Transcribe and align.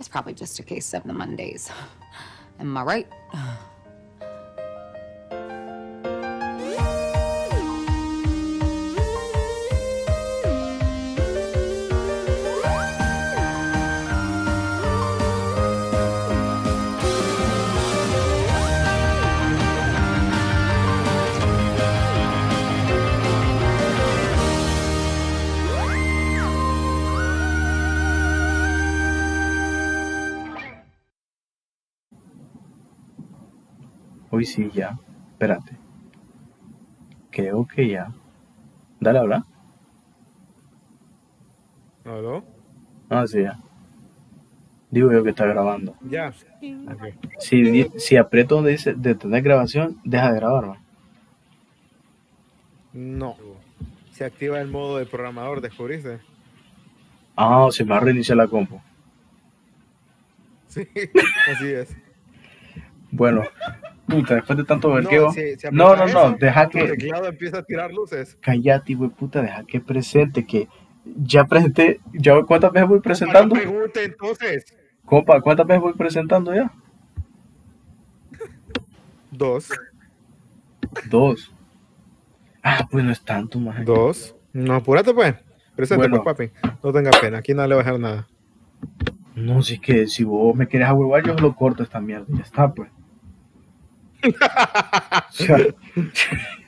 It's 0.00 0.08
probably 0.08 0.32
just 0.32 0.58
a 0.58 0.62
case 0.62 0.94
of 0.94 1.04
the 1.04 1.12
Mondays. 1.12 1.70
Am 2.58 2.74
I 2.74 2.82
right? 2.82 3.08
Hoy 34.40 34.46
sí, 34.46 34.70
ya. 34.72 34.98
Espérate. 35.32 35.76
Creo 37.30 37.66
que 37.66 37.86
ya. 37.86 38.10
Dale, 38.98 39.18
habla. 39.18 39.44
¿Aló? 42.06 42.42
Ah, 43.10 43.26
sí, 43.26 43.42
ya. 43.42 43.60
Digo 44.90 45.12
yo 45.12 45.22
que 45.22 45.28
está 45.28 45.44
grabando. 45.44 45.94
Ya. 46.08 46.32
Ok. 46.88 47.02
Si, 47.38 47.84
si 47.98 48.16
aprieto 48.16 48.54
donde 48.54 48.70
dice 48.70 48.94
detener 48.94 49.42
grabación, 49.42 50.00
deja 50.04 50.32
de 50.32 50.36
grabar. 50.36 50.78
No. 52.94 53.36
Se 54.12 54.24
activa 54.24 54.58
el 54.58 54.68
modo 54.68 54.96
de 54.96 55.04
programador, 55.04 55.60
¿descubriste? 55.60 56.18
Ah, 57.36 57.68
se 57.70 57.84
me 57.84 57.90
va 57.90 57.98
a 57.98 58.00
reiniciar 58.00 58.38
la 58.38 58.48
compu. 58.48 58.80
Sí, 60.68 60.86
así 61.52 61.66
es. 61.72 61.94
Bueno, 63.10 63.42
puta, 64.10 64.34
después 64.34 64.56
de 64.58 64.64
tanto 64.64 64.92
vergueo. 64.92 65.30
si- 65.32 65.56
si 65.56 65.66
No, 65.72 65.94
no, 65.96 66.06
no, 66.06 66.36
deja 66.38 66.68
tu 66.68 66.78
que. 66.78 66.88
teclado 66.88 67.26
empieza 67.26 67.58
a 67.58 67.62
tirar 67.62 67.92
luces. 67.92 68.36
Callate, 68.40 68.94
güey, 68.94 69.10
puta, 69.10 69.40
deja 69.42 69.64
que 69.64 69.80
presente, 69.80 70.44
que 70.46 70.68
ya 71.04 71.44
presenté. 71.44 72.00
¿Ya 72.12 72.42
cuántas 72.42 72.72
veces 72.72 72.88
voy 72.88 73.00
presentando? 73.00 73.54
Ahora 73.54 73.68
pregunte 73.70 74.04
entonces. 74.04 74.64
Compa, 75.04 75.40
¿cuántas 75.40 75.66
veces 75.66 75.80
voy 75.82 75.92
presentando 75.94 76.54
ya? 76.54 76.70
Dos. 79.30 79.68
Dos. 81.08 81.52
Ah, 82.62 82.86
pues 82.90 83.04
no 83.04 83.10
es 83.12 83.20
tanto, 83.22 83.58
más. 83.58 83.84
Dos. 83.84 84.34
No, 84.52 84.74
apúrate 84.74 85.14
pues. 85.14 85.34
Presente 85.76 86.08
Bueno. 86.08 86.22
pues, 86.22 86.50
papi. 86.52 86.70
No 86.82 86.92
tenga 86.92 87.10
pena. 87.12 87.38
Aquí 87.38 87.54
no 87.54 87.66
le 87.66 87.74
va 87.74 87.80
a 87.80 87.84
dejar 87.84 88.00
nada. 88.00 88.26
No, 89.34 89.62
si 89.62 89.74
es 89.74 89.80
que 89.80 90.06
si 90.08 90.24
vos 90.24 90.54
me 90.54 90.66
querés 90.68 90.88
ahuevar, 90.88 91.24
yo 91.24 91.34
lo 91.34 91.54
corto 91.54 91.82
esta 91.82 92.00
mierda. 92.00 92.26
Ya 92.28 92.42
está, 92.42 92.72
pues. 92.72 92.90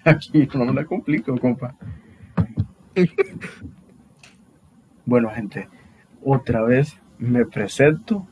Aquí 0.04 0.48
no 0.54 0.64
me 0.66 0.72
la 0.72 0.84
complico, 0.84 1.36
compa. 1.38 1.74
Bueno, 5.04 5.30
gente, 5.30 5.68
otra 6.24 6.62
vez 6.62 6.98
me 7.18 7.44
presento, 7.44 8.26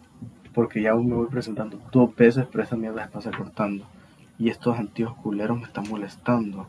porque 0.54 0.82
ya 0.82 0.94
me 0.94 1.14
voy 1.14 1.28
presentando 1.28 1.80
dos 1.92 2.14
veces, 2.16 2.46
pero 2.50 2.64
esa 2.64 2.76
mierda 2.76 3.04
se 3.04 3.10
pasa 3.10 3.30
cortando. 3.30 3.86
Y 4.38 4.48
estos 4.48 4.78
antiguos 4.78 5.14
culeros 5.16 5.58
me 5.58 5.66
están 5.66 5.88
molestando. 5.88 6.66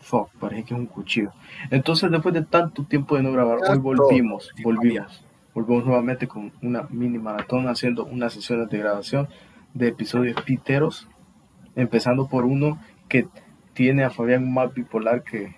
Fuck, 0.00 0.30
parece 0.38 0.64
que 0.64 0.74
es 0.74 0.80
un 0.80 0.86
cuchillo. 0.86 1.32
Entonces, 1.70 2.10
después 2.10 2.34
de 2.34 2.42
tanto 2.42 2.84
tiempo 2.84 3.16
de 3.16 3.22
no 3.22 3.32
grabar, 3.32 3.58
hoy 3.68 3.78
volvimos, 3.78 4.52
volvimos. 4.62 5.24
Volvemos 5.54 5.86
nuevamente 5.86 6.28
con 6.28 6.52
una 6.62 6.82
mini 6.90 7.18
maratón 7.18 7.66
haciendo 7.66 8.04
unas 8.04 8.34
sesiones 8.34 8.68
de 8.68 8.78
grabación 8.78 9.28
de 9.72 9.88
episodios 9.88 10.40
piteros, 10.42 11.08
empezando 11.76 12.28
por 12.28 12.44
uno 12.44 12.80
que 13.08 13.28
tiene 13.74 14.04
a 14.04 14.10
Fabián 14.10 14.52
más 14.52 14.74
bipolar 14.74 15.22
que, 15.22 15.54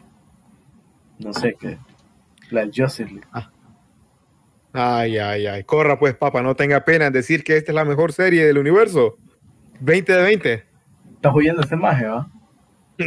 no 1.19 1.33
sé, 1.33 1.55
que 1.59 1.79
la 2.51 2.65
Justice 2.65 3.07
League. 3.07 3.27
Ay, 4.73 5.19
ay, 5.19 5.47
ay. 5.47 5.65
Corra 5.65 5.99
pues, 5.99 6.15
papá. 6.15 6.43
No 6.43 6.55
tenga 6.55 6.85
pena 6.85 7.07
en 7.07 7.13
decir 7.13 7.43
que 7.45 7.57
esta 7.57 7.73
es 7.73 7.75
la 7.75 7.85
mejor 7.85 8.13
serie 8.13 8.45
del 8.45 8.59
universo. 8.59 9.17
20 9.81 10.13
de 10.13 10.23
20. 10.23 10.65
¿Estás 11.15 11.35
oyendo 11.35 11.63
este 11.63 11.77
maje, 11.77 12.07
va? 12.07 12.29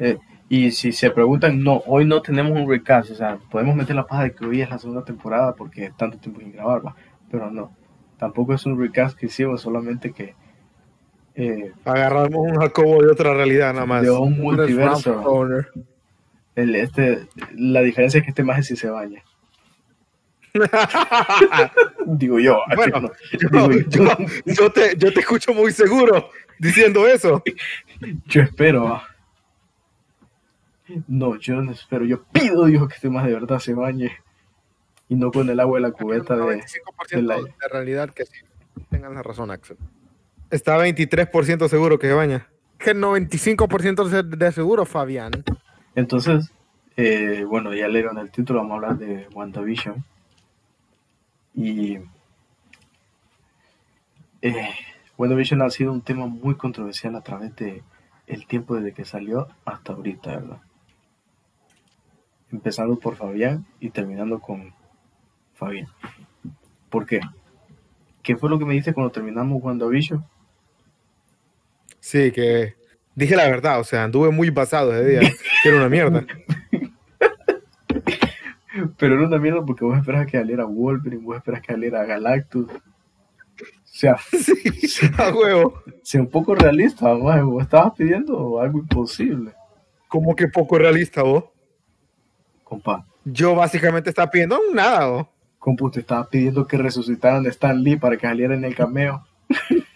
Eh, 0.00 0.16
y 0.48 0.70
si 0.70 0.92
se 0.92 1.10
preguntan, 1.10 1.60
no, 1.60 1.82
hoy 1.86 2.04
no 2.04 2.22
tenemos 2.22 2.52
un 2.52 2.70
recast, 2.70 3.10
o 3.10 3.14
sea, 3.16 3.36
podemos 3.50 3.74
meter 3.74 3.96
la 3.96 4.06
paja 4.06 4.22
de 4.22 4.32
que 4.32 4.46
hoy 4.46 4.62
es 4.62 4.70
la 4.70 4.78
segunda 4.78 5.04
temporada 5.04 5.56
porque 5.56 5.86
es 5.86 5.96
tanto 5.96 6.18
tiempo 6.18 6.40
sin 6.40 6.52
grabar, 6.52 6.86
va, 6.86 6.94
pero 7.32 7.50
no, 7.50 7.76
tampoco 8.16 8.54
es 8.54 8.64
un 8.64 8.80
recast 8.80 9.18
que 9.18 9.26
hicimos, 9.26 9.60
solamente 9.60 10.12
que 10.12 10.36
eh, 11.40 11.72
Agarramos 11.84 12.34
un 12.34 12.56
Jacobo 12.56 13.02
de 13.02 13.10
otra 13.10 13.32
realidad 13.34 13.72
nada 13.72 13.86
más. 13.86 14.02
de 14.02 14.10
un 14.10 14.38
multiverso, 14.40 15.46
el, 16.56 16.74
este, 16.74 17.26
la 17.54 17.80
diferencia 17.82 18.18
es 18.18 18.24
que 18.24 18.30
este 18.30 18.42
maje 18.44 18.62
sí 18.64 18.74
se 18.76 18.90
baña, 18.90 19.22
digo 22.06 22.38
yo, 22.40 22.58
Bueno, 22.74 23.00
no, 23.00 23.10
yo, 23.38 23.48
digo 23.50 23.70
yo, 23.88 24.16
yo- 24.18 24.52
yo 24.54 24.72
te, 24.72 24.96
yo 24.96 25.12
te 25.12 25.20
escucho 25.20 25.52
muy 25.54 25.72
seguro 25.72 26.30
diciendo 26.58 27.06
eso. 27.06 27.42
yo 28.26 28.42
espero, 28.42 28.84
va. 28.84 29.04
no, 31.06 31.36
yo 31.38 31.60
no 31.62 31.72
espero, 31.72 32.04
yo 32.04 32.24
pido 32.24 32.64
Dios 32.66 32.88
que 32.88 32.94
este 32.94 33.10
maje 33.10 33.28
de 33.28 33.34
verdad 33.34 33.58
se 33.60 33.74
bañe 33.74 34.10
y 35.08 35.14
no 35.14 35.30
con 35.30 35.48
el 35.48 35.60
agua 35.60 35.78
de 35.78 35.82
la 35.82 35.92
cubeta 35.92 36.34
de... 36.36 36.42
95% 36.42 36.60
de 37.10 37.22
la- 37.22 37.36
de 37.36 37.68
realidad 37.70 38.10
que 38.10 38.24
sí. 38.26 38.40
Tengan 38.90 39.14
la 39.14 39.22
razón, 39.22 39.50
Axel. 39.50 39.76
Está 40.50 40.78
23% 40.78 41.68
seguro 41.68 41.98
que 41.98 42.06
se 42.08 42.14
baña. 42.14 42.48
Que 42.78 42.94
95% 42.94 44.04
de- 44.04 44.22
de 44.36 44.52
seguro, 44.52 44.84
Fabián. 44.86 45.32
Entonces, 45.94 46.52
eh, 46.96 47.44
bueno, 47.46 47.74
ya 47.74 47.88
leyeron 47.88 48.18
el 48.18 48.30
título, 48.30 48.60
vamos 48.60 48.72
a 48.72 48.74
hablar 48.76 48.98
de 48.98 49.26
WandaVision. 49.34 50.04
Y 51.54 51.98
eh, 54.42 54.68
WandaVision 55.16 55.62
ha 55.62 55.70
sido 55.70 55.92
un 55.92 56.02
tema 56.02 56.26
muy 56.26 56.54
controversial 56.56 57.16
a 57.16 57.20
través 57.22 57.54
de 57.56 57.82
el 58.26 58.46
tiempo 58.46 58.76
desde 58.76 58.92
que 58.92 59.04
salió 59.04 59.48
hasta 59.64 59.92
ahorita, 59.92 60.30
¿verdad? 60.36 60.58
Empezando 62.52 62.98
por 62.98 63.16
Fabián 63.16 63.66
y 63.80 63.90
terminando 63.90 64.38
con 64.40 64.72
Fabián. 65.54 65.88
¿Por 66.88 67.06
qué? 67.06 67.20
¿Qué 68.22 68.36
fue 68.36 68.48
lo 68.50 68.58
que 68.58 68.64
me 68.64 68.74
dice 68.74 68.94
cuando 68.94 69.10
terminamos 69.10 69.62
WandaVision? 69.62 70.24
Sí, 72.08 72.32
que 72.32 72.74
dije 73.14 73.36
la 73.36 73.44
verdad, 73.50 73.80
o 73.80 73.84
sea, 73.84 74.04
anduve 74.04 74.30
muy 74.30 74.48
basado 74.48 74.94
ese 74.96 75.06
día. 75.10 75.20
que 75.62 75.68
era 75.68 75.76
una 75.76 75.90
mierda. 75.90 76.24
Pero 78.96 79.14
era 79.16 79.26
una 79.26 79.36
mierda 79.38 79.62
porque 79.64 79.84
vos 79.84 79.98
esperas 79.98 80.24
que 80.26 80.38
saliera 80.38 80.64
Wolverine, 80.64 81.22
vos 81.22 81.36
esperas 81.36 81.60
que 81.60 81.72
saliera 81.72 82.04
Galactus. 82.06 82.70
O 82.70 82.80
sea, 83.84 84.16
Sí, 84.30 85.06
a 85.18 85.30
huevo. 85.34 85.82
sea 86.02 86.22
un 86.22 86.30
poco 86.30 86.54
realista, 86.54 87.12
vos 87.12 87.62
estabas 87.62 87.92
pidiendo 87.94 88.58
algo 88.58 88.78
imposible, 88.78 89.52
Como 90.08 90.34
que 90.34 90.48
poco 90.48 90.78
realista, 90.78 91.22
vos. 91.22 91.44
compa. 92.64 93.04
Yo 93.24 93.54
básicamente 93.54 94.08
estaba 94.08 94.30
pidiendo 94.30 94.58
nada, 94.72 95.06
vos. 95.08 95.26
Compa, 95.58 95.84
usted 95.84 96.00
estaba 96.00 96.26
pidiendo 96.26 96.66
que 96.66 96.78
resucitaran 96.78 97.44
a 97.44 97.50
Stan 97.50 97.82
Lee 97.82 97.96
para 97.96 98.16
que 98.16 98.26
saliera 98.26 98.54
en 98.54 98.64
el 98.64 98.74
cameo. 98.74 99.26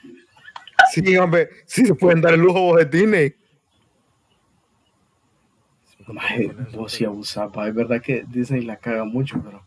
Sí, 0.92 1.16
hombre, 1.16 1.48
sí 1.64 1.86
se 1.86 1.94
pueden 1.94 2.20
dar 2.20 2.34
el 2.34 2.40
lujo 2.40 2.76
Disney. 2.84 3.34
Maje, 6.08 6.52
vos 6.74 6.92
sí 6.92 7.04
abusabas. 7.04 7.68
Es 7.68 7.74
verdad 7.74 8.02
que 8.02 8.24
Disney 8.28 8.62
la 8.62 8.76
caga 8.76 9.04
mucho, 9.04 9.40
pero 9.42 9.64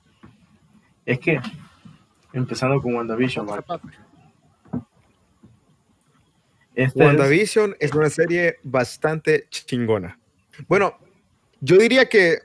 es 1.06 1.18
que, 1.18 1.40
empezando 2.34 2.80
con 2.81 2.94
WandaVision, 2.94 3.45
maje, 3.45 3.63
esta 6.75 7.00
es- 7.00 7.07
WandaVision 7.07 7.75
es 7.80 7.92
una 7.94 8.10
serie 8.10 8.57
bastante 8.63 9.48
chingona. 9.50 10.19
Bueno, 10.68 10.98
yo 11.62 11.78
diría 11.78 12.07
que 12.07 12.39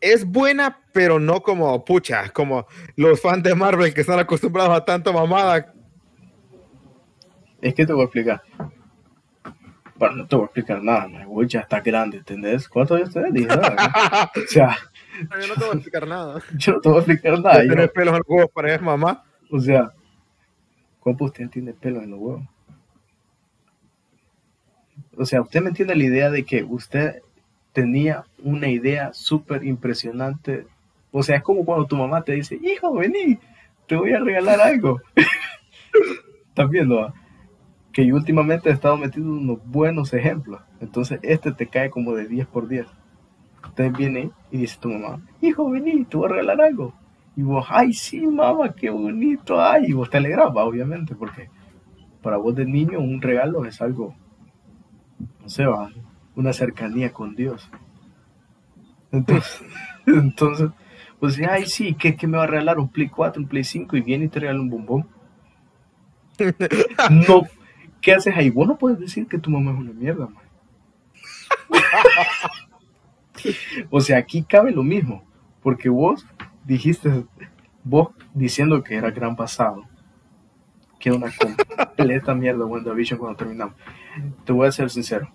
es 0.00 0.24
buena, 0.24 0.80
pero 0.92 1.20
no 1.20 1.42
como 1.42 1.84
pucha, 1.84 2.30
como 2.30 2.66
los 2.96 3.20
fans 3.20 3.42
de 3.42 3.54
Marvel 3.54 3.94
que 3.94 4.00
están 4.00 4.18
acostumbrados 4.18 4.74
a 4.76 4.84
tanta 4.84 5.12
mamada. 5.12 5.74
Es 7.68 7.74
que 7.74 7.86
te 7.86 7.92
voy 7.92 8.02
a 8.02 8.04
explicar. 8.04 8.42
Bueno, 9.96 10.16
no 10.16 10.26
te 10.26 10.36
voy 10.36 10.42
a 10.42 10.46
explicar 10.46 10.82
nada, 10.82 11.08
maje, 11.08 11.24
vos 11.24 11.46
ya 11.48 11.60
está 11.60 11.80
grande, 11.80 12.18
¿entendés? 12.18 12.68
¿Cuántos 12.68 12.98
años 12.98 13.12
tenés? 13.14 13.32
19, 13.32 13.62
¿no? 13.76 14.42
O 14.44 14.46
sea, 14.48 14.76
Yo 15.40 15.46
no 15.48 15.54
te 15.54 15.60
voy 15.60 15.70
a 15.70 15.72
explicar 15.72 16.06
nada. 16.06 16.40
yo 16.58 16.72
no 16.74 16.80
te 16.80 16.88
voy 16.90 16.96
a 16.96 17.00
explicar 17.00 17.40
nada. 17.40 17.62
yo- 17.64 17.70
Tener 17.70 17.92
pelos 17.92 18.12
en 18.12 18.18
los 18.18 18.28
huevos 18.28 18.50
para 18.52 18.78
mamá. 18.78 19.24
O 19.50 19.58
sea, 19.58 19.90
compa, 21.00 21.24
usted 21.24 21.48
tiene 21.48 21.72
pelo 21.72 22.02
en 22.02 22.10
los 22.10 22.20
huevos. 22.20 22.42
O 25.16 25.24
sea, 25.24 25.40
usted 25.40 25.62
me 25.62 25.68
entiende 25.70 25.94
la 25.96 26.04
idea 26.04 26.30
de 26.30 26.44
que 26.44 26.62
usted 26.62 27.22
tenía 27.72 28.24
una 28.42 28.68
idea 28.68 29.12
súper 29.14 29.64
impresionante. 29.64 30.66
O 31.10 31.22
sea, 31.22 31.36
es 31.36 31.42
como 31.42 31.64
cuando 31.64 31.86
tu 31.86 31.96
mamá 31.96 32.22
te 32.22 32.32
dice, 32.32 32.58
hijo, 32.62 32.92
vení, 32.94 33.38
te 33.86 33.96
voy 33.96 34.12
a 34.12 34.20
regalar 34.20 34.60
algo. 34.60 35.00
¿Estás 36.48 36.68
viendo? 36.68 37.14
Que 37.96 38.04
yo 38.04 38.14
últimamente 38.14 38.68
he 38.68 38.72
estado 38.74 38.98
metiendo 38.98 39.32
unos 39.32 39.58
buenos 39.64 40.12
ejemplos. 40.12 40.60
Entonces, 40.80 41.18
este 41.22 41.50
te 41.52 41.66
cae 41.66 41.88
como 41.88 42.12
de 42.12 42.28
10 42.28 42.46
por 42.48 42.68
10. 42.68 42.86
Entonces 43.64 43.96
viene 43.96 44.30
y 44.50 44.58
dice 44.58 44.76
tu 44.78 44.90
mamá, 44.90 45.22
hijo, 45.40 45.70
vení, 45.70 46.04
te 46.04 46.18
voy 46.18 46.26
a 46.26 46.32
regalar 46.34 46.60
algo. 46.60 46.92
Y 47.36 47.40
vos, 47.40 47.64
ay, 47.70 47.94
sí, 47.94 48.26
mamá, 48.26 48.74
qué 48.74 48.90
bonito, 48.90 49.58
ay. 49.58 49.86
Y 49.86 49.92
vos 49.94 50.10
te 50.10 50.18
alegras, 50.18 50.50
obviamente, 50.54 51.14
porque 51.14 51.48
para 52.20 52.36
vos 52.36 52.54
de 52.54 52.66
niño 52.66 53.00
un 53.00 53.22
regalo 53.22 53.64
es 53.64 53.80
algo, 53.80 54.14
no 55.40 55.48
sé, 55.48 55.64
va, 55.64 55.88
una 56.34 56.52
cercanía 56.52 57.14
con 57.14 57.34
Dios. 57.34 57.70
Entonces, 59.10 59.64
entonces 60.06 60.68
pues 61.18 61.40
ay, 61.48 61.64
sí, 61.64 61.94
¿qué, 61.94 62.14
qué 62.14 62.26
me 62.26 62.36
va 62.36 62.44
a 62.44 62.46
regalar? 62.46 62.78
¿Un 62.78 62.88
Play 62.88 63.08
4, 63.08 63.40
un 63.40 63.48
Play 63.48 63.64
5? 63.64 63.96
Y 63.96 64.02
viene 64.02 64.26
y 64.26 64.28
te 64.28 64.40
regala 64.40 64.60
un 64.60 64.68
bombón. 64.68 65.08
No, 67.10 67.42
¿qué 68.06 68.14
haces 68.14 68.36
ahí? 68.36 68.50
Vos 68.50 68.68
no 68.68 68.78
puedes 68.78 69.00
decir 69.00 69.26
que 69.26 69.36
tu 69.36 69.50
mamá 69.50 69.72
es 69.72 69.78
una 69.78 69.92
mierda, 69.92 70.28
man. 70.28 70.44
O 73.90 74.00
sea, 74.00 74.18
aquí 74.18 74.42
cabe 74.42 74.70
lo 74.70 74.84
mismo, 74.84 75.24
porque 75.60 75.88
vos 75.88 76.24
dijiste, 76.64 77.24
vos 77.82 78.10
diciendo 78.32 78.84
que 78.84 78.94
era 78.94 79.10
gran 79.10 79.34
pasado, 79.34 79.82
que 81.00 81.08
era 81.08 81.18
una 81.18 81.32
completa 81.32 82.32
mierda 82.34 82.64
WandaVision 82.64 83.18
cuando 83.18 83.36
terminamos. 83.36 83.74
Te 84.44 84.52
voy 84.52 84.68
a 84.68 84.72
ser 84.72 84.88
sincero, 84.88 85.28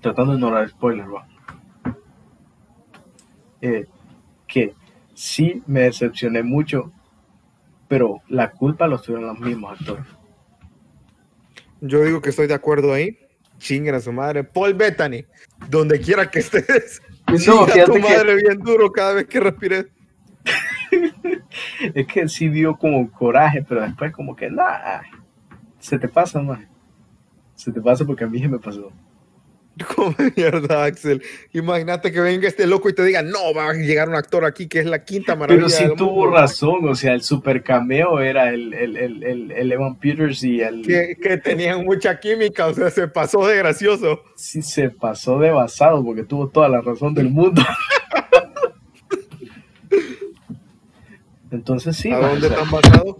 tratando 0.00 0.34
de 0.34 0.38
no 0.38 0.52
dar 0.52 0.68
spoilers, 0.68 1.08
va. 1.08 1.26
Eh, 3.60 3.88
que 4.46 4.74
sí 5.14 5.64
me 5.66 5.80
decepcioné 5.80 6.44
mucho, 6.44 6.92
pero 7.92 8.22
la 8.28 8.52
culpa 8.52 8.86
lo 8.86 8.98
tuvieron 8.98 9.26
los 9.26 9.38
mismos 9.38 9.78
actores. 9.78 10.06
Yo 11.82 12.02
digo 12.02 12.22
que 12.22 12.30
estoy 12.30 12.46
de 12.46 12.54
acuerdo 12.54 12.94
ahí. 12.94 13.18
Chinguen 13.58 13.94
a 13.94 14.00
su 14.00 14.10
madre. 14.14 14.44
Paul 14.44 14.72
Bettany, 14.72 15.26
donde 15.68 16.00
quiera 16.00 16.30
que 16.30 16.38
estés. 16.38 17.02
No, 17.46 17.64
a 17.64 17.84
tu 17.84 17.92
que- 17.92 17.98
madre 17.98 18.36
bien 18.36 18.58
duro 18.60 18.90
cada 18.90 19.12
vez 19.12 19.26
que 19.26 19.40
respires. 19.40 19.88
Es 21.94 22.06
que 22.06 22.26
sí 22.30 22.48
dio 22.48 22.78
como 22.78 23.10
coraje, 23.12 23.62
pero 23.62 23.82
después 23.82 24.10
como 24.10 24.34
que 24.34 24.50
nada, 24.50 25.02
se 25.78 25.98
te 25.98 26.08
pasa, 26.08 26.40
más. 26.40 26.60
Se 27.54 27.70
te 27.72 27.80
pasa 27.82 28.06
porque 28.06 28.24
a 28.24 28.26
mí 28.26 28.38
se 28.40 28.48
me 28.48 28.58
pasó. 28.58 28.90
Como 29.96 30.14
mierda, 30.36 30.84
Axel. 30.84 31.22
Imagínate 31.52 32.12
que 32.12 32.20
venga 32.20 32.46
este 32.46 32.66
loco 32.66 32.88
y 32.88 32.94
te 32.94 33.04
diga, 33.04 33.22
no, 33.22 33.54
va 33.54 33.70
a 33.70 33.72
llegar 33.72 34.08
un 34.08 34.14
actor 34.14 34.44
aquí 34.44 34.68
que 34.68 34.80
es 34.80 34.86
la 34.86 35.04
quinta 35.04 35.34
maravilla. 35.34 35.66
Pero 35.66 35.76
sí 35.76 35.84
del 35.84 35.96
tuvo 35.96 36.24
mundo". 36.26 36.36
razón, 36.36 36.88
o 36.88 36.94
sea, 36.94 37.14
el 37.14 37.22
super 37.22 37.62
cameo 37.62 38.20
era 38.20 38.50
el, 38.50 38.74
el, 38.74 38.96
el, 38.96 39.50
el, 39.50 39.72
Evan 39.72 39.96
Peters 39.96 40.44
y 40.44 40.60
el... 40.60 40.82
Que, 40.82 41.16
que 41.20 41.38
tenían 41.38 41.84
mucha 41.84 42.20
química, 42.20 42.66
o 42.66 42.74
sea, 42.74 42.90
se 42.90 43.08
pasó 43.08 43.46
de 43.46 43.56
gracioso. 43.56 44.22
Sí 44.36 44.60
se 44.62 44.90
pasó 44.90 45.38
de 45.38 45.50
basado 45.50 46.04
porque 46.04 46.24
tuvo 46.24 46.48
toda 46.48 46.68
la 46.68 46.80
razón 46.80 47.14
del 47.14 47.30
mundo. 47.30 47.62
Entonces 51.50 51.96
sí, 51.96 52.10
¿A 52.10 52.18
dónde 52.18 52.46
o 52.46 52.50
sea, 52.50 52.62
están 52.62 52.70
basados? 52.70 53.16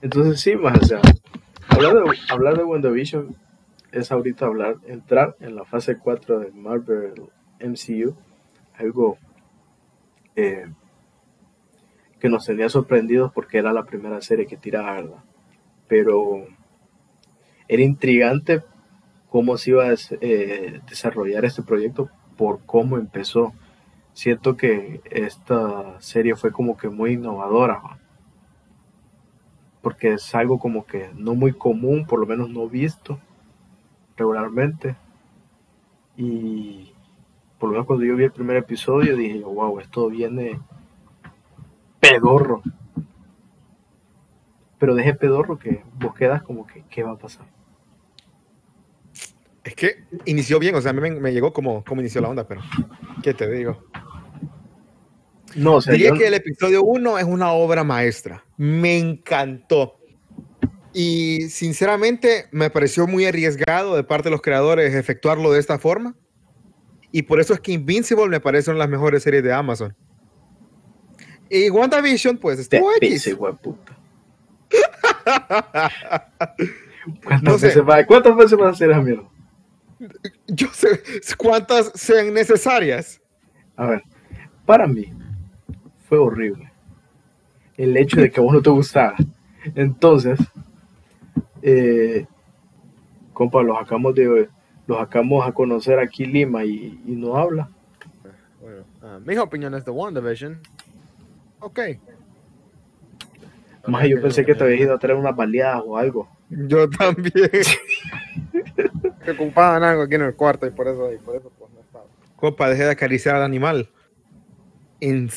entonces 0.00 0.40
sí, 0.40 0.54
ma, 0.54 0.72
o 0.80 0.84
sea, 0.84 1.00
hablar 1.68 1.94
de, 1.94 2.02
hablar 2.28 2.56
de 2.56 2.62
WandaVision 2.62 3.34
es 3.92 4.12
ahorita 4.12 4.46
hablar, 4.46 4.76
entrar 4.86 5.36
en 5.40 5.56
la 5.56 5.64
fase 5.64 5.98
4 5.98 6.40
de 6.40 6.52
Marvel 6.52 7.14
MCU, 7.60 8.14
algo 8.74 9.18
eh, 10.36 10.66
que 12.20 12.28
nos 12.28 12.44
tenía 12.44 12.68
sorprendidos 12.68 13.32
porque 13.32 13.58
era 13.58 13.72
la 13.72 13.84
primera 13.84 14.20
serie 14.20 14.46
que 14.46 14.56
tiraba, 14.56 14.94
¿verdad? 14.94 15.24
Pero 15.86 16.46
era 17.66 17.82
intrigante 17.82 18.62
cómo 19.30 19.56
se 19.56 19.70
iba 19.70 19.86
a 19.86 19.94
eh, 20.20 20.80
desarrollar 20.88 21.44
este 21.44 21.62
proyecto 21.62 22.10
por 22.36 22.60
cómo 22.64 22.98
empezó. 22.98 23.52
Siento 24.12 24.56
que 24.56 25.00
esta 25.10 26.00
serie 26.00 26.34
fue 26.34 26.52
como 26.52 26.76
que 26.76 26.88
muy 26.88 27.12
innovadora, 27.12 27.78
¿va? 27.78 27.98
porque 29.80 30.14
es 30.14 30.34
algo 30.34 30.58
como 30.58 30.84
que 30.84 31.10
no 31.14 31.34
muy 31.34 31.52
común, 31.52 32.04
por 32.04 32.18
lo 32.20 32.26
menos 32.26 32.50
no 32.50 32.68
visto 32.68 33.20
regularmente. 34.18 34.96
Y 36.16 36.92
por 37.58 37.68
lo 37.68 37.72
menos 37.74 37.86
cuando 37.86 38.04
yo 38.04 38.16
vi 38.16 38.24
el 38.24 38.32
primer 38.32 38.56
episodio 38.56 39.16
dije, 39.16 39.40
wow, 39.40 39.78
esto 39.80 40.08
viene 40.08 40.60
pedorro. 42.00 42.62
Pero 44.78 44.94
deje 44.94 45.14
pedorro 45.14 45.58
que 45.58 45.82
vos 45.98 46.14
quedas 46.14 46.42
como 46.42 46.66
que, 46.66 46.84
¿qué 46.90 47.02
va 47.02 47.12
a 47.12 47.18
pasar? 47.18 47.46
Es 49.64 49.74
que 49.74 50.04
inició 50.24 50.58
bien, 50.58 50.74
o 50.76 50.80
sea, 50.80 50.90
a 50.90 50.94
mí 50.94 51.00
me, 51.00 51.10
me 51.10 51.32
llegó 51.32 51.52
como, 51.52 51.84
como 51.84 52.00
inició 52.00 52.20
la 52.20 52.28
onda, 52.28 52.46
pero 52.46 52.62
¿qué 53.22 53.34
te 53.34 53.50
digo? 53.50 53.84
No, 55.56 55.74
o 55.76 55.80
sea, 55.80 55.92
Diría 55.94 56.10
yo- 56.10 56.14
que 56.16 56.26
el 56.28 56.34
episodio 56.34 56.82
1 56.84 57.18
es 57.18 57.24
una 57.24 57.52
obra 57.52 57.82
maestra. 57.84 58.44
Me 58.56 58.98
encantó. 58.98 59.97
Y 61.00 61.48
sinceramente 61.50 62.46
me 62.50 62.70
pareció 62.70 63.06
muy 63.06 63.24
arriesgado 63.24 63.94
de 63.94 64.02
parte 64.02 64.24
de 64.24 64.30
los 64.32 64.42
creadores 64.42 64.96
efectuarlo 64.96 65.52
de 65.52 65.60
esta 65.60 65.78
forma. 65.78 66.16
Y 67.12 67.22
por 67.22 67.38
eso 67.38 67.54
es 67.54 67.60
que 67.60 67.70
Invincible 67.70 68.26
me 68.26 68.40
parece 68.40 68.68
una 68.70 68.78
de 68.78 68.80
las 68.80 68.88
mejores 68.90 69.22
series 69.22 69.44
de 69.44 69.52
Amazon. 69.52 69.94
Y 71.48 71.70
WandaVision, 71.70 72.36
pues 72.38 72.58
estuvo 72.58 72.90
X. 72.96 73.36
¿Cuántas, 73.38 73.76
No 77.44 77.58
sé. 77.58 77.66
veces 77.68 77.82
va, 77.88 78.04
¿Cuántas 78.04 78.34
veces 78.34 78.58
vas 78.58 78.66
a 78.66 78.70
hacer 78.70 78.90
esa 78.90 79.00
mierda? 79.00 79.28
Yo 80.48 80.66
sé 80.72 81.00
cuántas 81.36 81.92
sean 81.94 82.34
necesarias. 82.34 83.22
A 83.76 83.86
ver, 83.86 84.02
para 84.66 84.88
mí 84.88 85.12
fue 86.08 86.18
horrible 86.18 86.72
el 87.76 87.96
hecho 87.96 88.20
de 88.20 88.32
que 88.32 88.40
a 88.40 88.42
vos 88.42 88.52
no 88.52 88.62
te 88.62 88.70
gustara. 88.70 89.14
Entonces, 89.76 90.40
eh, 91.62 92.26
compa, 93.32 93.62
los 93.62 93.78
sacamos 93.78 94.14
de 94.14 94.48
los 94.86 94.98
sacamos 94.98 95.46
a 95.46 95.52
conocer 95.52 95.98
aquí 95.98 96.24
Lima 96.24 96.64
y, 96.64 97.00
y 97.06 97.12
no 97.12 97.36
habla. 97.36 97.68
Bueno, 98.60 98.84
ah, 99.02 99.18
mis 99.24 99.38
opiniones 99.38 99.84
de 99.84 99.90
WandaVision. 99.90 100.58
Ok. 101.60 101.80
Más 103.86 104.06
yo 104.06 104.20
pensé 104.20 104.44
que 104.44 104.54
te 104.54 104.64
habías 104.64 104.80
ido 104.80 104.94
a 104.94 104.98
traer 104.98 105.18
unas 105.18 105.34
baleadas 105.34 105.82
o 105.86 105.96
algo. 105.96 106.28
Yo 106.50 106.88
también. 106.88 107.50
Que 109.24 109.32
ocupaban 109.32 109.82
algo 109.82 110.02
aquí 110.02 110.14
en 110.14 110.22
el 110.22 110.34
cuarto 110.34 110.66
y 110.66 110.70
por 110.70 110.88
eso, 110.88 111.12
y 111.12 111.18
por 111.18 111.36
eso 111.36 111.52
pues 111.58 111.70
no 111.72 111.80
estaba. 111.80 112.06
Compa, 112.36 112.70
deje 112.70 112.84
de 112.84 112.90
acariciar 112.92 113.36
al 113.36 113.42
animal. 113.42 113.90
En 115.00 115.28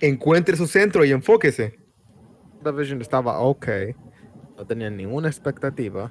encuentre 0.00 0.56
su 0.56 0.66
centro 0.66 1.04
y 1.04 1.12
enfóquese. 1.12 1.78
WandaVision 2.56 3.00
estaba 3.00 3.38
ok. 3.40 3.68
No 4.58 4.66
tenía 4.66 4.90
ninguna 4.90 5.28
expectativa. 5.28 6.10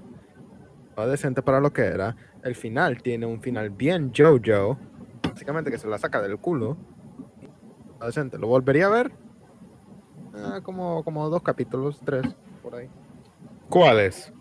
Estaba 0.89 1.07
decente 1.07 1.41
para 1.41 1.59
lo 1.59 1.73
que 1.73 1.81
era. 1.83 2.15
El 2.43 2.55
final 2.55 3.01
tiene 3.03 3.25
un 3.25 3.41
final 3.41 3.69
bien 3.69 4.11
JoJo. 4.13 4.77
Básicamente 5.29 5.69
que 5.69 5.77
se 5.77 5.87
la 5.87 5.97
saca 5.97 6.21
del 6.21 6.37
culo. 6.37 6.77
Está 7.93 8.05
decente. 8.05 8.37
¿Lo 8.37 8.47
volvería 8.47 8.87
a 8.87 8.89
ver? 8.89 9.11
Ah, 10.33 10.61
como, 10.63 11.03
como 11.03 11.29
dos 11.29 11.41
capítulos, 11.43 11.99
tres, 12.05 12.23
por 12.63 12.75
ahí. 12.75 12.87
¿Cuál 13.69 13.99
es? 13.99 14.31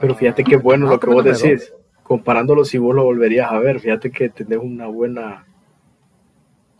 Pero 0.00 0.14
fíjate 0.14 0.44
qué 0.44 0.56
bueno 0.56 0.88
Ah, 0.88 0.90
lo 0.90 1.00
que 1.00 1.06
vos 1.06 1.22
que 1.22 1.32
decís. 1.32 1.72
Comparándolo 2.02 2.64
si 2.64 2.76
vos 2.76 2.94
lo 2.94 3.04
volverías 3.04 3.50
a 3.50 3.58
ver, 3.60 3.80
fíjate 3.80 4.10
que 4.10 4.28
tenés 4.28 4.58
una 4.58 4.88
buena, 4.88 5.46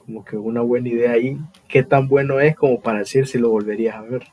como 0.04 0.24
que 0.24 0.36
una 0.36 0.60
buena 0.60 0.88
idea 0.88 1.12
ahí. 1.12 1.38
¿Qué 1.68 1.82
tan 1.84 2.08
bueno 2.08 2.40
es 2.40 2.56
como 2.56 2.80
para 2.80 2.98
decir 2.98 3.26
si 3.26 3.38
lo 3.38 3.48
volverías 3.48 3.94
a 3.94 4.02
ver? 4.02 4.24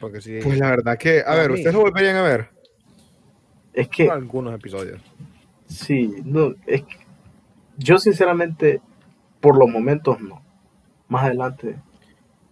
Porque 0.00 0.20
sí, 0.20 0.38
Pues 0.42 0.58
la 0.58 0.70
verdad 0.70 0.98
que, 0.98 1.22
a 1.26 1.34
ver, 1.34 1.50
mí. 1.50 1.54
¿ustedes 1.56 1.74
lo 1.74 1.80
volverían 1.82 2.16
a 2.16 2.22
ver? 2.22 2.50
Es 3.72 3.88
que 3.88 4.10
algunos 4.10 4.54
episodios. 4.54 5.00
Sí, 5.66 6.14
no, 6.24 6.54
es 6.66 6.82
que 6.82 6.96
yo 7.76 7.98
sinceramente, 7.98 8.80
por 9.40 9.58
los 9.58 9.68
momentos 9.68 10.20
no. 10.20 10.42
Más 11.08 11.24
adelante, 11.24 11.76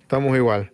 Estamos 0.03 0.37
igual. 0.37 0.73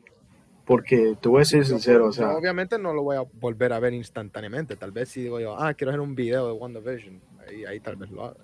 porque 0.65 1.17
te 1.21 1.29
voy 1.29 1.39
a 1.39 1.41
decir 1.41 1.65
sincero, 1.65 2.09
o 2.09 2.13
Yo 2.13 2.13
sea, 2.13 2.37
obviamente 2.37 2.79
no 2.79 2.93
lo 2.93 3.03
voy 3.03 3.17
a 3.17 3.23
volver 3.41 3.73
a 3.73 3.81
ver 3.81 3.95
instantáneamente. 3.95 4.77
Tal 4.77 4.93
vez 4.93 5.09
si 5.11 5.23
digo 5.23 5.41
yo, 5.41 5.57
ah, 5.59 5.75
quiero 5.75 5.91
hacer 5.91 6.01
un 6.01 6.15
video 6.15 6.47
de 6.49 6.53
WandaVision. 6.53 7.21
Ahí, 7.49 7.65
ahí 7.65 7.81
tal 7.81 7.97
vez 7.97 8.11
lo 8.11 8.25
haga. 8.25 8.37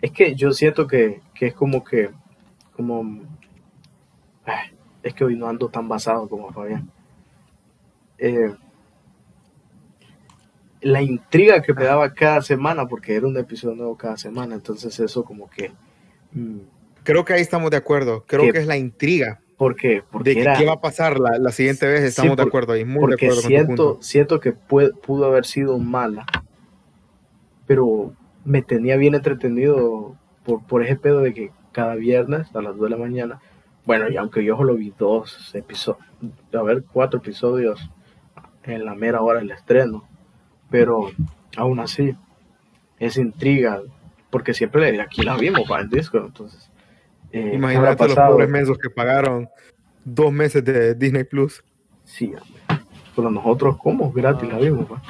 es 0.00 0.12
que 0.12 0.34
yo 0.34 0.52
siento 0.52 0.86
que, 0.86 1.22
que 1.34 1.48
es 1.48 1.54
como 1.54 1.82
que, 1.84 2.10
como, 2.72 3.22
ay, 4.44 4.70
es 5.02 5.14
que 5.14 5.24
hoy 5.24 5.36
no 5.36 5.48
ando 5.48 5.68
tan 5.68 5.88
basado 5.88 6.28
como 6.28 6.52
Fabián. 6.52 6.90
Eh, 8.18 8.54
la 10.82 11.02
intriga 11.02 11.62
que 11.62 11.74
me 11.74 11.84
daba 11.84 12.12
cada 12.12 12.42
semana, 12.42 12.86
porque 12.86 13.14
era 13.16 13.26
un 13.26 13.36
episodio 13.36 13.74
nuevo 13.74 13.96
cada 13.96 14.16
semana, 14.16 14.54
entonces 14.54 14.98
eso 15.00 15.24
como 15.24 15.48
que 15.50 15.72
mm, 16.32 16.58
Creo 17.02 17.24
que 17.24 17.34
ahí 17.34 17.40
estamos 17.40 17.70
de 17.70 17.76
acuerdo. 17.76 18.24
Creo 18.26 18.42
Que- 18.42 18.52
que 18.52 18.58
es 18.58 18.66
la 18.66 18.76
intriga. 18.76 19.40
Porque 19.56 20.02
de 20.24 20.34
que 20.34 20.40
era- 20.42 20.56
qué 20.58 20.66
va 20.66 20.72
a 20.74 20.80
pasar 20.80 21.18
la, 21.20 21.38
la 21.38 21.50
siguiente 21.52 21.86
vez. 21.86 22.02
Estamos 22.02 22.32
Sí, 22.32 22.36
de 22.36 22.42
acuerdo 22.42 22.72
ahí. 22.72 22.84
Muy 22.84 23.08
de 23.08 23.14
acuerdo 23.14 23.36
con 23.40 23.44
siento, 23.48 23.66
punto. 23.92 24.02
siento 24.02 24.40
que 24.40 24.52
puede- 24.52 24.92
pudo 24.92 25.24
haber 25.26 25.46
sido 25.46 25.78
mala, 25.78 26.26
pero 27.66 28.12
me 28.44 28.60
tenía 28.62 28.96
bien 28.96 29.14
entretenido 29.14 30.16
por, 30.44 30.64
por 30.66 30.82
ese 30.82 30.96
pedo 30.96 31.20
de 31.20 31.32
que 31.32 31.50
cada 31.72 31.94
viernes 31.94 32.48
a 32.54 32.60
las 32.60 32.76
2 32.76 32.82
de 32.84 32.90
la 32.90 32.96
mañana, 32.96 33.40
bueno, 33.84 34.08
y 34.10 34.16
aunque 34.16 34.44
yo 34.44 34.56
solo 34.56 34.74
vi 34.74 34.92
dos 34.98 35.54
episodios, 35.54 36.04
a 36.52 36.62
ver, 36.62 36.84
cuatro 36.92 37.20
episodios 37.20 37.88
en 38.66 38.84
la 38.84 38.94
mera 38.94 39.20
hora 39.22 39.38
del 39.40 39.50
estreno, 39.50 40.04
pero 40.70 41.10
aún 41.56 41.80
así, 41.80 42.14
esa 42.98 43.20
intriga, 43.20 43.80
porque 44.30 44.54
siempre 44.54 44.92
le- 44.92 45.00
aquí 45.00 45.22
la 45.22 45.36
vimos 45.36 45.68
para 45.68 45.82
el 45.82 45.88
disco, 45.90 46.18
entonces. 46.18 46.70
eh, 47.32 47.52
Imagínate 47.54 48.06
los 48.08 48.16
pobres 48.16 48.48
mensos 48.48 48.78
que 48.78 48.88
pagaron 48.90 49.48
dos 50.04 50.32
meses 50.32 50.64
de 50.64 50.94
Disney 50.94 51.24
Plus. 51.24 51.62
Sí, 52.04 52.32
pero 53.14 53.30
nosotros, 53.30 53.76
¿cómo? 53.78 54.12
Gratis 54.12 54.48
la 54.48 54.58
vimos, 54.58 54.86
pues. 54.86 55.00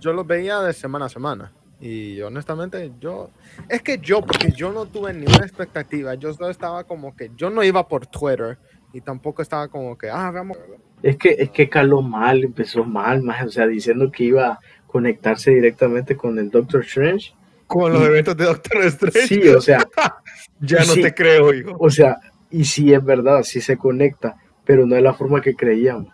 Yo 0.00 0.12
los 0.12 0.26
veía 0.26 0.60
de 0.60 0.72
semana 0.72 1.06
a 1.06 1.08
semana. 1.08 1.52
Y 1.80 2.20
honestamente, 2.20 2.92
yo. 3.00 3.30
Es 3.68 3.82
que 3.82 3.98
yo, 3.98 4.20
porque 4.22 4.52
yo 4.52 4.70
no 4.72 4.86
tuve 4.86 5.12
ninguna 5.12 5.44
expectativa. 5.44 6.14
Yo 6.14 6.32
solo 6.32 6.48
estaba 6.50 6.84
como 6.84 7.16
que. 7.16 7.32
Yo 7.36 7.50
no 7.50 7.64
iba 7.64 7.86
por 7.88 8.06
Twitter. 8.06 8.56
Y 8.92 9.00
tampoco 9.00 9.42
estaba 9.42 9.66
como 9.66 9.98
que. 9.98 10.08
Ah, 10.08 10.30
veamos. 10.30 10.56
Es 11.02 11.16
que, 11.16 11.30
es 11.38 11.50
que 11.50 11.68
caló 11.68 12.00
mal, 12.02 12.44
empezó 12.44 12.84
mal, 12.84 13.22
más, 13.22 13.44
o 13.44 13.50
sea, 13.50 13.66
diciendo 13.66 14.10
que 14.12 14.24
iba 14.24 14.46
a 14.46 14.58
conectarse 14.86 15.50
directamente 15.50 16.16
con 16.16 16.38
el 16.38 16.50
Doctor 16.50 16.82
Strange. 16.82 17.32
Con 17.66 17.92
los 17.92 18.02
Y- 18.02 18.06
eventos 18.06 18.36
de 18.36 18.44
Doctor 18.44 18.84
Strange. 18.84 19.26
Sí, 19.26 19.48
o 19.48 19.60
sea, 19.60 19.86
ya 20.60 20.78
no 20.80 20.84
sí. 20.94 21.02
te 21.02 21.12
creo, 21.14 21.52
hijo. 21.54 21.76
o 21.78 21.90
sea, 21.90 22.18
y 22.50 22.64
sí 22.64 22.92
es 22.92 23.02
verdad, 23.04 23.42
sí 23.42 23.60
se 23.60 23.76
conecta, 23.76 24.36
pero 24.64 24.86
no 24.86 24.94
es 24.94 25.02
la 25.02 25.14
forma 25.14 25.40
que 25.40 25.54
creíamos. 25.56 26.12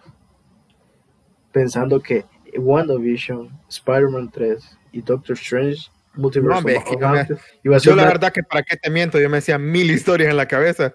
Pensando 1.52 2.00
que 2.00 2.24
WandaVision, 2.56 3.48
Spider-Man 3.68 4.30
3 4.32 4.78
y 4.92 5.02
Doctor 5.02 5.36
Strange, 5.36 5.88
Multiverse 6.14 6.62
No, 6.62 6.68
es 6.68 6.84
que 6.84 6.92
yo 6.92 6.98
me- 6.98 7.06
Madness, 7.06 7.40
iba 7.64 7.76
a 7.76 7.80
ser 7.80 7.90
Yo 7.92 7.96
la 7.96 8.04
verdad 8.06 8.32
que 8.32 8.42
para 8.42 8.62
qué 8.62 8.76
te 8.76 8.90
miento, 8.90 9.20
yo 9.20 9.28
me 9.30 9.38
hacía 9.38 9.58
mil 9.58 9.90
historias 9.90 10.30
en 10.30 10.36
la 10.36 10.46
cabeza. 10.48 10.94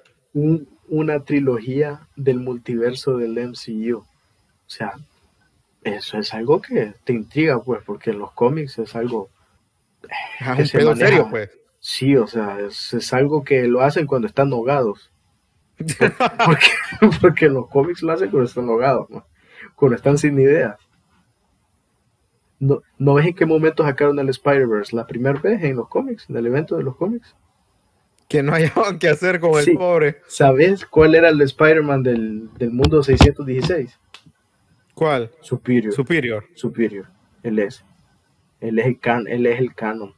Un- 0.90 1.00
una 1.00 1.24
trilogía 1.24 2.08
del 2.16 2.40
multiverso 2.40 3.18
del 3.18 3.38
MCU. 3.38 3.98
O 4.00 4.06
sea, 4.70 4.94
eso 5.84 6.18
es 6.18 6.34
algo 6.34 6.62
que 6.62 6.94
te 7.04 7.13
intriga, 7.13 7.62
pues, 7.62 7.82
porque 7.86 8.12
en 8.12 8.20
los 8.20 8.32
cómics 8.34 8.78
es 8.80 8.96
algo 8.96 9.30
Es 10.40 10.56
Que 10.56 10.62
un 10.62 10.68
se 10.68 10.78
pedo 10.80 10.90
maneja. 10.92 11.08
serio, 11.08 11.28
pues. 11.30 11.50
Sí, 11.80 12.16
o 12.16 12.28
sea, 12.28 12.60
es, 12.62 12.94
es 12.94 13.13
algo 13.13 13.44
que 13.44 13.68
lo 13.68 13.82
hacen 13.82 14.06
cuando 14.08 14.28
están 14.28 14.52
ahogados. 14.54 15.10
Porque, 16.46 16.68
porque 17.20 17.46
en 17.48 17.56
los 17.56 17.68
cómics 17.68 18.04
lo 18.04 18.13
hacen 18.13 18.30
cuando 18.30 18.48
están 18.48 18.70
ahogados, 18.70 19.10
¿no? 19.10 19.25
cuando 19.75 19.96
están 19.96 20.18
sin 20.18 20.40
ideas. 20.40 20.78
No, 22.60 22.82
¿No 22.98 23.16
ves 23.16 23.25
en 23.25 23.34
qué 23.34 23.46
momento 23.46 23.84
sacaron 23.84 24.18
el 24.20 24.30
Spider-Verse? 24.30 24.96
La 24.96 25.08
primera 25.08 25.40
vez 25.40 25.62
en 25.63 25.75
los 25.75 25.90
cómics, 25.90 26.30
en 26.30 26.38
el 26.38 26.46
evento 26.46 26.78
de 26.78 26.84
los 26.84 26.96
cómics. 26.96 27.36
Que 28.34 28.42
no 28.42 28.54
hallaban 28.54 28.98
qué 29.00 29.10
hacer 29.10 29.40
con 29.40 29.60
el 29.60 29.78
pobre. 29.78 30.18
¿Sabes 30.25 30.88
cuál 30.88 31.13
era 31.13 31.30
el 31.30 31.40
Spider-Man 31.40 32.02
del, 32.02 32.50
del 32.56 32.72
mundo 32.72 33.04
616? 33.04 34.00
¿Cuál? 34.96 35.30
Superior. 35.42 35.94
Superior. 35.94 36.44
Superior. 36.56 37.06
Él 37.44 37.60
es. 37.60 37.86
Él 38.60 38.80
es 38.80 38.88
el, 38.88 39.00
can, 39.00 39.28
él 39.28 39.46
es 39.46 39.60
el 39.60 39.75
canon. 39.75 40.16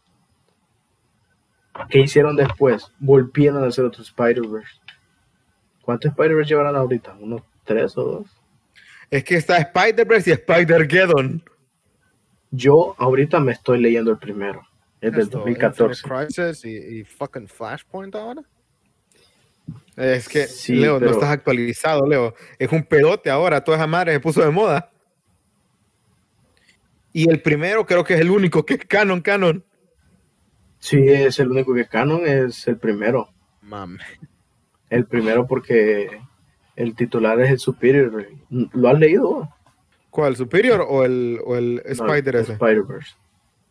¿Qué 1.90 2.00
hicieron 2.00 2.38
después? 2.38 2.90
Volvieron 3.00 3.62
a 3.62 3.68
hacer 3.68 3.84
otro 3.84 4.02
Spider-Verse. 4.02 4.80
¿Cuántos 5.82 6.12
Spider-Verse 6.12 6.50
llevarán 6.52 6.78
ahorita? 6.78 7.18
¿Unos 7.20 7.42
tres 7.66 7.98
o 7.98 8.04
dos? 8.04 8.28
Es 9.12 9.26
que 9.26 9.36
está 9.36 9.58
Spider-Verse 9.58 10.30
y 10.30 10.34
Spider-Geddon. 10.34 11.44
Yo 12.52 12.96
ahorita 12.98 13.42
me 13.42 13.52
estoy 13.52 13.82
leyendo 13.82 14.12
el 14.12 14.20
primero. 14.20 14.66
Es 15.06 15.12
del 15.12 15.22
Esto, 15.22 15.38
2014. 15.40 15.84
Infinite 16.08 16.26
Crisis 16.36 16.66
y, 16.66 17.00
y 17.00 17.04
fucking 17.04 17.48
Flashpoint 17.48 18.16
ahora. 18.16 18.42
Es 19.96 20.28
que, 20.28 20.48
Sí, 20.48 20.76
Leo, 20.76 21.00
pero- 21.00 21.12
no 21.12 21.18
estás 21.18 21.30
actualizado, 21.32 22.06
Leo. 22.08 22.34
Es 22.60 22.72
un 22.72 22.84
pedote 22.84 23.30
ahora. 23.30 23.64
Toda 23.64 23.78
esa 23.78 23.88
madre 23.88 24.14
se 24.14 24.20
puso 24.20 24.42
de 24.42 24.52
moda. 24.52 24.92
Y 27.14 27.30
el 27.30 27.42
primero 27.42 27.86
creo 27.86 28.04
que 28.04 28.16
es 28.16 28.20
el 28.20 28.30
único 28.30 28.66
que 28.66 28.74
es 28.76 28.86
canon, 28.86 29.22
canon. 29.22 29.64
Sí, 30.80 30.98
es 31.08 31.40
el 31.40 31.50
único 31.50 31.74
que 31.74 31.82
es 31.82 31.88
canon, 31.90 32.26
es 32.28 32.68
el 32.68 32.78
primero. 32.78 33.30
Mame. 33.62 34.00
El 34.90 35.06
primero 35.06 35.48
porque 35.48 36.20
el 36.76 36.96
titular 36.96 37.40
es 37.42 37.50
el 37.52 37.60
Superior. 37.60 38.28
¿Lo 38.50 38.90
has 38.90 39.00
leído? 39.00 39.50
¿Cuál? 40.10 40.36
¿Superior 40.36 40.86
o 40.88 41.04
el, 41.06 41.40
o 41.46 41.56
el 41.56 41.76
No, 41.76 41.92
Spider 41.92 42.36
el 42.36 42.42
ese? 42.42 42.54
Spider-Verse. 42.54 43.16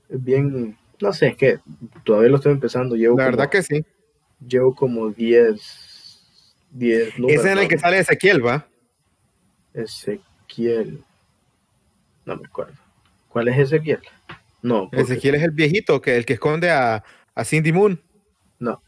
Es 0.09 0.23
bien, 0.25 0.77
no 1.01 1.13
sé, 1.13 1.29
es 1.29 1.37
que 1.37 1.59
todavía 2.05 2.31
lo 2.31 2.37
estoy 2.37 2.53
empezando. 2.53 2.95
Llevo 2.97 3.17
La 3.19 3.25
como- 3.27 3.37
verdad 3.37 3.51
que 3.51 3.63
sí. 3.63 3.85
Llevo 4.47 4.75
como 4.75 5.11
10, 5.11 6.57
10 6.71 7.19
números. 7.19 7.41
Ese 7.41 7.49
es 7.51 7.57
en 7.57 7.63
el 7.63 7.69
que 7.69 7.79
sale 7.79 7.99
Ezequiel, 7.99 8.45
¿va? 8.45 8.67
Ezequiel. 9.73 11.03
No 12.25 12.37
me 12.37 12.47
acuerdo. 12.47 12.75
¿Cuál 13.29 13.49
es 13.49 13.59
Ezequiel? 13.59 14.01
No, 14.63 14.85
porque- 14.91 15.01
Ezequiel 15.03 15.35
es 15.37 15.43
el 15.43 15.51
viejito, 15.51 16.01
que 16.01 16.17
el 16.17 16.25
que 16.25 16.35
esconde 16.35 16.71
a, 16.71 17.05
a 17.35 17.45
Cindy 17.45 17.73
Moon. 17.73 18.01
no. 18.59 18.81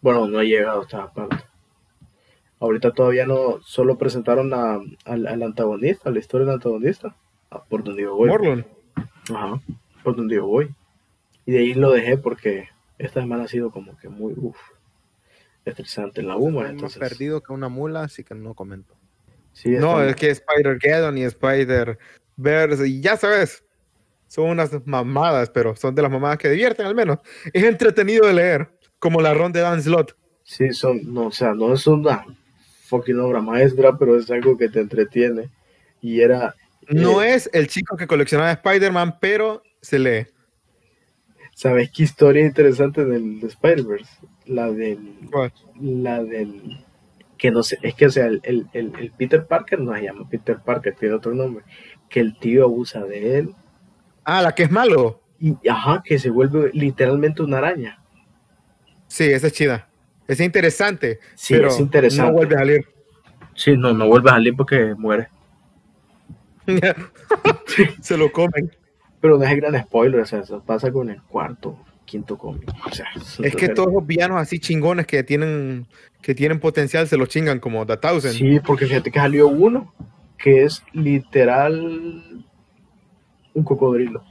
Bueno, 0.00 0.26
no 0.26 0.40
he 0.40 0.46
llegado 0.46 0.80
a 0.80 0.82
esta 0.82 1.12
parte. 1.12 1.36
Ahorita 2.58 2.90
todavía 2.92 3.24
no, 3.24 3.60
solo 3.62 3.96
presentaron 3.98 4.52
a- 4.52 4.80
al, 5.04 5.26
al 5.28 5.42
antagonista, 5.44 6.10
la 6.10 6.18
historia 6.18 6.44
del 6.46 6.54
antagonista. 6.56 7.14
Ah, 7.52 7.62
por 7.68 7.84
donde 7.84 8.02
yo 8.02 8.16
voy. 8.16 8.28
Morlun. 8.28 8.66
Ajá, 9.32 9.60
por 10.02 10.16
donde 10.16 10.36
yo 10.36 10.46
voy. 10.46 10.74
Y 11.46 11.52
de 11.52 11.58
ahí 11.60 11.74
lo 11.74 11.90
dejé 11.92 12.18
porque 12.18 12.68
esta 12.98 13.20
semana 13.20 13.44
ha 13.44 13.48
sido 13.48 13.70
como 13.70 13.96
que 13.98 14.08
muy, 14.08 14.32
uff, 14.36 14.56
estresante 15.64 16.20
en 16.20 16.28
la 16.28 16.36
UMA. 16.36 16.62
Más 16.62 16.70
Entonces, 16.70 16.98
perdido 16.98 17.40
que 17.40 17.52
una 17.52 17.68
mula, 17.68 18.02
así 18.02 18.24
que 18.24 18.34
no 18.34 18.54
comento. 18.54 18.94
sí, 19.52 19.70
No, 19.70 20.00
está- 20.00 20.08
es 20.10 20.16
que 20.16 20.30
Spider-Geddon 20.30 21.18
y 21.18 21.24
Spider-Verse, 21.24 22.88
y 22.88 23.00
ya 23.00 23.16
sabes, 23.16 23.64
son 24.28 24.48
unas 24.50 24.70
mamadas, 24.86 25.50
pero 25.50 25.76
son 25.76 25.94
de 25.94 26.02
las 26.02 26.10
mamadas 26.10 26.38
que 26.38 26.48
divierten 26.50 26.86
al 26.86 26.94
menos. 26.94 27.18
Es 27.52 27.62
entretenido 27.64 28.26
de 28.26 28.32
leer, 28.34 28.68
como 28.98 29.20
la 29.20 29.34
ronda 29.34 29.60
de 29.60 29.64
Dan 29.66 29.82
Slot. 29.82 30.16
Sí, 30.44 30.72
son, 30.72 31.00
no, 31.12 31.26
o 31.26 31.32
sea, 31.32 31.54
no 31.54 31.74
es 31.74 31.86
una 31.86 32.24
fucking 32.86 33.18
obra 33.20 33.40
maestra, 33.40 33.96
pero 33.98 34.16
es 34.18 34.30
algo 34.30 34.56
que 34.56 34.68
te 34.68 34.80
entretiene. 34.80 35.50
Y 36.00 36.20
era, 36.20 36.54
No 36.88 37.22
Eh. 37.22 37.34
es 37.34 37.48
el 37.52 37.68
chico 37.68 37.96
que 37.96 38.08
coleccionaba 38.08 38.50
Spider-Man, 38.52 39.18
pero 39.20 39.62
se 39.82 39.98
lee. 39.98 40.26
¿sabes 41.54 41.90
qué 41.90 42.04
historia 42.04 42.44
interesante 42.46 43.04
del 43.04 43.40
de 43.40 43.46
Spider-Verse? 43.48 44.10
La 44.46 44.70
del, 44.70 45.28
la 45.80 46.22
del, 46.24 46.84
que 47.38 47.50
no 47.50 47.62
sé, 47.62 47.78
es 47.82 47.94
que 47.94 48.06
o 48.06 48.10
sea, 48.10 48.26
el, 48.26 48.40
el, 48.44 48.66
el- 48.72 48.92
el 48.98 49.10
Peter 49.12 49.46
Parker 49.46 49.78
no 49.80 49.94
se 49.94 50.02
llama 50.02 50.28
Peter 50.28 50.58
Parker, 50.64 50.94
tiene 50.98 51.14
otro 51.14 51.34
nombre, 51.34 51.64
que 52.08 52.20
el 52.20 52.36
tío 52.38 52.64
abusa 52.64 53.04
de 53.04 53.38
él 53.38 53.54
Ah, 54.24 54.40
la 54.42 54.54
que 54.54 54.62
es 54.64 54.70
malo. 54.70 55.20
y, 55.38 55.56
ajá, 55.68 56.02
que 56.04 56.18
se 56.18 56.30
vuelve 56.30 56.70
literalmente 56.72 57.42
una 57.42 57.58
araña. 57.58 57.98
Sí, 59.08 59.24
esa 59.24 59.48
es 59.48 59.52
chida. 59.52 59.88
Es 60.28 60.40
interesante. 60.40 61.18
Sí, 61.34 61.54
pero 61.54 61.68
es 61.68 61.78
interesante. 61.80 62.30
No 62.30 62.36
vuelve 62.36 62.54
a 62.54 62.58
salir. 62.60 62.86
Sí, 63.54 63.76
no, 63.76 63.92
no 63.92 64.06
vuelve 64.06 64.30
a 64.30 64.34
salir 64.34 64.54
porque 64.56 64.94
muere. 64.96 65.28
se 68.00 68.16
lo 68.16 68.30
comen. 68.32 68.70
Pero 69.22 69.38
no 69.38 69.44
es 69.44 69.50
el 69.50 69.60
gran 69.62 69.80
spoiler, 69.82 70.20
o 70.20 70.26
sea, 70.26 70.40
eso 70.40 70.62
pasa 70.62 70.92
con 70.92 71.08
el 71.08 71.22
cuarto, 71.22 71.78
quinto 72.04 72.36
cómic. 72.36 72.68
O 72.84 72.90
sea, 72.94 73.06
Es 73.42 73.56
que 73.56 73.68
todos 73.70 73.90
los 73.90 74.06
villanos 74.06 74.38
así 74.38 74.58
chingones 74.58 75.06
que 75.06 75.22
tienen, 75.22 75.86
que 76.20 76.34
tienen 76.34 76.60
potencial 76.60 77.08
se 77.08 77.16
los 77.16 77.28
chingan 77.30 77.58
como 77.60 77.86
The 77.86 77.96
Thousand. 77.96 78.34
Sí, 78.34 78.60
porque 78.60 78.84
fíjate 78.86 79.10
que 79.10 79.18
salió 79.18 79.48
uno 79.48 79.94
que 80.36 80.64
es 80.64 80.82
literal 80.92 82.44
un 83.54 83.64
cocodrilo. 83.64 84.22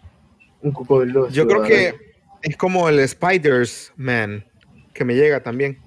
Un 0.62 0.72
cocodrilo. 0.72 1.30
Yo 1.30 1.48
creo 1.48 1.64
que 1.64 1.96
es 2.44 2.58
como 2.58 2.90
el 2.90 3.08
Spiders 3.08 3.94
Man, 3.96 4.44
que 4.94 5.06
me 5.06 5.16
llega 5.16 5.42
también. 5.42 5.78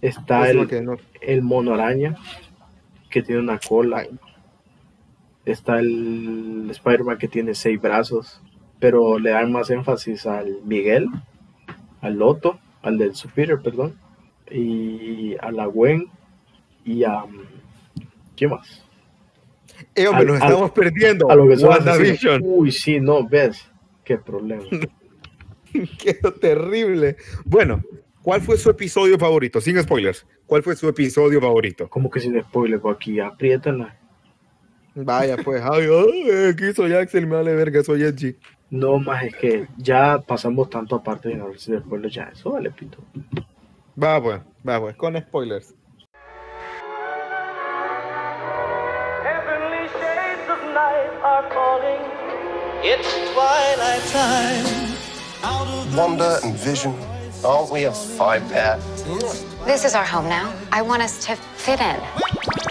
está 0.00 0.48
el, 0.50 0.66
que 0.66 0.80
no- 0.80 0.96
el 1.20 1.42
mono 1.42 1.74
araña 1.74 2.16
que 3.10 3.22
tiene 3.22 3.40
una 3.42 3.58
cola. 3.58 4.06
Está 5.44 5.78
el 5.78 6.66
Spider-Man 6.70 7.18
que 7.18 7.28
tiene 7.28 7.54
seis 7.54 7.78
brazos. 7.80 8.40
Pero 8.84 9.18
le 9.18 9.30
dan 9.30 9.50
más 9.50 9.70
énfasis 9.70 10.26
al 10.26 10.58
Miguel, 10.66 11.06
al 12.02 12.18
Loto, 12.18 12.58
al 12.82 12.98
del 12.98 13.14
Superior, 13.14 13.62
perdón. 13.62 13.98
Y 14.50 15.36
a 15.40 15.50
la 15.52 15.64
Gwen 15.64 16.10
y 16.84 17.02
a. 17.02 17.24
¿Qué 18.36 18.46
más? 18.46 18.84
Eh, 19.94 20.06
hombre, 20.06 20.20
Al- 20.20 20.26
nos 20.26 20.42
al- 20.42 20.48
estamos 20.50 20.70
perdiendo. 20.72 21.30
A 21.30 21.34
lo 21.34 21.48
que 21.48 21.56
son. 21.56 22.40
Uy, 22.42 22.70
sí, 22.72 23.00
no, 23.00 23.26
ves. 23.26 23.70
Qué 24.04 24.18
problema. 24.18 24.64
Qué 25.72 26.12
terrible. 26.38 27.16
Bueno, 27.46 27.80
¿cuál 28.20 28.42
fue 28.42 28.58
su 28.58 28.68
episodio 28.68 29.18
favorito? 29.18 29.62
Sin 29.62 29.82
spoilers. 29.82 30.26
¿Cuál 30.44 30.62
fue 30.62 30.76
su 30.76 30.86
episodio 30.90 31.40
favorito? 31.40 31.88
Como 31.88 32.10
que 32.10 32.20
sin 32.20 32.38
spoiler, 32.38 32.80
pues 32.80 32.96
aquí 32.96 33.18
apriétala. 33.18 33.96
Vaya, 34.94 35.38
pues, 35.38 35.62
ay, 35.64 35.86
ay, 35.90 36.48
aquí 36.50 36.72
soy 36.74 36.92
Axel, 36.92 37.26
me 37.26 37.36
vale 37.36 37.54
verga, 37.54 37.82
soy 37.82 38.02
Edgy. 38.02 38.36
No 38.70 38.98
más 38.98 39.22
es 39.24 39.36
que 39.36 39.68
ya 39.76 40.18
pasamos 40.18 40.70
tanto 40.70 40.96
aparte 40.96 41.28
de 41.28 41.36
no 41.36 41.52
sin 41.54 41.78
spoiler, 41.80 42.10
ya 42.10 42.24
eso 42.32 42.50
vale 42.50 42.70
pito. 42.70 42.98
Va, 44.02 44.20
pues, 44.20 44.40
va, 44.66 44.80
pues, 44.80 44.96
con 44.96 45.16
spoilers. 45.16 45.74
Heavenly 49.22 49.86
shades 49.88 50.48
of 50.50 50.62
night 50.74 51.10
are 51.22 51.48
calling. 51.50 52.02
It's 52.82 53.08
twilight 53.32 54.02
time. 54.10 54.66
Out 55.44 55.68
of 55.68 55.90
the 55.92 55.96
Wonder 55.98 56.38
and 56.42 56.54
Vision. 56.56 56.94
Aren't 57.44 57.70
we 57.70 57.84
a 57.84 57.92
five 57.92 58.42
pair? 58.50 58.78
This 59.66 59.84
is 59.84 59.94
our 59.94 60.04
home 60.04 60.28
now. 60.28 60.52
I 60.72 60.82
want 60.82 61.02
us 61.02 61.24
to 61.26 61.36
fit 61.36 61.80
in. 61.80 62.23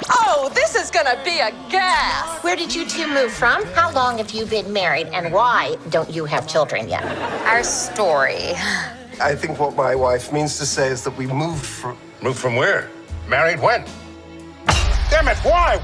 Oh, 0.09 0.51
this 0.53 0.75
is 0.75 0.91
gonna 0.91 1.19
be 1.23 1.39
a 1.39 1.51
gas! 1.69 2.43
Where 2.43 2.55
did 2.55 2.73
you 2.73 2.85
two 2.85 3.07
move 3.07 3.31
from? 3.31 3.63
How 3.73 3.91
long 3.91 4.17
have 4.17 4.31
you 4.31 4.45
been 4.45 4.71
married? 4.71 5.07
And 5.07 5.33
why 5.33 5.77
don't 5.89 6.09
you 6.09 6.25
have 6.25 6.47
children 6.47 6.87
yet? 6.89 7.03
Our 7.47 7.63
story. 7.63 8.53
I 9.21 9.35
think 9.35 9.59
what 9.59 9.75
my 9.75 9.95
wife 9.95 10.31
means 10.33 10.57
to 10.59 10.65
say 10.65 10.87
is 10.87 11.03
that 11.03 11.15
we 11.17 11.27
moved 11.27 11.65
from. 11.65 11.97
Moved 12.21 12.39
from 12.39 12.55
where? 12.55 12.89
Married 13.27 13.59
when? 13.59 13.85
Damn 15.09 15.27
it, 15.27 15.37
why? 15.39 15.81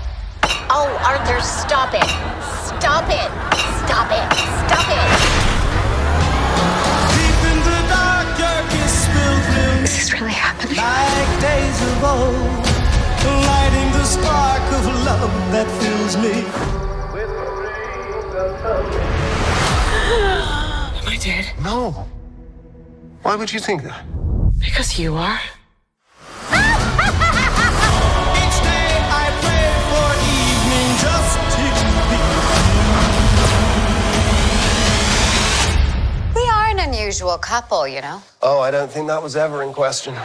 Oh, 0.72 0.88
Arthur, 1.06 1.42
stop 1.42 1.94
it. 1.94 2.10
Stop 2.66 3.10
it. 3.10 3.30
Stop 3.86 4.10
it. 4.12 4.28
Stop 4.66 4.88
it. 4.90 5.08
deep 7.16 7.42
in 7.52 7.60
the 7.66 7.80
dark, 7.90 8.30
your 8.40 8.62
kiss 8.70 9.08
will 9.14 9.40
thrill 9.50 9.82
This 9.82 10.04
is 10.04 10.14
really 10.14 10.32
happening. 10.34 10.78
like 10.78 11.42
days 11.42 11.82
of 11.82 12.04
old, 12.04 12.69
lighting 13.26 13.92
the 13.92 14.06
spark 14.06 14.62
of 14.74 14.86
love 15.06 15.34
that 15.52 15.68
fills 15.82 16.16
me. 16.18 16.46
Am 20.98 21.08
I 21.08 21.18
dead? 21.18 21.46
No. 21.64 22.08
Why 23.24 23.36
would 23.36 23.52
you 23.52 23.60
think 23.60 23.84
that? 23.84 24.06
Because 24.60 24.98
you 25.00 25.16
are? 25.16 25.40
Each 28.40 28.60
day 28.64 28.90
I 29.12 29.26
pray 29.44 29.72
for 29.90 30.10
evening 30.40 30.90
just 31.06 31.36
to 31.56 31.64
be. 32.10 32.20
We 36.40 36.44
are 36.50 36.68
an 36.70 36.80
unusual 36.80 37.38
couple, 37.38 37.88
you 37.88 38.02
know. 38.02 38.22
Oh, 38.42 38.60
I 38.60 38.72
don't 38.72 38.92
think 38.92 39.08
that 39.08 39.22
was 39.22 39.36
ever 39.36 39.64
in 39.64 39.74
question. 39.74 40.16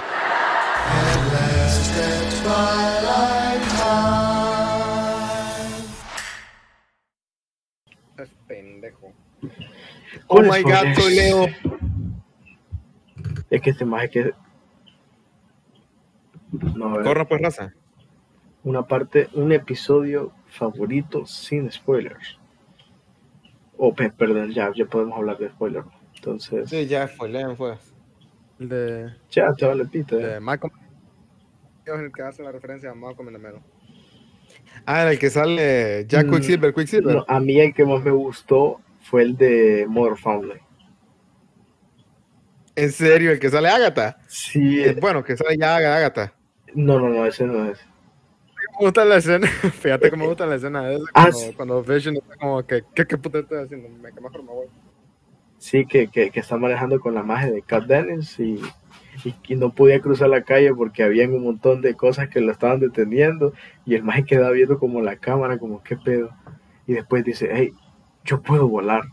Oh 10.28 10.40
my 10.43 10.62
god, 10.62 10.95
soy 10.97 11.14
Leo. 11.14 11.47
Es 13.50 13.61
que 13.61 13.71
este 13.71 13.85
más 13.85 14.04
es 14.04 14.11
que. 14.11 14.33
No, 16.76 17.02
Corra 17.02 17.26
pues, 17.26 17.40
raza. 17.43 17.73
una 18.62 18.83
parte, 18.87 19.28
un 19.35 19.52
episodio 19.52 20.33
favorito 20.49 21.26
sin 21.26 21.71
spoilers. 21.71 22.38
O 23.76 23.93
pe- 23.93 24.11
perdón, 24.11 24.52
ya, 24.52 24.71
ya 24.75 24.85
podemos 24.87 25.19
hablar 25.19 25.37
de 25.38 25.49
spoilers. 25.50 25.87
Entonces, 26.14 26.71
Sí, 26.71 26.87
ya 26.87 27.09
fue, 27.09 27.28
Leon 27.28 27.57
fue. 27.57 27.76
El 28.61 28.69
de, 28.69 29.12
ya 29.31 29.52
te 29.52 29.66
vale 29.66 29.85
pito. 29.87 30.16
de 30.16 30.37
eh. 30.37 30.40
Malcolm. 30.40 30.73
Es 31.85 31.93
el 31.93 32.12
que 32.12 32.23
hace 32.23 32.43
la 32.43 32.52
referencia 32.52 32.90
a 32.90 32.95
Malcolm 32.95 33.28
in 33.28 33.35
the 33.35 33.38
Middle. 33.40 33.61
Ah, 34.87 35.02
en 35.02 35.09
el 35.09 35.19
que 35.19 35.28
sale 35.28 36.07
Jack 36.09 36.27
Mm, 36.27 36.31
Quicksilver, 36.35 36.72
Quicksilver. 36.75 37.16
No, 37.16 37.25
a 37.29 37.40
mí 37.40 37.59
el 37.61 37.75
que 37.75 37.85
más 37.85 38.03
me 38.05 38.11
gustó 38.12 38.81
fue 39.05 39.23
el 39.23 39.37
de 39.37 39.87
Mother 39.88 40.17
Family. 40.19 40.61
En 42.77 42.93
serio, 42.93 43.31
el 43.33 43.38
que 43.40 43.51
sale 43.51 43.69
Agatha. 43.69 44.19
Sí, 44.27 44.83
Eh, 44.83 44.95
Bueno, 45.01 45.25
que 45.25 45.37
sale 45.37 45.57
ya 45.59 45.77
Agatha. 45.77 46.35
no, 46.75 46.99
no, 47.01 47.09
no, 47.09 47.25
ese 47.27 47.47
no 47.47 47.64
es. 47.71 47.81
Me 48.81 48.87
gusta 48.87 49.05
la 49.05 49.17
escena. 49.17 49.47
Fíjate 49.81 50.11
cómo 50.11 50.25
me 50.25 50.29
gusta 50.29 50.47
la 50.47 50.57
escena 50.57 50.90
esa. 50.93 51.05
Ah, 51.14 51.31
Cuando, 51.31 51.33
sí. 51.33 51.53
cuando 51.57 51.83
Vision 51.83 52.17
está 52.17 52.37
como 52.37 52.67
que, 52.67 52.83
¿qué, 52.95 53.07
qué 53.07 53.19
puta 53.19 53.38
estoy 53.40 53.62
haciendo? 53.64 53.88
Me, 53.88 54.12
mejor 54.12 54.43
me 54.43 54.53
voy. 54.53 54.67
Sí, 55.59 55.87
que, 55.87 56.09
que, 56.09 56.31
que 56.31 56.40
está 56.40 56.57
manejando 56.57 57.01
con 57.01 57.14
la 57.14 57.23
magia 57.23 57.51
de 57.51 57.62
Cat 57.62 57.85
Dennis 57.87 58.38
y, 58.38 58.61
y, 59.25 59.35
y 59.49 59.57
no 59.57 59.75
podía 59.75 60.01
cruzar 60.01 60.29
la 60.29 60.43
calle 60.45 60.75
porque 60.75 61.03
habían 61.03 61.33
un 61.33 61.45
montón 61.45 61.81
de 61.81 61.95
cosas 61.95 62.29
que 62.29 62.40
lo 62.40 62.53
estaban 62.53 62.81
deteniendo 62.81 63.55
y 63.87 63.95
el 63.95 64.03
maje 64.03 64.25
quedaba 64.25 64.51
viendo 64.51 64.79
como 64.79 65.01
la 65.01 65.17
cámara, 65.17 65.59
como 65.59 65.83
qué 65.83 65.97
pedo. 65.97 66.31
Y 66.87 66.93
después 66.95 67.25
dice, 67.25 67.49
hey, 67.53 67.73
yo 68.25 68.41
puedo 68.43 68.69
volar. 68.69 69.05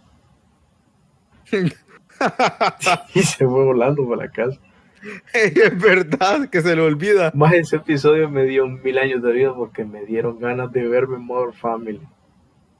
y 3.13 3.21
se 3.21 3.45
fue 3.45 3.65
volando 3.65 4.07
para 4.07 4.25
la 4.25 4.31
casa. 4.31 4.59
es 5.33 5.81
verdad 5.81 6.49
que 6.49 6.61
se 6.61 6.75
le 6.75 6.81
olvida. 6.81 7.31
Más 7.33 7.53
ese 7.53 7.77
episodio 7.77 8.29
me 8.29 8.45
dio 8.45 8.67
mil 8.67 8.97
años 8.97 9.21
de 9.21 9.31
vida 9.31 9.53
porque 9.53 9.83
me 9.83 10.05
dieron 10.05 10.39
ganas 10.39 10.71
de 10.71 10.87
verme 10.87 11.17
Mother 11.17 11.53
Family. 11.53 12.01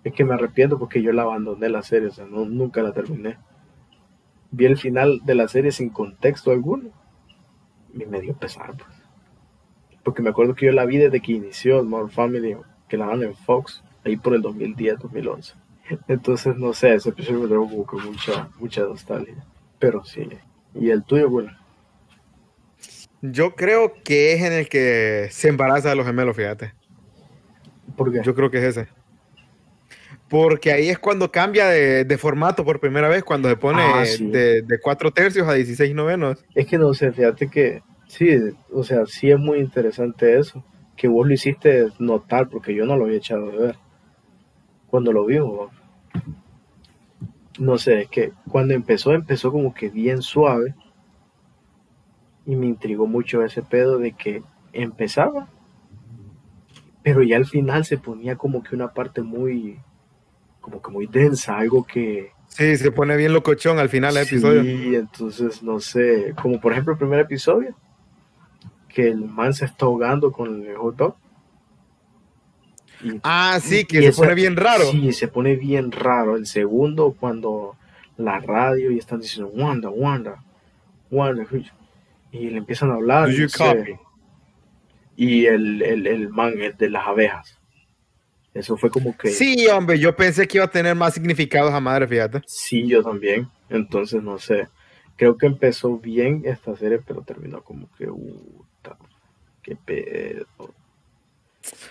Es 0.04 0.14
que 0.14 0.24
me 0.24 0.34
arrepiento 0.34 0.80
porque 0.80 1.02
yo 1.02 1.12
la 1.12 1.24
abandoné 1.24 1.70
la 1.70 1.84
serie, 1.84 2.10
o 2.10 2.12
sea, 2.12 2.26
no, 2.26 2.46
nunca 2.46 2.82
la 2.82 2.94
terminé. 2.94 3.38
Vi 4.52 4.66
el 4.66 4.78
final 4.78 5.22
de 5.24 5.36
la 5.36 5.48
serie 5.48 5.72
sin 5.72 5.90
contexto 5.90 6.52
alguno 6.52 6.90
y 7.94 8.06
me 8.06 8.22
dio 8.22 8.36
pesar, 8.36 8.76
pues. 8.76 9.02
Porque 10.04 10.24
me 10.24 10.32
acuerdo 10.32 10.56
que 10.56 10.66
yo 10.66 10.72
la 10.72 10.86
vi 10.86 10.98
desde 10.98 11.22
que 11.22 11.34
inició 11.34 11.84
Mother 11.84 12.12
Family, 12.12 12.58
que 12.90 12.98
la 12.98 13.06
dan 13.08 13.22
en 13.22 13.36
Fox, 13.36 13.84
ahí 14.04 14.18
por 14.18 14.34
el 14.34 14.42
2010, 14.42 15.00
2011. 15.00 15.61
Entonces, 16.08 16.56
no 16.58 16.74
sé, 16.74 16.96
ese 16.96 17.10
episodio 17.10 17.40
me 17.42 17.48
trajo 17.48 17.68
como 17.70 17.86
que 17.86 18.08
mucha, 18.08 18.50
mucha 18.60 18.82
nostalgia. 18.82 19.36
Pero 19.80 20.04
sí. 20.04 20.28
¿Y 20.76 20.90
el 20.90 21.04
tuyo, 21.04 21.30
bueno? 21.30 21.52
Yo 23.22 23.56
creo 23.56 23.94
que 24.04 24.34
es 24.34 24.42
en 24.44 24.54
el 24.54 24.68
que 24.70 25.28
se 25.32 25.50
embaraza 25.50 25.92
a 25.92 25.96
los 25.96 26.06
gemelos, 26.06 26.36
fíjate. 26.36 26.74
Porque 27.96 28.22
Yo 28.24 28.34
creo 28.34 28.50
que 28.50 28.58
es 28.58 28.78
ese. 28.78 28.88
Porque 30.30 30.72
ahí 30.72 30.88
es 30.90 30.98
cuando 30.98 31.30
cambia 31.32 31.68
de, 31.68 32.06
de 32.06 32.18
formato 32.18 32.64
por 32.64 32.80
primera 32.80 33.10
vez, 33.10 33.24
cuando 33.24 33.50
se 33.50 33.58
pone 33.58 33.82
Ah, 33.84 34.06
sí. 34.06 34.26
de, 34.32 34.62
de 34.62 34.80
4 34.80 35.12
tercios 35.12 35.48
a 35.48 35.54
16 35.54 35.94
novenos. 35.94 36.44
Es 36.56 36.68
que 36.68 36.78
no 36.78 36.94
sé, 36.94 37.12
fíjate 37.12 37.50
que 37.50 37.84
sí, 38.08 38.30
o 38.72 38.84
sea, 38.84 39.06
sí 39.06 39.30
es 39.30 39.38
muy 39.38 39.60
interesante 39.60 40.40
eso, 40.40 40.64
que 40.96 41.10
vos 41.10 41.28
lo 41.28 41.34
hiciste 41.34 41.88
notar 42.00 42.48
porque 42.48 42.74
yo 42.74 42.86
no 42.86 42.96
lo 42.96 43.06
había 43.06 43.18
echado 43.18 43.52
de 43.52 43.58
ver. 43.58 43.76
Cuando 44.88 45.12
lo 45.12 45.26
vimos, 45.26 45.70
no 45.74 45.81
sé, 47.78 48.02
es 48.02 48.10
que 48.10 48.34
cuando 48.50 48.74
empezó, 48.74 49.14
empezó 49.14 49.52
como 49.52 49.74
que 49.74 49.90
bien 49.90 50.22
suave 50.22 50.76
y 52.46 52.56
me 52.56 52.68
intrigó 52.68 53.08
mucho 53.08 53.44
ese 53.44 53.62
pedo 53.62 53.98
de 53.98 54.14
que 54.14 54.42
empezaba, 54.74 55.48
pero 57.04 57.24
ya 57.24 57.38
al 57.38 57.46
final 57.46 57.86
se 57.86 57.98
ponía 57.98 58.36
como 58.36 58.64
que 58.64 58.76
una 58.76 58.94
parte 58.94 59.22
muy, 59.22 59.80
como 60.60 60.82
que 60.82 60.92
muy 60.92 61.08
densa, 61.08 61.58
algo 61.58 61.86
que, 61.86 62.32
Sí, 62.52 62.76
se 62.76 62.92
pone 62.92 63.16
bien 63.16 63.32
locochón 63.32 63.80
al 63.80 63.88
final 63.88 64.14
del 64.14 64.24
episodio. 64.24 64.62
Sí, 64.64 64.96
entonces 64.96 65.64
no 65.64 65.80
sé, 65.80 66.34
como 66.42 66.60
por 66.60 66.74
ejemplo 66.74 66.94
el 66.94 67.00
primer 67.00 67.22
episodio, 67.22 67.74
que 68.90 69.08
el 69.08 69.24
man 69.24 69.54
se 69.54 69.64
está 69.66 69.86
ahogando 69.86 70.34
con 70.34 70.66
el 70.66 70.76
hot 70.76 70.98
dog. 70.98 71.16
Y- 73.04 73.20
Ah, 73.24 73.60
sí, 73.62 73.86
que 73.86 74.00
se 74.02 74.08
esa- 74.10 74.22
pone 74.22 74.36
bien 74.36 74.56
raro. 74.56 74.84
Sí, 74.92 75.12
se 75.14 75.28
pone 75.28 75.56
bien 75.56 75.92
raro. 75.92 76.36
El 76.36 76.46
segundo, 76.46 77.16
cuando 77.20 77.76
la 78.18 78.40
radio 78.40 78.92
y 78.92 78.98
están 79.00 79.20
diciendo 79.22 79.52
Wanda, 79.54 79.90
Wanda, 79.90 80.44
Wanda, 81.10 81.46
y 82.32 82.50
le 82.50 82.58
empiezan 82.58 82.92
a 82.92 82.96
hablar. 82.96 83.28
Do 83.30 83.34
you 83.36 83.44
no 83.44 83.50
sé. 83.50 83.58
copy? 83.58 83.92
Y 85.16 85.46
el, 85.46 85.82
el, 85.82 86.08
el 86.08 86.30
man 86.30 86.54
el 86.62 86.76
de 86.78 86.90
las 86.90 87.06
abejas. 87.08 87.58
Eso 88.54 88.76
fue 88.78 88.90
como 88.90 89.18
que. 89.18 89.30
Sí, 89.30 89.68
hombre, 89.68 89.98
yo 90.00 90.16
pensé 90.16 90.48
que 90.48 90.58
iba 90.58 90.66
a 90.66 90.72
tener 90.72 90.96
más 90.96 91.14
significados 91.14 91.74
a 91.74 91.80
madre, 91.80 92.08
fíjate. 92.08 92.42
Sí, 92.46 92.88
yo 92.88 93.02
también. 93.04 93.48
Entonces, 93.70 94.22
no 94.22 94.38
sé. 94.40 94.68
Creo 95.16 95.38
que 95.38 95.46
empezó 95.46 95.98
bien 95.98 96.42
esta 96.46 96.76
serie, 96.76 97.00
pero 97.06 97.22
terminó 97.22 97.62
como 97.64 97.90
que. 97.98 98.10
Uh, 98.10 98.64
qué 99.62 99.76
pedo. 99.76 100.46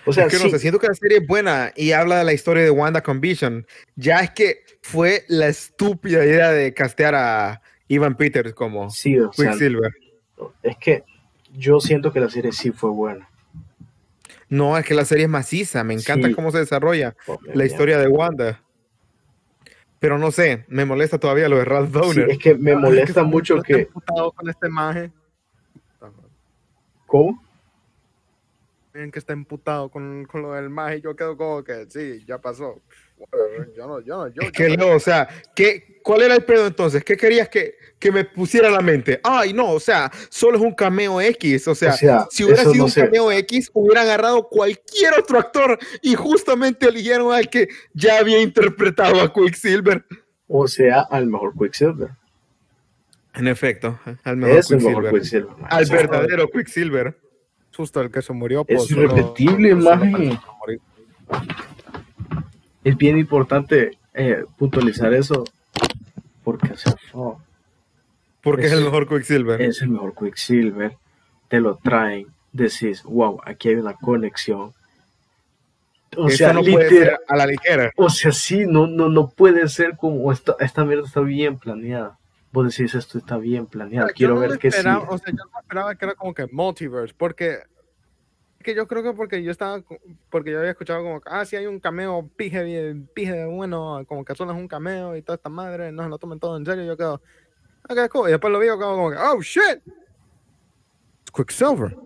O 0.05 0.11
sea, 0.13 0.25
es 0.25 0.31
que 0.33 0.37
sí, 0.37 0.43
no 0.45 0.49
sé, 0.49 0.59
siento 0.59 0.79
que 0.79 0.87
la 0.87 0.93
serie 0.93 1.19
es 1.19 1.27
buena 1.27 1.71
y 1.75 1.91
habla 1.93 2.17
de 2.19 2.23
la 2.25 2.33
historia 2.33 2.63
de 2.63 2.71
Wanda 2.71 3.01
con 3.01 3.21
Vision. 3.21 3.65
Ya 3.95 4.19
es 4.19 4.31
que 4.31 4.63
fue 4.81 5.23
la 5.27 5.47
estúpida 5.47 6.25
idea 6.25 6.51
de 6.51 6.73
castear 6.73 7.15
a 7.15 7.61
Ivan 7.87 8.15
Peters 8.17 8.53
como 8.53 8.89
sí, 8.89 9.17
o 9.19 9.31
sea, 9.33 9.51
Quicksilver. 9.51 9.93
es 10.63 10.77
que 10.77 11.03
yo 11.53 11.79
siento 11.79 12.11
que 12.11 12.19
la 12.19 12.29
serie 12.29 12.51
sí 12.51 12.71
fue 12.71 12.89
buena. 12.89 13.29
No, 14.49 14.77
es 14.77 14.85
que 14.85 14.93
la 14.93 15.05
serie 15.05 15.25
es 15.25 15.29
maciza. 15.29 15.83
Me 15.85 15.93
encanta 15.93 16.27
Sí. 16.27 16.33
cómo 16.33 16.51
se 16.51 16.57
desarrolla 16.59 17.15
la 17.53 17.65
historia 17.65 17.97
de 17.97 18.07
Wanda. 18.07 18.61
Pero 19.99 20.17
no 20.17 20.31
sé, 20.31 20.65
me 20.67 20.83
molesta 20.83 21.19
todavía 21.19 21.47
lo 21.47 21.57
de 21.57 21.63
Ralph 21.65 21.87
Sí, 21.93 21.99
Downer. 21.99 22.29
es 22.31 22.37
que 22.39 22.55
me 22.55 22.75
molesta 22.75 23.23
mucho 23.23 23.61
que. 23.61 23.87
con 23.87 24.49
este 24.49 24.67
maje. 24.67 25.11
¿Cómo? 27.05 27.41
Miren 28.93 29.11
que 29.11 29.19
está 29.19 29.31
emputado 29.33 29.89
con, 29.89 30.25
con 30.25 30.41
lo 30.41 30.53
del 30.53 30.69
más 30.69 30.95
y 30.97 31.01
yo 31.01 31.15
quedo 31.15 31.37
como 31.37 31.63
que 31.63 31.85
sí, 31.89 32.23
ya 32.27 32.39
pasó. 32.39 32.81
Yo 33.77 33.87
no, 33.87 33.99
yo 34.01 34.17
no, 34.17 34.27
yo, 34.29 34.41
Es 34.41 34.51
que 34.51 34.71
yo- 34.71 34.77
no, 34.77 34.89
o 34.95 34.99
sea, 34.99 35.27
¿qué, 35.55 35.99
¿cuál 36.03 36.23
era 36.23 36.35
el 36.35 36.43
pedo 36.43 36.65
entonces? 36.67 37.03
¿Qué 37.03 37.15
querías 37.15 37.47
que, 37.49 37.75
que 37.99 38.11
me 38.11 38.25
pusiera 38.25 38.67
a 38.67 38.71
la 38.71 38.81
mente? 38.81 39.19
Ay, 39.23 39.53
no, 39.53 39.71
o 39.73 39.79
sea, 39.79 40.11
solo 40.29 40.57
es 40.57 40.63
un 40.63 40.73
cameo 40.73 41.21
X. 41.21 41.67
O 41.67 41.75
sea, 41.75 41.93
O 41.93 41.97
sea, 41.97 42.27
si 42.31 42.43
hubiera 42.43 42.63
sido 42.63 42.73
no 42.75 42.83
un 42.85 42.89
sé. 42.91 43.01
cameo 43.05 43.31
X, 43.31 43.69
hubiera 43.73 44.01
agarrado 44.01 44.47
cualquier 44.49 45.13
otro 45.19 45.37
actor 45.39 45.77
y 46.01 46.15
justamente 46.15 46.87
eligieron 46.87 47.31
al 47.31 47.47
que 47.49 47.69
ya 47.93 48.17
había 48.19 48.41
interpretado 48.41 49.21
a 49.21 49.31
Quicksilver. 49.31 50.03
O 50.47 50.67
sea, 50.67 51.01
al 51.01 51.27
mejor 51.27 51.53
Quicksilver. 51.57 52.09
En 53.35 53.47
efecto, 53.47 53.99
al 54.23 54.35
mejor 54.37 54.57
Es 54.57 54.71
el 54.71 54.77
Quicksilver. 54.79 55.03
mejor 55.03 55.19
Quicksilver. 55.19 55.57
man. 55.57 55.67
Al 55.69 55.85
verdadero 55.85 56.47
Quicksilver. 56.49 57.17
Susto 57.71 58.01
el 58.01 58.11
que 58.11 58.21
se 58.21 58.33
murió. 58.33 58.63
Es 58.67 58.77
pues, 58.77 58.91
irrepetible, 58.91 59.75
maje. 59.75 60.37
morir. 60.59 60.81
Es 62.83 62.97
bien 62.97 63.17
importante 63.17 63.97
eh, 64.13 64.43
puntualizar 64.57 65.13
eso. 65.13 65.43
Porque, 66.43 66.73
o 66.73 66.77
sea, 66.77 66.95
fuck, 67.11 67.39
Porque 68.41 68.65
es, 68.65 68.71
Es- 68.71 68.77
el 68.79 68.83
mejor 68.85 69.07
Quicksilver. 69.07 69.61
es 69.61 69.81
el 69.81 69.89
mejor 69.89 70.13
Quicksilver. 70.15 70.97
Te 71.47 71.59
lo 71.61 71.75
traen. 71.77 72.27
Decís, 72.51 73.03
wow, 73.03 73.39
aquí 73.45 73.69
hay 73.69 73.75
una 73.75 73.93
conexión. 73.93 74.73
O 76.17 76.27
Eso 76.27 76.37
sea, 76.37 76.51
no 76.53 76.59
puede 76.61 76.89
literal- 76.89 76.89
ser 76.89 77.19
a 77.29 77.35
la 77.37 77.45
ligera. 77.45 77.91
O 77.95 78.09
sea, 78.09 78.33
sí, 78.33 78.65
no, 78.67 78.87
no, 78.87 79.07
no 79.07 79.29
puede 79.29 79.69
ser 79.69 79.95
como 79.95 80.29
esta, 80.33 80.55
esta 80.59 80.83
mierda 80.83 81.05
está 81.07 81.21
bien 81.21 81.57
planeada. 81.57 82.17
Vos 82.51 82.67
decís, 82.75 82.93
esto 82.95 83.17
está 83.17 83.37
bien 83.37 83.65
planeado. 83.65 84.09
Yo 84.09 84.13
Quiero 84.13 84.35
no 84.35 84.41
ver 84.41 84.59
que 84.59 84.71
sí. 84.71 84.79
O 84.79 84.81
sea, 85.17 85.27
yo 85.27 85.45
no 85.53 85.59
esperaba 85.59 85.95
que 85.95 86.05
era 86.05 86.15
como 86.15 86.33
que 86.33 86.47
multiverse, 86.51 87.13
porque 87.17 87.59
que 88.63 88.75
yo 88.75 88.87
creo 88.87 89.01
que 89.01 89.13
porque 89.13 89.41
yo 89.41 89.49
estaba, 89.51 89.81
porque 90.29 90.51
yo 90.51 90.59
había 90.59 90.71
escuchado 90.71 91.01
como, 91.01 91.19
que, 91.19 91.29
ah, 91.31 91.43
sí 91.45 91.55
hay 91.55 91.65
un 91.65 91.79
cameo, 91.79 92.29
pije, 92.35 92.63
bien- 92.63 93.09
pije, 93.13 93.45
bueno, 93.45 94.03
como 94.07 94.23
que 94.23 94.35
solo 94.35 94.51
es 94.51 94.57
un 94.57 94.67
cameo 94.67 95.15
y 95.15 95.23
toda 95.23 95.37
esta 95.37 95.49
madre, 95.49 95.91
no 95.91 96.03
se 96.03 96.09
lo 96.09 96.19
tomen 96.19 96.39
todo 96.39 96.57
en 96.57 96.65
serio, 96.65 96.83
yo 96.85 96.95
quedo, 96.95 97.21
ok, 97.89 98.07
cool, 98.11 98.27
y 98.29 98.31
después 98.33 98.53
lo 98.53 98.59
vi 98.59 98.67
yo 98.67 98.77
quedo 98.77 98.95
como 98.95 99.09
que, 99.09 99.17
oh, 99.17 99.41
shit, 99.41 99.81
it's 101.21 101.31
Quicksilver, 101.33 101.97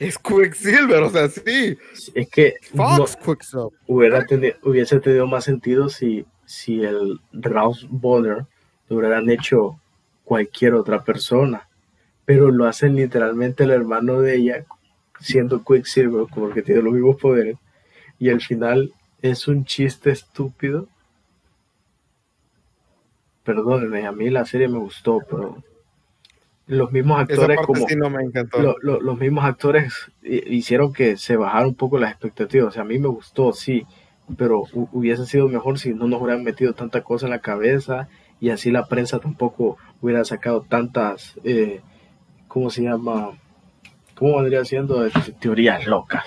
Es 0.00 0.18
Quicksilver, 0.18 1.02
o 1.04 1.10
sea, 1.10 1.28
sí. 1.28 1.78
Es 2.14 2.28
que 2.30 2.54
no- 2.72 2.96
Fox 2.96 3.16
Quicksilver, 3.16 3.68
hubiera 3.86 4.26
teni- 4.26 4.56
hubiese 4.64 4.98
tenido 4.98 5.26
más 5.28 5.44
sentido 5.44 5.88
si, 5.88 6.26
si 6.46 6.82
el 6.82 7.20
Ralph 7.32 7.78
Bonner 7.90 8.44
lo 8.90 8.96
hubieran 8.96 9.30
hecho 9.30 9.80
cualquier 10.24 10.74
otra 10.74 11.02
persona. 11.04 11.66
Pero 12.26 12.50
lo 12.50 12.66
hacen 12.66 12.94
literalmente 12.96 13.64
el 13.64 13.70
hermano 13.70 14.20
de 14.20 14.36
ella, 14.36 14.64
siendo 15.18 15.64
Quicksilver, 15.64 16.26
como 16.28 16.50
que 16.50 16.62
tiene 16.62 16.82
los 16.82 16.92
mismos 16.92 17.16
poderes. 17.16 17.56
Y 18.18 18.28
al 18.28 18.40
final 18.42 18.92
es 19.22 19.48
un 19.48 19.64
chiste 19.64 20.10
estúpido. 20.10 20.86
Perdónenme, 23.44 24.06
a 24.06 24.12
mí 24.12 24.28
la 24.30 24.44
serie 24.44 24.68
me 24.68 24.78
gustó, 24.78 25.20
pero 25.28 25.62
los 26.66 26.92
mismos 26.92 27.18
actores 27.20 27.58
como 27.66 27.88
sí 27.88 27.96
no 27.96 28.10
me 28.10 28.22
encantó. 28.22 28.60
lo- 28.62 28.76
lo- 28.82 29.00
los 29.00 29.18
mismos 29.18 29.44
actores 29.44 29.92
hi- 30.22 30.44
hicieron 30.46 30.92
que 30.92 31.16
se 31.16 31.36
bajaran 31.36 31.68
un 31.68 31.74
poco 31.74 31.98
las 31.98 32.12
expectativas. 32.12 32.68
O 32.68 32.70
sea, 32.70 32.82
a 32.82 32.86
mí 32.86 32.98
me 32.98 33.08
gustó, 33.08 33.52
sí, 33.52 33.86
pero 34.36 34.60
hu- 34.62 34.88
hubiese 34.92 35.26
sido 35.26 35.48
mejor 35.48 35.78
si 35.78 35.94
no 35.94 36.06
nos 36.06 36.20
hubieran 36.22 36.44
metido 36.44 36.74
tanta 36.74 37.02
cosa 37.02 37.26
en 37.26 37.30
la 37.30 37.40
cabeza 37.40 38.08
y 38.40 38.50
así 38.50 38.70
la 38.70 38.86
prensa 38.86 39.18
tampoco 39.18 39.76
hubiera 40.00 40.24
sacado 40.24 40.62
tantas, 40.62 41.34
eh, 41.44 41.82
¿cómo 42.48 42.70
se 42.70 42.82
llama? 42.82 43.30
¿Cómo 44.14 44.36
vendría 44.38 44.64
siendo? 44.64 45.06
Teorías 45.38 45.86
locas. 45.86 46.24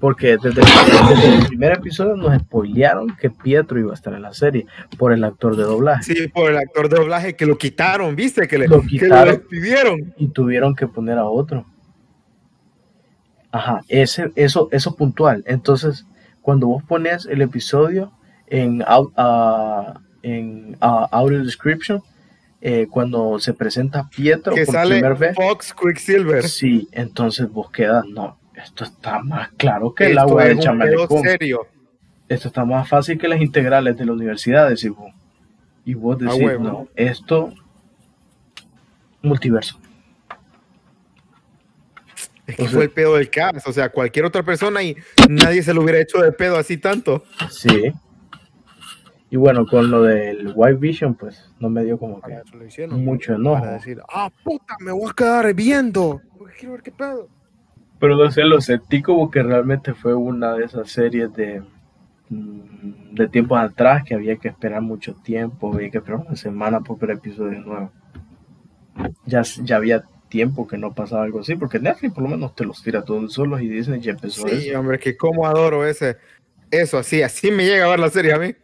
Porque 0.00 0.38
desde, 0.38 0.62
desde 0.62 1.34
el 1.36 1.46
primer 1.46 1.72
episodio 1.72 2.16
nos 2.16 2.34
spoilearon 2.40 3.16
que 3.16 3.28
Pietro 3.28 3.78
iba 3.78 3.90
a 3.90 3.94
estar 3.94 4.14
en 4.14 4.22
la 4.22 4.32
serie 4.32 4.66
por 4.98 5.12
el 5.12 5.22
actor 5.22 5.56
de 5.56 5.62
doblaje. 5.62 6.02
Sí, 6.14 6.28
por 6.28 6.50
el 6.50 6.56
actor 6.56 6.88
de 6.88 6.96
doblaje 6.96 7.36
que 7.36 7.44
lo 7.44 7.58
quitaron, 7.58 8.16
¿viste? 8.16 8.48
Que, 8.48 8.58
le, 8.58 8.66
Lo 8.66 8.80
que 8.80 8.86
quitaron. 8.88 9.26
lo 9.26 9.32
despidieron. 9.32 10.14
y 10.16 10.28
tuvieron 10.28 10.74
que 10.74 10.86
poner 10.86 11.18
a 11.18 11.26
otro. 11.26 11.66
Ajá, 13.52 13.82
ese, 13.88 14.32
eso, 14.36 14.68
eso 14.72 14.96
puntual. 14.96 15.44
Entonces, 15.46 16.06
cuando 16.40 16.66
vos 16.68 16.82
pones 16.82 17.26
el 17.26 17.42
episodio 17.42 18.10
en, 18.50 18.84
ah, 18.86 19.94
en 20.22 20.76
ah, 20.80 21.08
audio 21.10 21.42
description, 21.42 22.02
eh, 22.60 22.86
cuando 22.90 23.38
se 23.38 23.54
presenta 23.54 24.08
Pietro 24.10 24.54
Que 24.54 24.66
por 24.66 24.74
sale 24.74 24.96
primera 24.96 25.14
vez, 25.14 25.34
Fox 25.34 25.72
Quicksilver. 25.72 26.46
sí, 26.46 26.88
entonces 26.92 27.48
vos 27.50 27.70
quedas, 27.70 28.04
no, 28.06 28.38
esto 28.54 28.84
está 28.84 29.20
más 29.20 29.48
claro 29.56 29.94
que 29.94 30.06
el 30.10 30.18
agua 30.18 30.44
del 30.44 30.56
pedo 30.58 30.64
chamelecón. 30.64 31.22
serio. 31.22 31.66
Esto 32.28 32.48
está 32.48 32.64
más 32.64 32.88
fácil 32.88 33.18
que 33.18 33.26
las 33.28 33.40
integrales 33.40 33.96
de 33.96 34.04
la 34.04 34.12
universidad, 34.12 34.68
decís 34.68 34.90
vos. 34.90 35.12
Y 35.84 35.94
vos 35.94 36.16
A 36.20 36.24
decís, 36.32 36.60
no, 36.60 36.86
esto, 36.94 37.52
multiverso. 39.22 39.80
Es 42.46 42.56
que 42.56 42.62
O 42.62 42.66
sea- 42.66 42.74
fue 42.74 42.84
el 42.84 42.90
pedo 42.90 43.16
del 43.16 43.30
cast. 43.30 43.66
O 43.66 43.72
sea, 43.72 43.88
cualquier 43.90 44.24
otra 44.24 44.42
persona 44.42 44.82
y 44.82 44.96
nadie 45.28 45.62
se 45.62 45.72
lo 45.74 45.82
hubiera 45.82 45.98
hecho 46.00 46.18
de 46.18 46.30
pedo 46.32 46.56
así 46.56 46.76
tanto. 46.76 47.24
Sí. 47.48 47.92
Y 49.30 49.36
bueno, 49.36 49.64
con 49.64 49.90
lo 49.90 50.02
del 50.02 50.52
White 50.54 50.78
Vision, 50.78 51.14
pues 51.14 51.48
no 51.60 51.70
me 51.70 51.84
dio 51.84 51.98
como 51.98 52.20
que 52.20 52.36
lo 52.52 52.66
hicieron, 52.66 53.04
mucho 53.04 53.34
enojo. 53.34 53.60
para 53.60 53.72
decir, 53.74 54.00
ah, 54.12 54.28
puta, 54.42 54.74
me 54.80 54.90
voy 54.90 55.08
a 55.08 55.14
quedar 55.14 55.54
viendo, 55.54 56.20
porque 56.36 56.54
quiero 56.58 56.72
ver 56.72 56.82
qué 56.82 56.90
pedo. 56.90 57.28
Pero 58.00 58.16
no 58.16 58.30
sé, 58.30 58.42
lo 58.44 58.60
sentí 58.60 59.02
como 59.02 59.30
que 59.30 59.42
realmente 59.42 59.94
fue 59.94 60.14
una 60.14 60.54
de 60.54 60.64
esas 60.64 60.90
series 60.90 61.32
de, 61.34 61.62
mm, 62.28 63.14
de 63.14 63.28
tiempos 63.28 63.58
atrás 63.60 64.02
que 64.04 64.14
había 64.14 64.36
que 64.36 64.48
esperar 64.48 64.82
mucho 64.82 65.14
tiempo, 65.14 65.72
había 65.72 65.90
que 65.90 65.98
esperar 65.98 66.20
una 66.26 66.34
semana 66.34 66.80
por 66.80 66.98
ver 66.98 67.10
episodios 67.12 67.64
nuevos. 67.64 67.90
Ya, 69.26 69.42
ya 69.62 69.76
había 69.76 70.02
tiempo 70.28 70.66
que 70.66 70.76
no 70.76 70.92
pasaba 70.92 71.22
algo 71.22 71.40
así, 71.40 71.54
porque 71.54 71.78
Netflix 71.78 72.14
por 72.14 72.22
lo 72.24 72.30
menos 72.30 72.54
te 72.54 72.64
los 72.64 72.82
tira 72.82 73.02
todos 73.04 73.32
solos 73.32 73.60
y 73.62 73.68
Disney 73.68 74.00
ya 74.00 74.12
empezó 74.12 74.48
Sí, 74.48 74.70
eso. 74.70 74.80
hombre, 74.80 74.98
que 74.98 75.16
cómo 75.16 75.46
adoro 75.46 75.86
ese. 75.86 76.16
Eso, 76.70 76.98
así, 76.98 77.22
así 77.22 77.50
me 77.50 77.64
llega 77.64 77.84
a 77.86 77.90
ver 77.90 78.00
la 78.00 78.10
serie 78.10 78.32
a 78.32 78.38
mí. 78.38 78.54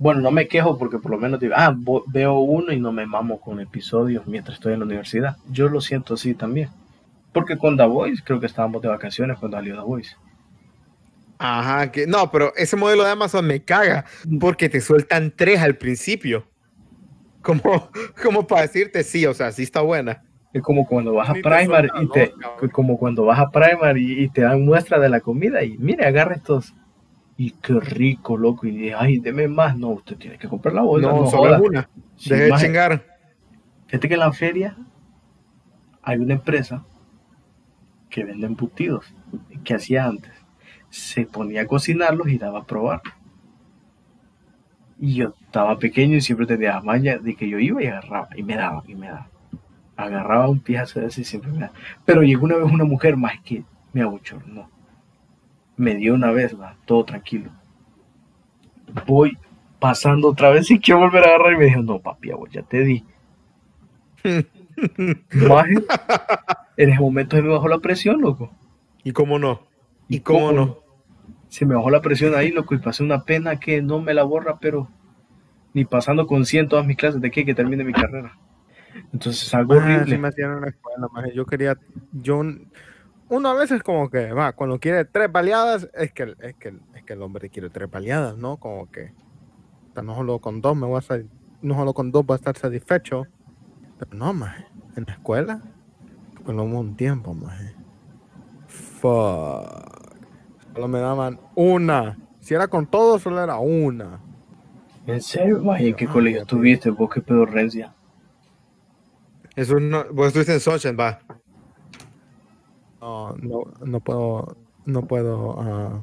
Bueno, 0.00 0.22
no 0.22 0.30
me 0.30 0.48
quejo 0.48 0.78
porque 0.78 0.98
por 0.98 1.10
lo 1.10 1.18
menos 1.18 1.38
digo, 1.40 1.52
ah, 1.54 1.76
veo 2.06 2.38
uno 2.38 2.72
y 2.72 2.80
no 2.80 2.90
me 2.90 3.04
mamo 3.04 3.38
con 3.38 3.60
episodios 3.60 4.26
mientras 4.26 4.54
estoy 4.54 4.72
en 4.72 4.78
la 4.78 4.86
universidad. 4.86 5.36
Yo 5.50 5.68
lo 5.68 5.82
siento 5.82 6.14
así 6.14 6.32
también. 6.34 6.70
Porque 7.34 7.58
con 7.58 7.76
The 7.76 7.84
Voice, 7.84 8.22
creo 8.24 8.40
que 8.40 8.46
estábamos 8.46 8.80
de 8.80 8.88
vacaciones 8.88 9.38
cuando 9.38 9.58
salió 9.58 9.74
The 9.74 9.82
Voice. 9.82 10.16
Ajá, 11.36 11.92
que 11.92 12.06
no, 12.06 12.30
pero 12.30 12.54
ese 12.56 12.76
modelo 12.76 13.04
de 13.04 13.10
Amazon 13.10 13.46
me 13.46 13.62
caga 13.62 14.06
porque 14.40 14.70
te 14.70 14.80
sueltan 14.80 15.34
tres 15.36 15.60
al 15.60 15.76
principio. 15.76 16.46
Como, 17.42 17.90
como 18.22 18.46
para 18.46 18.62
decirte 18.62 19.04
sí, 19.04 19.26
o 19.26 19.34
sea, 19.34 19.52
sí 19.52 19.64
está 19.64 19.82
buena. 19.82 20.22
Es 20.54 20.62
como 20.62 20.86
cuando 20.86 21.12
vas 21.12 21.28
a 21.28 21.34
Primar 21.34 21.90
y 22.00 22.08
te, 22.08 22.32
como 22.72 22.98
cuando 22.98 23.26
vas 23.26 23.38
a 23.38 23.50
Primar 23.50 23.98
y, 23.98 24.24
y 24.24 24.28
te 24.30 24.40
dan 24.40 24.64
muestra 24.64 24.98
de 24.98 25.10
la 25.10 25.20
comida 25.20 25.62
y 25.62 25.76
mire, 25.76 26.06
agarra 26.06 26.36
estos. 26.36 26.74
Y 27.42 27.52
qué 27.52 27.80
rico, 27.80 28.36
loco. 28.36 28.66
Y 28.66 28.72
dice, 28.72 28.94
ay, 28.94 29.18
deme 29.18 29.48
más. 29.48 29.74
No, 29.74 29.88
usted 29.88 30.18
tiene 30.18 30.36
que 30.36 30.46
comprar 30.46 30.74
la 30.74 30.82
bolsa. 30.82 31.08
No, 31.08 31.22
No, 31.22 31.26
solo 31.30 31.54
es 31.54 31.60
una. 31.62 31.88
Sí, 32.16 32.28
Deje 32.28 32.42
de 32.44 32.50
maje. 32.50 32.66
chingar. 32.66 33.06
Fíjate 33.86 34.08
que 34.08 34.14
en 34.14 34.20
la 34.20 34.32
feria 34.32 34.76
hay 36.02 36.18
una 36.18 36.34
empresa 36.34 36.84
que 38.10 38.24
vende 38.24 38.46
embutidos. 38.46 39.06
que 39.64 39.72
hacía 39.72 40.04
antes? 40.04 40.32
Se 40.90 41.24
ponía 41.24 41.62
a 41.62 41.66
cocinarlos 41.66 42.28
y 42.28 42.36
daba 42.36 42.58
a 42.60 42.64
probar. 42.66 43.00
Y 44.98 45.14
yo 45.14 45.32
estaba 45.46 45.78
pequeño 45.78 46.16
y 46.16 46.20
siempre 46.20 46.46
tenía 46.46 46.74
la 46.74 46.82
maña 46.82 47.16
de 47.16 47.34
que 47.36 47.48
yo 47.48 47.58
iba 47.58 47.82
y 47.82 47.86
agarraba, 47.86 48.28
y 48.36 48.42
me 48.42 48.54
daba, 48.56 48.82
y 48.86 48.94
me 48.96 49.06
daba. 49.06 49.28
Agarraba 49.96 50.46
un 50.50 50.60
pijazo 50.60 51.00
de 51.00 51.06
ese 51.06 51.22
y 51.22 51.24
siempre 51.24 51.50
me 51.52 51.60
daba. 51.60 51.72
Pero 52.04 52.22
llegó 52.22 52.44
una 52.44 52.56
vez 52.56 52.70
una 52.70 52.84
mujer 52.84 53.16
más 53.16 53.40
que 53.42 53.64
me 53.94 54.02
abochornó. 54.02 54.68
Me 55.80 55.94
dio 55.94 56.12
una 56.12 56.30
vez, 56.30 56.60
va, 56.60 56.76
todo 56.84 57.04
tranquilo. 57.06 57.50
Voy 59.06 59.38
pasando 59.78 60.28
otra 60.28 60.50
vez 60.50 60.70
y 60.70 60.78
quiero 60.78 61.00
volver 61.00 61.24
a 61.24 61.28
agarrar 61.28 61.54
y 61.54 61.56
me 61.56 61.64
dijo, 61.64 61.80
no, 61.80 61.98
papi, 62.00 62.32
vos 62.32 62.50
ya 62.50 62.60
te 62.62 62.80
di. 62.84 63.02
Maje, 65.48 65.74
en 66.76 66.90
ese 66.90 67.00
momento 67.00 67.36
se 67.36 67.42
me 67.42 67.48
bajó 67.48 67.66
la 67.68 67.78
presión, 67.78 68.20
loco. 68.20 68.50
¿Y 69.04 69.12
cómo 69.12 69.38
no? 69.38 69.62
¿Y 70.08 70.20
cómo 70.20 70.52
no? 70.52 70.78
Se 71.48 71.64
me 71.64 71.74
bajó 71.74 71.88
la 71.90 72.02
presión 72.02 72.34
ahí, 72.34 72.50
loco, 72.50 72.74
y 72.74 72.78
pasé 72.78 73.02
una 73.02 73.24
pena 73.24 73.58
que 73.58 73.80
no 73.80 74.00
me 74.00 74.12
la 74.12 74.22
borra, 74.24 74.58
pero 74.60 74.88
ni 75.72 75.86
pasando 75.86 76.26
con 76.26 76.44
100 76.44 76.68
todas 76.68 76.84
mis 76.86 76.98
clases 76.98 77.22
de 77.22 77.28
aquí 77.28 77.44
que 77.46 77.54
termine 77.54 77.84
mi 77.84 77.92
carrera. 77.94 78.36
Entonces 79.14 79.44
es 79.46 79.54
algo 79.54 79.74
Ah, 79.74 79.76
sí 79.86 79.92
horrible. 79.94 80.18
me 80.18 80.28
hacían 80.28 80.52
en 80.52 80.60
la 80.60 80.68
escuela, 80.68 81.08
maje. 81.12 81.32
Yo 81.34 81.46
quería, 81.46 81.76
yo, 82.12 82.42
uno 83.30 83.50
a 83.50 83.54
veces 83.54 83.82
como 83.82 84.10
que, 84.10 84.32
va, 84.32 84.52
cuando 84.54 84.80
quiere 84.80 85.06
tres 85.06 85.32
baleadas, 85.32 85.88
es 85.94 86.12
que, 86.12 86.34
es 86.40 86.56
que, 86.56 86.80
es 86.94 87.04
que 87.04 87.14
el 87.14 87.22
hombre 87.22 87.50
quiere 87.50 87.70
tres 87.70 87.90
baleadas, 87.90 88.36
¿no? 88.36 88.58
Como 88.58 88.88
que, 88.90 89.14
no 90.02 90.14
solo 90.16 90.40
con 90.40 90.60
dos 90.62 90.76
me 90.76 90.86
voy 90.86 90.98
a 90.98 91.02
sa- 91.02 91.18
no 91.62 91.74
solo 91.76 91.94
con 91.94 92.10
dos 92.12 92.26
voy 92.26 92.34
a 92.34 92.38
estar 92.38 92.56
satisfecho, 92.58 93.26
pero 93.98 94.16
no, 94.16 94.32
maje, 94.34 94.66
en 94.96 95.04
la 95.06 95.14
escuela, 95.14 95.62
Bueno, 96.44 96.64
hubo 96.64 96.80
un 96.80 96.96
tiempo, 96.96 97.34
maje. 97.34 97.76
Fuck. 98.66 100.16
Solo 100.74 100.88
me 100.88 101.00
daban 101.00 101.40
una. 101.54 102.18
Si 102.40 102.54
era 102.54 102.68
con 102.68 102.86
todo, 102.86 103.18
solo 103.18 103.42
era 103.42 103.58
una. 103.58 104.20
¿En 105.06 105.20
serio? 105.20 105.60
Maje, 105.62 105.88
¿en 105.88 105.96
qué 105.96 106.06
Ah, 106.06 106.12
colegio 106.12 106.38
ya, 106.38 106.42
estuviste? 106.42 106.90
¿Vos 106.90 107.10
qué 107.12 107.20
pedorrencia? 107.20 107.94
Eso 109.56 109.80
no, 109.80 110.04
vos 110.12 110.28
estuviste 110.28 110.54
en 110.54 110.60
Sunshine, 110.60 110.96
va. 110.98 111.20
No, 113.00 113.34
no, 113.36 113.62
no 113.84 114.00
puedo. 114.00 114.56
No 114.84 115.02
puedo. 115.06 115.60
ah, 115.60 116.02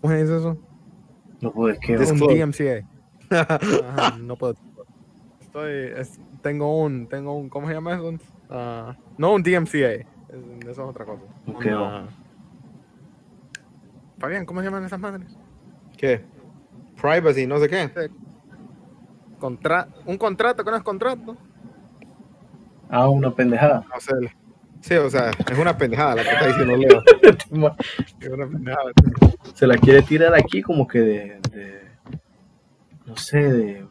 ¿Cómo 0.00 0.14
dice 0.14 0.36
eso? 0.36 0.58
No 1.40 1.52
puedes 1.52 1.78
que... 1.78 1.96
Un. 1.96 2.18
DMCA. 2.18 2.86
Ajá, 3.88 4.16
no 4.18 4.36
puedo. 4.36 4.54
Estoy. 5.40 5.72
es- 5.96 6.20
tengo 6.42 6.82
un. 6.82 7.06
Tengo 7.06 7.34
un. 7.36 7.48
¿Cómo 7.48 7.66
se 7.68 7.74
llama 7.74 7.94
eso? 7.94 8.12
Ah, 8.50 8.96
no 9.18 9.32
un 9.34 9.42
DMCA. 9.42 9.92
es- 9.92 10.06
Eso 10.62 10.70
es 10.70 10.78
otra 10.78 11.04
cosa. 11.04 11.22
Ok, 11.46 11.64
Una- 11.66 12.08
Fabián, 14.18 14.46
¿cómo 14.46 14.60
se 14.60 14.66
llaman 14.66 14.84
esas 14.84 15.00
madres? 15.00 15.36
¿Qué? 15.96 16.24
Privacy, 17.00 17.46
no 17.46 17.58
sé 17.58 17.68
qué. 17.68 17.90
Contra 19.40 19.88
un 20.06 20.16
contrato 20.16 20.62
que 20.64 20.70
no 20.70 20.76
es 20.76 20.82
contrato. 20.84 21.36
Ah, 22.88 23.08
una 23.08 23.34
pendejada. 23.34 23.84
No 23.92 24.00
sé. 24.00 24.12
Sí, 24.82 24.94
o 24.94 25.08
sea, 25.08 25.30
es 25.50 25.58
una 25.58 25.76
pendejada 25.78 26.16
la 26.16 26.22
que 26.24 26.30
está 26.30 26.46
diciendo 26.48 26.76
Leo. 26.76 27.02
Es 28.20 28.28
una 28.28 28.46
pendejada. 28.48 28.90
Se 29.54 29.66
la 29.66 29.76
quiere 29.78 30.02
tirar 30.02 30.34
aquí 30.34 30.60
como 30.62 30.86
que 30.86 30.98
de... 31.00 31.40
de- 31.52 31.82
no 33.06 33.16
sé, 33.16 33.38
de... 33.40 33.86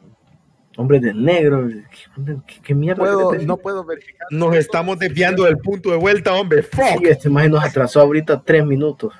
Hombre 0.78 1.00
de 1.00 1.14
negro. 1.14 1.68
¿Qué, 1.68 2.38
qué- 2.48 2.62
qué 2.62 2.76
mierda? 2.76 3.00
Puedo- 3.04 3.34
no 3.46 3.58
puedo 3.58 3.84
verificar. 3.84 4.28
Nos 4.32 4.56
estamos 4.56 4.98
desviando 5.00 5.44
del 5.44 5.58
punto 5.58 5.92
de 5.92 5.98
vuelta, 5.98 6.34
hombre. 6.34 6.64
Fuck. 6.64 6.82
Sí, 7.00 7.04
este 7.06 7.30
maje 7.30 7.50
nos 7.50 7.64
atrasó 7.64 8.02
ahorita 8.02 8.42
tres 8.42 8.66
minutos. 8.66 9.14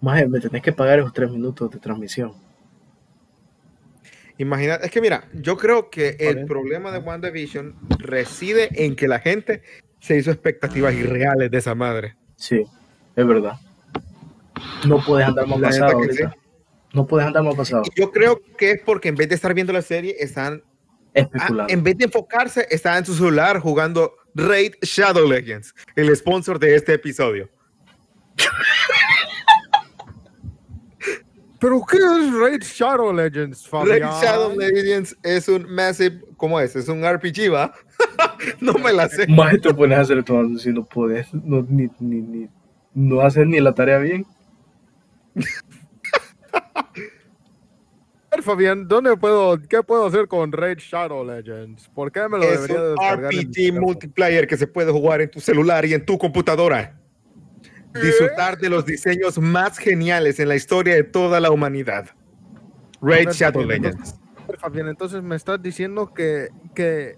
Maje, 0.00 0.26
me 0.28 0.40
tenés 0.40 0.62
que 0.62 0.72
pagar 0.72 1.00
esos 1.00 1.12
tres 1.12 1.30
minutos 1.30 1.70
de 1.70 1.78
transmisión. 1.78 2.32
Imagina, 4.40 4.76
es 4.76 4.90
que 4.90 5.02
mira, 5.02 5.28
yo 5.34 5.58
creo 5.58 5.90
que 5.90 6.16
el 6.18 6.46
problema 6.46 6.90
de 6.90 6.98
WandaVision 6.98 7.76
reside 7.98 8.86
en 8.86 8.96
que 8.96 9.06
la 9.06 9.18
gente 9.18 9.62
se 9.98 10.16
hizo 10.16 10.30
expectativas 10.30 10.94
irreales 10.94 11.50
de 11.50 11.58
esa 11.58 11.74
madre. 11.74 12.16
Sí, 12.36 12.64
es 13.16 13.26
verdad. 13.26 13.60
No 14.88 15.04
puedes 15.04 15.28
andar 15.28 15.46
más 15.46 15.60
La 15.60 15.68
pasado. 15.68 16.00
No 16.94 17.06
puedes 17.06 17.26
andar 17.26 17.42
más 17.42 17.54
pasado. 17.54 17.82
Y 17.84 18.00
yo 18.00 18.10
creo 18.10 18.40
que 18.56 18.70
es 18.70 18.80
porque 18.80 19.10
en 19.10 19.16
vez 19.16 19.28
de 19.28 19.34
estar 19.34 19.52
viendo 19.52 19.74
la 19.74 19.82
serie, 19.82 20.16
están, 20.18 20.62
ah, 20.64 21.10
Especulando. 21.12 21.70
en 21.74 21.82
vez 21.82 21.98
de 21.98 22.04
enfocarse, 22.06 22.66
están 22.70 22.96
en 22.96 23.04
su 23.04 23.14
celular 23.14 23.58
jugando 23.60 24.14
Raid 24.34 24.72
Shadow 24.80 25.28
Legends, 25.28 25.74
el 25.96 26.16
sponsor 26.16 26.58
de 26.58 26.76
este 26.76 26.94
episodio. 26.94 27.50
¿Pero 31.60 31.84
qué 31.86 31.98
es 31.98 32.32
Raid 32.32 32.62
Shadow 32.62 33.12
Legends, 33.12 33.70
Raid 33.70 33.86
Fabián? 33.86 34.10
Shadow 34.22 34.56
Legends 34.56 35.16
es 35.22 35.46
un 35.46 35.70
massive, 35.70 36.20
¿cómo 36.38 36.58
es? 36.58 36.74
Es 36.74 36.88
un 36.88 37.04
RPG, 37.06 37.52
¿va? 37.52 37.74
no 38.60 38.72
me 38.74 38.92
la 38.92 39.08
sé. 39.08 39.26
Maje, 39.28 39.58
te 39.58 39.74
pones 39.74 39.98
a 39.98 40.00
hacer 40.00 40.24
todo 40.24 40.58
si 40.58 40.72
no 40.72 40.84
puedes. 40.86 41.32
No, 41.34 41.64
ni, 41.68 41.88
ni, 41.98 42.22
ni, 42.22 42.48
no 42.94 43.20
haces 43.20 43.46
ni 43.46 43.60
la 43.60 43.74
tarea 43.74 43.98
bien. 43.98 44.26
A 46.74 48.36
ver, 48.36 48.42
Fabián, 48.42 48.88
¿dónde 48.88 49.14
puedo, 49.18 49.60
qué 49.60 49.82
puedo 49.82 50.06
hacer 50.06 50.28
con 50.28 50.52
Raid 50.52 50.78
Shadow 50.78 51.24
Legends? 51.24 51.90
¿Por 51.90 52.10
qué 52.10 52.26
me 52.26 52.38
lo 52.38 52.44
Es 52.44 52.62
debería 52.62 52.82
un 52.82 52.88
descargar 52.94 53.34
RPG 53.34 53.80
multiplayer 53.80 54.46
que 54.46 54.56
se 54.56 54.66
puede 54.66 54.92
jugar 54.92 55.20
en 55.20 55.30
tu 55.30 55.40
celular 55.40 55.84
y 55.84 55.92
en 55.92 56.06
tu 56.06 56.16
computadora. 56.16 56.99
Disfrutar 57.94 58.58
de 58.58 58.70
los 58.70 58.86
diseños 58.86 59.38
más 59.38 59.78
geniales 59.78 60.38
en 60.38 60.48
la 60.48 60.56
historia 60.56 60.94
de 60.94 61.04
toda 61.04 61.40
la 61.40 61.50
humanidad. 61.50 62.10
Raid 63.02 63.26
ver, 63.26 63.34
Shadow 63.34 63.64
Legends. 63.64 64.16
Fabián, 64.58 64.88
entonces 64.88 65.22
me 65.22 65.36
estás 65.36 65.62
diciendo 65.62 66.12
que, 66.12 66.48
que, 66.74 67.16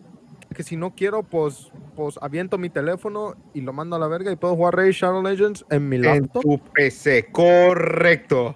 que 0.54 0.62
si 0.62 0.76
no 0.76 0.94
quiero, 0.94 1.22
pues, 1.22 1.72
pues 1.96 2.18
aviento 2.22 2.58
mi 2.58 2.70
teléfono 2.70 3.34
y 3.54 3.60
lo 3.62 3.72
mando 3.72 3.96
a 3.96 3.98
la 3.98 4.06
verga 4.06 4.30
y 4.30 4.36
puedo 4.36 4.54
jugar 4.54 4.76
Raid 4.76 4.92
Shadow 4.92 5.22
Legends 5.22 5.64
en 5.70 5.88
mi 5.88 5.96
En 5.96 6.02
laptop. 6.02 6.42
tu 6.42 6.58
PC, 6.72 7.28
correcto. 7.32 8.54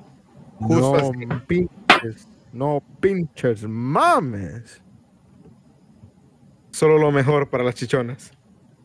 Justo 0.59 0.92
no 0.92 0.96
así. 0.96 1.40
pinches, 1.46 2.29
no 2.52 2.83
pinches 3.00 3.66
mames. 3.66 4.83
Solo 6.70 6.98
lo 6.98 7.11
mejor 7.11 7.48
para 7.48 7.64
las 7.64 7.74
chichonas. 7.74 8.36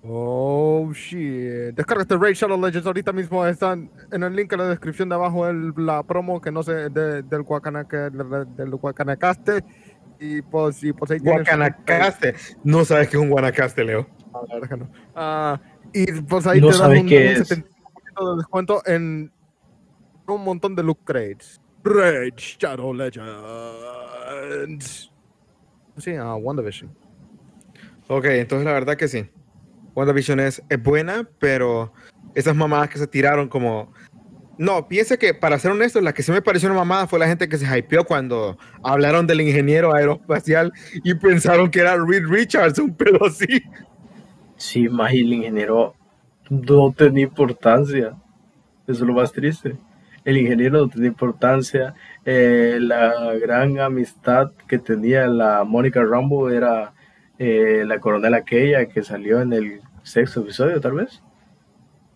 Oh 0.03 0.91
shit. 0.93 1.75
Descárgate 1.75 2.17
Raid 2.17 2.33
Shadow 2.35 2.59
Legends 2.59 2.87
ahorita 2.87 3.11
mismo. 3.13 3.45
Están 3.45 3.91
en 4.11 4.23
el 4.23 4.35
link 4.35 4.51
en 4.51 4.59
la 4.59 4.67
descripción 4.69 5.07
de 5.09 5.15
abajo 5.15 5.47
el, 5.47 5.73
la 5.77 6.01
promo 6.03 6.41
que 6.41 6.51
no 6.51 6.63
sé 6.63 6.89
de- 6.89 7.21
del 7.21 7.43
Guacanaca, 7.43 8.09
del 8.09 8.75
Guacanacaste. 8.75 9.63
Y 10.19 10.41
pues, 10.41 10.83
y 10.83 10.93
pues 10.93 11.11
ahí 11.11 11.19
tienes. 11.19 11.41
Guacanacaste. 11.43 12.35
No 12.63 12.83
sabes 12.85 13.09
qué 13.09 13.17
es 13.17 13.23
un 13.23 13.29
guanacaste, 13.29 13.83
Leo. 13.83 14.07
Ah, 14.33 14.39
la 14.47 14.55
verdad 14.55 14.69
que 14.69 14.77
no. 14.77 14.89
Ah, 15.15 15.59
y 15.93 16.05
pues 16.21 16.47
ahí 16.47 16.61
No 16.61 16.69
te 16.69 16.77
dan 16.77 16.91
un, 16.91 16.97
un 16.99 17.09
es. 17.13 17.51
75% 17.51 18.31
de 18.31 18.37
descuento 18.37 18.81
en 18.85 19.31
un 20.27 20.43
montón 20.43 20.75
de 20.75 20.83
loot 20.83 20.99
crates. 21.03 21.59
Raid 21.83 22.33
Shadow 22.37 22.93
Legends. 22.93 25.11
Sí, 25.97 26.15
a 26.15 26.35
WandaVision. 26.35 26.91
Ok, 28.07 28.25
entonces 28.25 28.65
la 28.65 28.73
verdad 28.73 28.95
que 28.97 29.07
sí. 29.07 29.29
WandaVision 29.95 30.39
es, 30.39 30.61
es 30.69 30.81
buena, 30.81 31.27
pero 31.39 31.93
esas 32.35 32.55
mamadas 32.55 32.89
que 32.89 32.99
se 32.99 33.07
tiraron 33.07 33.47
como... 33.47 33.93
No, 34.57 34.87
piensa 34.87 35.17
que, 35.17 35.33
para 35.33 35.57
ser 35.57 35.71
honesto, 35.71 36.01
la 36.01 36.13
que 36.13 36.21
sí 36.21 36.31
me 36.31 36.41
pareció 36.41 36.69
una 36.69 36.77
mamada 36.77 37.07
fue 37.07 37.17
la 37.17 37.27
gente 37.27 37.49
que 37.49 37.57
se 37.57 37.77
hypeó 37.77 38.05
cuando 38.05 38.57
hablaron 38.83 39.25
del 39.25 39.41
ingeniero 39.41 39.93
aeroespacial 39.93 40.71
y 41.03 41.15
pensaron 41.15 41.71
que 41.71 41.79
era 41.79 41.95
Reed 41.97 42.27
Richards, 42.27 42.77
un 42.77 42.93
pedo 42.93 43.25
así. 43.25 43.63
Sí, 44.57 44.87
maje, 44.87 45.21
el 45.21 45.33
ingeniero 45.33 45.95
no 46.49 46.91
tenía 46.91 47.23
importancia. 47.23 48.13
Eso 48.87 48.91
es 48.91 48.99
lo 48.99 49.13
más 49.13 49.31
triste. 49.31 49.75
El 50.23 50.37
ingeniero 50.37 50.79
no 50.79 50.89
tenía 50.89 51.07
importancia. 51.07 51.95
Eh, 52.25 52.77
la 52.79 53.33
gran 53.41 53.79
amistad 53.79 54.51
que 54.67 54.77
tenía 54.77 55.25
la 55.25 55.63
Mónica 55.63 56.03
Rambo 56.03 56.51
era 56.51 56.93
eh, 57.43 57.85
la 57.87 57.99
coronel 57.99 58.35
aquella 58.35 58.85
que 58.85 59.01
salió 59.01 59.41
en 59.41 59.51
el 59.51 59.81
sexto 60.03 60.41
episodio, 60.41 60.79
tal 60.79 60.91
vez. 60.91 61.23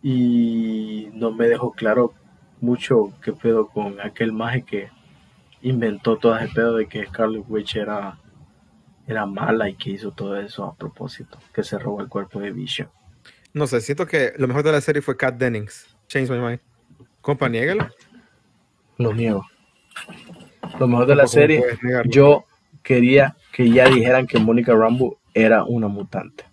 Y 0.04 1.10
no 1.14 1.32
me 1.32 1.48
dejó 1.48 1.72
claro 1.72 2.14
mucho 2.62 3.12
qué 3.24 3.34
pedo 3.34 3.68
con 3.68 4.00
aquel 4.00 4.32
maje 4.32 4.62
que 4.62 4.90
inventó 5.64 6.18
todo 6.18 6.38
ese 6.38 6.54
pedo 6.54 6.76
de 6.76 6.86
que 6.86 7.08
Scarlet 7.08 7.44
Witch 7.48 7.76
era, 7.76 8.20
era 9.08 9.26
mala 9.26 9.68
y 9.68 9.74
que 9.74 9.90
hizo 9.90 10.12
todo 10.12 10.40
eso 10.40 10.64
a 10.64 10.76
propósito, 10.76 11.40
que 11.52 11.64
se 11.64 11.80
robó 11.80 12.02
el 12.02 12.08
cuerpo 12.08 12.40
de 12.40 12.52
Vision. 12.52 12.90
No 13.52 13.66
sé, 13.66 13.82
siento 13.82 14.06
que 14.06 14.34
lo 14.38 14.48
mejor 14.48 14.62
de 14.62 14.74
la 14.74 14.82
serie 14.82 15.02
fue 15.02 15.18
Kat 15.18 15.38
Dennings. 15.38 15.88
Change 16.08 16.30
my 16.30 16.38
mind. 16.38 16.60
Compa, 17.22 17.50
niégalo. 17.50 17.90
Lo 19.00 19.12
niego. 19.12 19.44
Lo 20.80 20.88
mejor 20.88 21.08
de 21.08 21.16
la 21.16 21.26
serie, 21.26 21.64
yo 22.06 22.46
quería 22.86 23.36
que 23.52 23.70
ya 23.70 23.90
dijeran 23.90 24.28
que 24.28 24.40
Mónica 24.40 24.74
Rambo 24.74 25.18
era 25.34 25.66
una 25.66 25.88
mutante. 25.90 26.46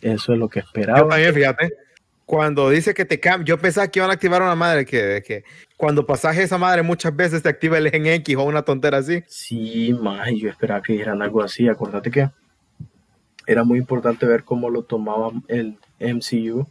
Eso 0.00 0.32
es 0.32 0.38
lo 0.38 0.48
que 0.48 0.60
Yo 0.60 0.66
esperaba. 0.66 1.08
también, 1.08 1.34
fíjate. 1.34 1.72
Cuando 2.24 2.70
dice 2.70 2.94
que 2.94 3.04
te 3.04 3.18
cambia, 3.18 3.46
yo 3.46 3.58
pensaba 3.58 3.88
que 3.88 3.98
iban 3.98 4.10
a 4.10 4.12
activar 4.12 4.40
una 4.40 4.54
madre 4.54 4.84
que, 4.86 5.20
que 5.26 5.42
cuando 5.76 6.06
pasaje 6.06 6.42
esa 6.44 6.58
madre 6.58 6.82
muchas 6.82 7.14
veces 7.16 7.42
te 7.42 7.48
activa 7.48 7.76
el 7.78 7.90
gen 7.90 8.06
X 8.06 8.36
o 8.36 8.44
una 8.44 8.62
tontera 8.62 8.98
así. 8.98 9.24
Sí, 9.26 9.92
más, 10.00 10.28
yo 10.36 10.48
esperaba 10.48 10.80
que 10.80 10.92
dijeran 10.92 11.22
algo 11.22 11.42
así. 11.42 11.66
Acuérdate 11.68 12.10
que 12.12 12.30
era 13.46 13.64
muy 13.64 13.78
importante 13.78 14.26
ver 14.26 14.44
cómo 14.44 14.70
lo 14.70 14.82
tomaba 14.84 15.32
el 15.48 15.76
MCU 15.98 16.68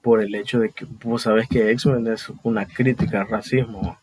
por 0.00 0.22
el 0.22 0.34
hecho 0.36 0.60
de 0.60 0.70
que 0.70 0.86
vos 1.02 1.22
sabes 1.22 1.48
que 1.48 1.70
X-Men 1.72 2.06
es 2.08 2.30
una 2.44 2.66
crítica 2.66 3.22
al 3.22 3.28
racismo. 3.28 3.98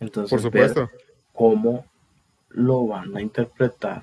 Entonces, 0.00 0.30
Por 0.42 0.50
ver 0.50 0.70
supuesto. 0.70 0.90
cómo 1.32 1.84
lo 2.50 2.86
van 2.86 3.16
a 3.16 3.20
interpretar 3.20 4.02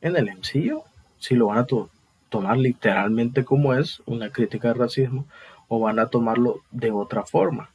en 0.00 0.16
el 0.16 0.28
MCU. 0.30 0.82
Si 1.18 1.34
lo 1.34 1.46
van 1.46 1.58
a 1.58 1.66
to- 1.66 1.90
tomar 2.28 2.56
literalmente 2.56 3.44
como 3.44 3.74
es 3.74 4.02
una 4.06 4.30
crítica 4.30 4.70
al 4.70 4.78
racismo 4.78 5.26
o 5.68 5.80
van 5.80 5.98
a 5.98 6.06
tomarlo 6.08 6.60
de 6.70 6.90
otra 6.90 7.24
forma. 7.24 7.70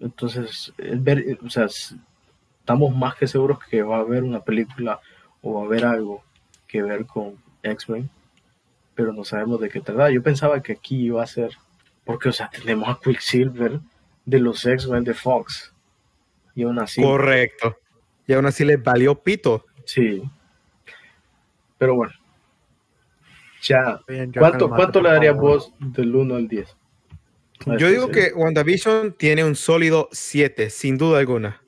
Entonces, 0.00 0.72
es 0.78 1.02
ver, 1.04 1.38
o 1.44 1.50
sea, 1.50 1.66
estamos 1.66 2.94
más 2.96 3.14
que 3.16 3.26
seguros 3.26 3.58
que 3.70 3.82
va 3.82 3.98
a 3.98 4.00
haber 4.00 4.22
una 4.24 4.40
película 4.40 5.00
o 5.42 5.54
va 5.54 5.62
a 5.62 5.64
haber 5.64 5.84
algo 5.84 6.22
que 6.66 6.82
ver 6.82 7.04
con 7.06 7.34
X-Men, 7.62 8.08
pero 8.94 9.12
no 9.12 9.24
sabemos 9.24 9.60
de 9.60 9.68
qué 9.68 9.80
trata. 9.80 10.10
Yo 10.10 10.22
pensaba 10.22 10.62
que 10.62 10.72
aquí 10.72 10.96
iba 11.06 11.22
a 11.22 11.26
ser, 11.26 11.52
porque, 12.04 12.30
o 12.30 12.32
sea, 12.32 12.48
tenemos 12.50 12.88
a 12.88 12.98
Quicksilver 13.02 13.80
de 14.24 14.38
los 14.40 14.64
X-Men 14.64 15.04
de 15.04 15.14
Fox. 15.14 15.72
Y 16.54 16.62
aún 16.62 16.78
así, 16.78 17.02
Correcto. 17.02 17.76
Y 18.30 18.32
aún 18.32 18.46
así 18.46 18.64
les 18.64 18.80
valió 18.80 19.16
pito. 19.16 19.66
sí. 19.84 20.22
Pero 21.78 21.96
bueno, 21.96 22.12
Ya. 23.62 24.00
Bien, 24.06 24.30
¿Cuánto, 24.32 24.68
cuánto 24.68 25.00
le 25.00 25.08
darías 25.10 25.34
vos 25.34 25.72
del 25.80 26.14
1 26.14 26.36
al 26.36 26.46
10? 26.46 26.76
A 27.66 27.76
Yo 27.76 27.88
digo 27.88 28.06
serie. 28.06 28.28
que 28.28 28.34
WandaVision 28.34 29.14
tiene 29.14 29.42
un 29.44 29.56
sólido 29.56 30.08
7, 30.12 30.70
sin 30.70 30.96
duda 30.96 31.18
alguna. 31.18 31.60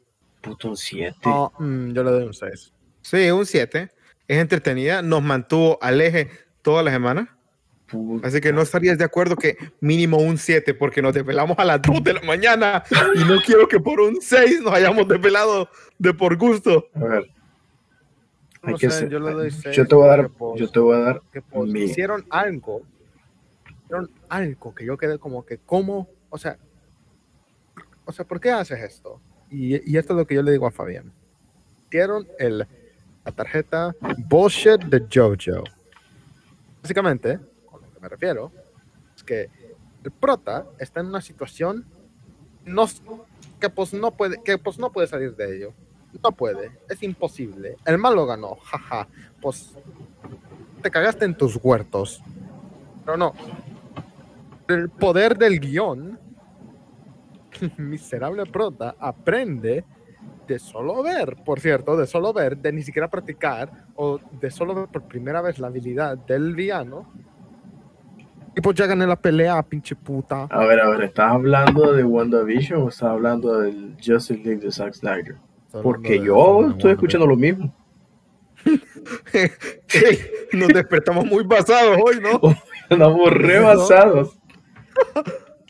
Puto 0.43 0.69
un 0.69 0.77
7. 0.77 1.17
No, 1.25 1.53
mm, 1.59 1.93
yo 1.95 2.05
le 2.05 2.11
doy 2.13 2.25
un 2.27 2.35
6. 2.35 2.73
Sí, 3.01 3.31
un 3.33 3.45
7. 3.45 3.91
Es 4.29 4.39
entretenida, 4.39 5.03
nos 5.03 5.23
mantuvo 5.23 5.79
al 5.83 6.01
eje 6.01 6.31
toda 6.63 6.83
la 6.85 6.93
semana. 6.93 7.37
Así 8.23 8.41
que 8.41 8.53
no 8.53 8.63
estarías 8.63 8.97
de 8.99 9.05
acuerdo 9.05 9.37
que 9.37 9.57
mínimo 9.81 10.17
un 10.19 10.39
7 10.39 10.75
porque 10.75 11.03
nos 11.03 11.15
desvelamos 11.15 11.59
a 11.59 11.65
las 11.65 11.81
2 11.83 12.03
de 12.05 12.15
la 12.15 12.23
mañana 12.23 12.83
y 13.15 13.19
no 13.25 13.41
quiero 13.45 13.67
que 13.69 13.79
por 13.81 14.01
un 14.01 14.21
6 14.21 14.61
nos 14.63 14.73
hayamos 14.73 15.07
desvelado 15.09 15.69
de 15.99 16.15
por 16.15 16.37
gusto. 16.37 16.87
A 16.95 17.05
ver. 17.05 17.31
Hay 18.63 18.73
No 18.73 18.79
que 18.79 18.91
sé, 18.91 18.99
ser- 19.01 19.09
yo 19.11 19.19
le 19.19 19.33
doy 19.33 19.51
yo 19.73 19.87
te 19.87 19.95
voy 19.95 20.05
a 20.07 20.11
dar, 20.11 20.31
yo 20.57 20.71
te 20.71 20.79
voy 20.79 20.97
a 20.97 21.01
dar 21.01 21.23
mi- 21.67 21.83
hicieron 21.83 22.25
algo, 22.31 22.83
hicieron 23.85 24.11
algo 24.29 24.75
que 24.75 24.85
yo 24.85 24.97
quedé 24.97 25.19
como 25.19 25.45
que, 25.45 25.59
¿cómo? 25.59 26.09
O 26.31 26.39
sea, 26.39 26.57
o 28.05 28.13
sea, 28.13 28.25
¿por 28.25 28.41
qué 28.41 28.51
haces 28.51 28.81
esto? 28.81 29.21
Y, 29.51 29.75
y 29.93 29.97
esto 29.99 30.13
es 30.13 30.17
lo 30.19 30.27
que 30.27 30.35
yo 30.37 30.43
le 30.43 30.53
digo 30.53 30.67
a 30.67 30.71
Fabián. 30.71 31.13
Hicieron 31.89 32.27
el, 32.39 32.59
la 33.25 33.33
tarjeta 33.33 33.95
bullshit 34.29 34.81
de 34.85 35.01
JoJo. 35.13 35.65
Básicamente, 36.83 37.39
me 38.03 38.09
refiero, 38.09 38.51
es 39.17 39.23
que 39.23 39.49
el 40.03 40.11
prota 40.11 40.67
está 40.79 41.01
en 41.01 41.07
una 41.07 41.21
situación 41.21 41.87
no, 42.65 42.87
que, 43.61 43.71
pues, 43.71 43.95
no 43.95 44.11
puede, 44.11 44.43
que 44.43 44.59
pues 44.59 44.79
no 44.79 44.91
puede 44.91 45.07
salir 45.07 45.35
de 45.37 45.57
ello. 45.57 45.73
No 46.23 46.33
puede, 46.33 46.73
es 46.91 47.03
imposible. 47.03 47.77
El 47.87 47.97
malo 47.97 48.27
ganó, 48.27 48.57
jaja. 48.57 49.09
Pues 49.41 49.75
te 50.83 50.91
cagaste 50.91 51.25
en 51.25 51.37
tus 51.37 51.59
huertos. 51.63 52.21
Pero 53.05 53.17
no. 53.17 53.33
El 54.69 54.91
poder 54.91 55.39
del 55.39 55.59
guion, 55.59 56.19
miserable 57.79 58.45
prota 58.47 58.97
aprende 58.99 59.85
de 60.47 60.59
solo 60.59 61.03
ver, 61.03 61.37
por 61.45 61.61
cierto, 61.61 61.97
de 61.97 62.07
solo 62.07 62.33
ver, 62.33 62.59
de 62.59 62.73
ni 62.73 62.83
siquiera 62.83 63.09
practicar, 63.09 63.87
o 63.95 64.19
de 64.19 64.51
solo 64.51 64.75
ver 64.75 64.89
por 64.89 65.03
primera 65.05 65.41
vez 65.41 65.59
la 65.59 65.69
habilidad 65.69 66.19
del 66.19 66.55
villano. 66.55 67.11
Y 68.55 68.61
pues 68.61 68.77
ya 68.77 68.87
gané 68.87 69.07
la 69.07 69.17
pelea, 69.17 69.63
pinche 69.63 69.95
puta. 69.97 70.45
A 70.51 70.65
ver, 70.67 70.81
a 70.81 70.89
ver, 70.91 71.03
¿estás 71.05 71.33
hablando 71.33 71.93
de 71.93 72.05
WandaVision 72.05 72.83
o 72.83 72.89
estás 72.91 73.09
hablando 73.11 73.61
del 73.61 73.95
Justice 74.05 74.35
League 74.45 74.61
de 74.61 74.71
Zack 74.71 74.93
Snyder? 74.95 75.37
Porque 75.83 76.19
de- 76.21 76.27
yo 76.27 76.69
estoy 76.71 76.93
escuchando 76.93 77.27
lo 77.27 77.37
mismo. 77.37 77.75
Nos 80.53 80.69
despertamos 80.69 81.25
muy 81.27 81.45
basados 81.45 81.97
hoy, 82.05 82.21
¿no? 82.21 82.41
Andamos 82.91 83.33
rebasados. 83.33 84.39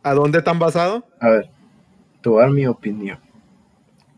¿A 0.02 0.14
dónde 0.14 0.38
están 0.38 0.58
basados? 0.58 1.04
A 1.20 1.28
ver, 1.30 1.50
te 2.20 2.28
voy 2.28 2.40
a 2.40 2.42
dar 2.42 2.50
mi 2.50 2.66
opinión, 2.66 3.18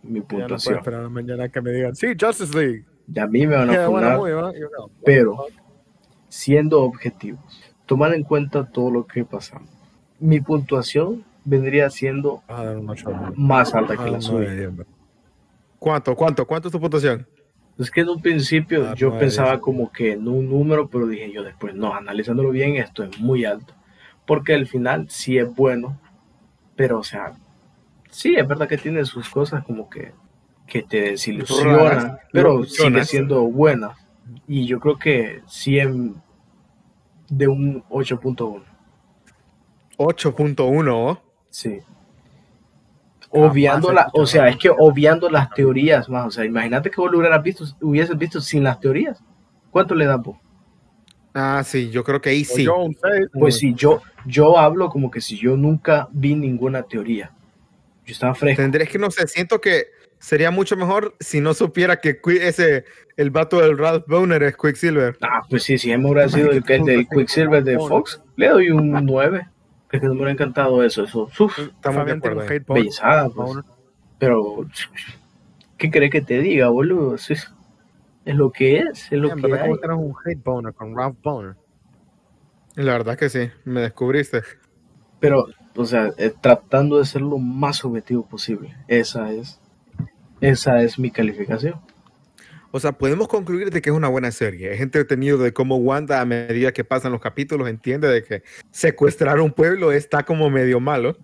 mi 0.03 0.15
Ya 0.15 0.21
no 0.21 0.27
puedo 0.27 0.41
puntuación. 0.43 0.77
esperar 0.79 1.01
a 1.01 1.03
la 1.05 1.09
mañana 1.11 1.49
que 1.51 1.61
me 1.61 1.71
digan, 1.73 1.95
sí, 1.95 2.09
Justice 2.19 2.57
League. 2.59 2.85
Y 3.13 3.19
a 3.19 3.27
mí 3.27 3.47
me 3.47 3.57
van 3.57 3.69
a 3.69 3.73
Qué 3.79 3.87
buena 3.87 4.17
funar, 4.17 4.19
movie, 4.19 4.33
¿va? 4.33 4.53
Yo 4.59 4.69
no. 4.79 4.91
pero 5.05 5.45
siendo 6.29 6.81
objetivos, 6.83 7.41
tomar 7.87 8.15
en 8.15 8.23
cuenta 8.25 8.65
todo 8.67 8.91
lo 8.91 9.07
que 9.07 9.25
pasamos. 9.25 9.69
Mi 10.21 10.41
puntuación 10.41 11.25
vendría 11.45 11.91
siendo 11.91 12.43
Vas 12.49 12.61
a 12.61 12.65
dar 12.65 12.77
un 12.79 12.89
ocho. 12.91 13.11
más 13.37 13.75
alta 13.75 13.95
Ah, 13.99 14.05
que 14.05 14.11
la 14.11 14.21
suya. 14.21 14.71
¿Cuánto? 15.79 16.15
¿Cuánto? 16.17 16.47
¿Cuánto 16.47 16.69
es 16.69 16.73
tu 16.73 16.81
puntuación? 16.81 17.27
Es 17.79 17.91
que 17.91 18.03
en 18.03 18.09
un 18.09 18.23
principio 18.23 18.89
Ah, 18.89 18.95
yo 18.95 19.19
pensaba 19.19 19.61
como 19.61 19.91
que 19.93 20.13
en 20.13 20.27
un 20.29 20.49
número, 20.49 20.89
pero 20.89 21.07
dije 21.07 21.31
yo 21.33 21.43
después, 21.43 21.75
no, 21.75 21.93
analizándolo 21.95 22.51
bien, 22.51 22.77
esto 22.77 23.03
es 23.05 23.19
muy 23.21 23.45
alto. 23.45 23.75
Porque 24.27 24.55
al 24.55 24.67
final 24.67 25.07
sí 25.11 25.37
es 25.37 25.53
bueno, 25.55 25.99
pero 26.77 27.01
o 27.01 27.03
sea, 27.05 27.33
sí, 28.11 28.35
es 28.37 28.47
verdad 28.49 28.69
que 28.69 28.79
tiene 28.79 29.05
sus 29.05 29.29
cosas 29.29 29.65
como 29.65 29.91
que, 29.91 30.13
que 30.67 30.83
te 30.83 31.01
desilusionan, 31.11 32.19
pero 32.33 32.65
sigue 32.65 33.05
siendo 33.05 33.43
buena. 33.43 33.91
Y 34.49 34.67
yo 34.67 34.81
creo 34.81 34.97
que 34.99 35.43
100 35.49 36.15
de 37.29 37.49
un 37.49 37.83
8.1. 37.85 38.63
8.1. 39.97 40.93
¿oh? 40.93 41.23
Sí. 41.51 41.81
Obviando 43.31 43.93
la, 43.93 44.11
o 44.13 44.27
sea, 44.27 44.49
es 44.49 44.57
que 44.57 44.71
obviando 44.71 45.29
las 45.29 45.51
teorías 45.51 46.09
más, 46.09 46.27
o 46.27 46.31
sea, 46.31 46.45
imagínate 46.45 46.91
que 46.91 47.01
vos 47.01 47.11
lo 47.11 47.19
hubieras 47.19 47.43
visto, 47.43 47.65
hubieses 47.81 48.17
visto 48.17 48.41
sin 48.41 48.63
las 48.63 48.79
teorías. 48.79 49.21
¿Cuánto 49.71 49.95
le 49.97 50.07
das 50.07 50.23
vos? 50.23 50.39
Ah, 51.35 51.63
sí, 51.65 51.91
yo 51.91 52.05
creo 52.05 52.21
que 52.21 52.31
ahí 52.31 52.45
sí. 52.45 52.65
Seis. 52.65 53.27
Pues 53.33 53.57
si 53.59 53.75
yo, 53.75 54.03
yo 54.25 54.57
hablo 54.57 54.89
como 54.89 55.11
que 55.11 55.21
si 55.21 55.37
yo 55.37 55.57
nunca 55.57 56.09
vi 56.13 56.37
ninguna 56.37 56.85
teoría. 56.85 57.33
Yo 58.07 58.13
estaba 58.13 58.35
fresco. 58.35 58.63
Tendré 58.63 58.87
que 58.87 58.99
no 58.99 59.11
sé, 59.11 59.27
siento 59.27 59.61
que 59.61 59.87
sería 60.25 60.51
mucho 60.51 60.75
mejor 60.77 61.15
si 61.21 61.41
no 61.41 61.53
supiera 61.53 62.01
que 62.01 62.19
ese 62.41 62.85
el 63.17 63.31
vato 63.31 63.61
del 63.61 63.77
Ralph 63.77 64.05
Boner 64.09 64.43
es 64.43 64.57
Quicksilver. 64.57 65.17
Ah, 65.21 65.43
pues 65.49 65.63
sí, 65.65 65.77
si 65.77 65.95
me 65.97 66.11
hubiera 66.11 66.29
sido 66.29 66.51
el, 66.51 66.65
el 66.67 66.85
del 66.85 67.07
Quicksilver 67.09 67.63
de 67.63 67.77
Fox, 67.79 68.23
le 68.37 68.49
doy 68.49 68.71
un 68.71 68.91
9. 69.05 69.47
Es 69.93 70.01
que 70.01 70.09
me 70.09 70.15
hubiera 70.15 70.31
encantado 70.33 70.83
eso, 70.83 71.05
eso. 71.05 71.31
Uf, 71.39 71.59
Estamos 71.59 72.07
de 72.07 72.13
acuerdo. 72.13 72.37
un 72.39 72.43
ahí. 72.43 72.57
hate 72.57 72.67
boner. 72.67 72.83
bellezada, 72.83 73.29
pues. 73.29 73.51
Pero, 74.19 74.67
¿qué 75.77 75.91
crees 75.91 76.11
que 76.11 76.23
te 76.23 76.41
diga, 76.41 76.69
boludo? 76.69 77.19
Sí, 77.19 77.35
Es 78.25 78.35
lo 78.35 78.51
que 78.51 78.79
es, 78.79 79.13
es 79.13 79.19
lo 79.19 79.31
En 79.31 79.37
que 79.37 79.43
verdad 79.43 79.59
que 79.59 79.87
hay. 79.87 79.95
un 79.99 80.15
hate 80.25 80.43
boner 80.43 80.73
con 80.75 80.97
Ralph 80.97 81.17
Boner. 81.23 81.55
La 82.77 82.93
verdad 82.93 83.17
que 83.19 83.29
sí, 83.29 83.51
me 83.65 83.83
descubriste. 83.83 84.43
Pero, 85.21 85.47
o 85.77 85.85
sea, 85.85 86.11
eh, 86.17 86.33
tratando 86.41 86.99
de 86.99 87.05
ser 87.05 87.23
lo 87.23 87.39
más 87.39 87.85
objetivo 87.85 88.27
posible. 88.27 88.75
Esa 88.89 89.31
es, 89.33 89.61
esa 90.51 90.83
es 90.83 90.99
mi 90.99 91.11
calificación. 91.11 91.81
O 92.71 92.81
sea, 92.81 92.93
podemos 92.93 93.29
concluir 93.29 93.71
de 93.71 93.81
que 93.81 93.91
es 93.91 93.97
una 93.97 94.09
buena 94.09 94.31
serie. 94.31 94.73
Es 94.73 94.81
entretenido 94.81 95.39
de 95.39 95.53
cómo 95.53 95.77
Wanda, 95.77 96.21
a 96.21 96.25
medida 96.25 96.73
que 96.73 96.85
pasan 96.85 97.13
los 97.13 97.21
capítulos, 97.21 97.69
entiende 97.69 98.09
de 98.09 98.25
que 98.25 98.43
secuestrar 98.71 99.41
un 99.41 99.53
pueblo 99.53 99.93
está 99.93 100.25
como 100.25 100.51
medio 100.51 100.81
malo. 100.81 101.17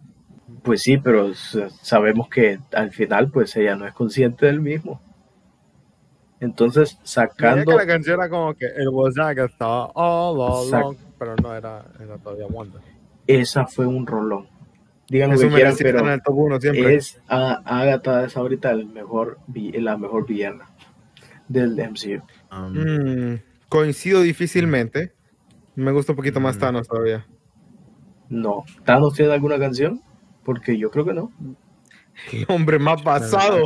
Pues 0.63 0.83
sí, 0.83 0.97
pero 0.99 1.35
sabemos 1.83 2.29
que 2.29 2.61
al 2.73 2.93
final, 2.93 3.31
pues 3.31 3.57
ella 3.57 3.77
no 3.77 3.87
es 3.87 3.93
consciente 3.93 4.47
del 4.47 4.61
mismo. 4.61 5.03
Entonces, 6.39 6.99
sacando, 7.03 7.73
que 7.73 7.77
la 7.77 7.87
canción 7.87 8.21
era 8.21 8.31
como 8.31 8.55
que 8.55 8.67
was 8.91 9.19
Agatha 9.19 9.91
all 9.95 10.41
along, 10.41 10.97
pero 11.19 11.37
no 11.37 11.55
era, 11.55 11.85
era 12.01 12.17
todavía 12.17 12.47
Wanda. 12.47 12.81
esa 13.27 13.67
fue 13.67 13.87
un 13.87 14.07
rolón. 14.07 14.49
Digan 15.11 15.31
lo 15.33 15.38
que 15.38 15.49
quieran, 15.49 15.73
en 15.73 15.77
pero 15.79 16.12
el 16.12 16.23
top 16.23 16.35
uno 16.38 16.59
siempre. 16.61 16.94
es 16.94 17.20
a- 17.29 17.61
Agatha 17.64 18.25
es 18.25 18.37
ahorita 18.37 18.70
el 18.70 18.87
mejor, 18.87 19.38
vi- 19.49 19.73
la 19.73 19.99
mejor 19.99 20.25
villana 20.27 20.70
del 21.49 21.79
MCU. 21.79 22.23
Mm, 22.51 23.35
coincido 23.68 24.23
difícilmente. 24.23 25.12
Me 25.75 25.90
gusta 25.92 26.12
un 26.12 26.16
poquito 26.16 26.40
más 26.40 26.57
Mm. 26.57 26.61
Thanos 26.61 26.88
todavía. 26.88 27.27
No. 28.29 28.64
¿Thanos 28.85 29.14
tiene 29.14 29.33
alguna 29.33 29.59
canción? 29.59 30.01
Porque 30.44 30.79
yo 30.79 30.90
creo 30.90 31.05
que 31.05 31.12
no. 31.14 31.33
El 32.33 32.46
hombre 32.49 32.79
más 32.79 33.03
basado. 33.03 33.64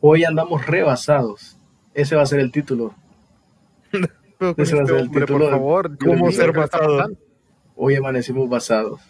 Hoy 0.00 0.24
andamos 0.24 0.66
rebasados. 0.66 1.56
Ese 1.94 2.16
va 2.16 2.22
a 2.22 2.26
ser 2.26 2.40
el 2.40 2.50
título. 2.50 2.94
Ese 3.92 4.00
va 4.40 4.48
a 4.48 4.50
este 4.50 4.66
ser 4.66 4.76
el 4.78 4.80
hombre, 5.06 5.20
título 5.20 5.26
por 5.38 5.40
de 5.44 5.50
favor, 5.50 5.98
cómo 5.98 6.32
ser 6.32 6.50
¿qué 6.52 6.58
le 6.58 6.64
está 6.64 6.78
basado. 6.78 7.10
Hoy 7.76 7.94
amanecimos 7.94 8.48
basados. 8.48 9.00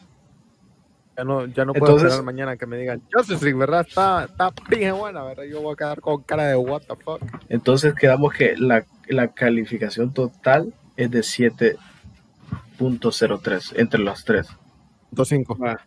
Ya 1.21 1.25
no, 1.25 1.45
ya 1.45 1.67
no 1.67 1.75
puedo 1.75 1.85
Entonces- 1.93 2.07
esperar 2.09 2.25
mañana 2.25 2.57
que 2.57 2.65
me 2.65 2.79
digan 2.79 3.03
Justice 3.13 3.45
League, 3.45 3.59
¿verdad? 3.59 3.85
Está, 3.87 4.25
está 4.25 4.51
bien 4.71 4.97
buena, 4.97 5.23
¿verdad? 5.23 5.45
Yo 5.45 5.61
voy 5.61 5.75
a 5.75 5.77
quedar 5.77 6.01
con 6.01 6.23
cara 6.23 6.45
de 6.47 6.57
what 6.57 6.81
the 6.89 6.97
fuck. 6.97 7.21
Entonces 7.51 7.93
quedamos 7.95 8.33
que 8.33 8.57
la, 8.57 8.87
la 9.07 9.29
calificación 9.29 10.15
total 10.15 10.73
es 10.97 11.11
de 11.11 11.21
7.03 12.79 13.73
entre 13.79 14.01
los 14.01 14.25
tres. 14.25 14.49
2.5. 15.13 15.59
Ah, 15.67 15.81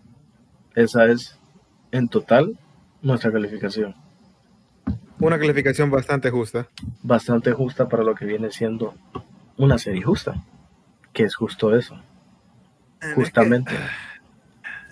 Esa 0.75 1.05
es 1.07 1.39
en 1.91 2.07
total 2.09 2.59
nuestra 3.01 3.31
calificación. 3.31 3.95
Una 5.19 5.39
calificación 5.39 5.89
bastante 5.89 6.29
justa. 6.29 6.67
Bastante 7.01 7.53
justa 7.53 7.87
para 7.89 8.03
lo 8.03 8.13
que 8.13 8.25
viene 8.25 8.51
siendo 8.51 8.93
una 9.57 9.79
serie 9.79 10.03
justa. 10.03 10.43
Que 11.11 11.23
es 11.23 11.33
justo 11.35 11.75
eso. 11.75 11.99
Justamente. 13.15 13.71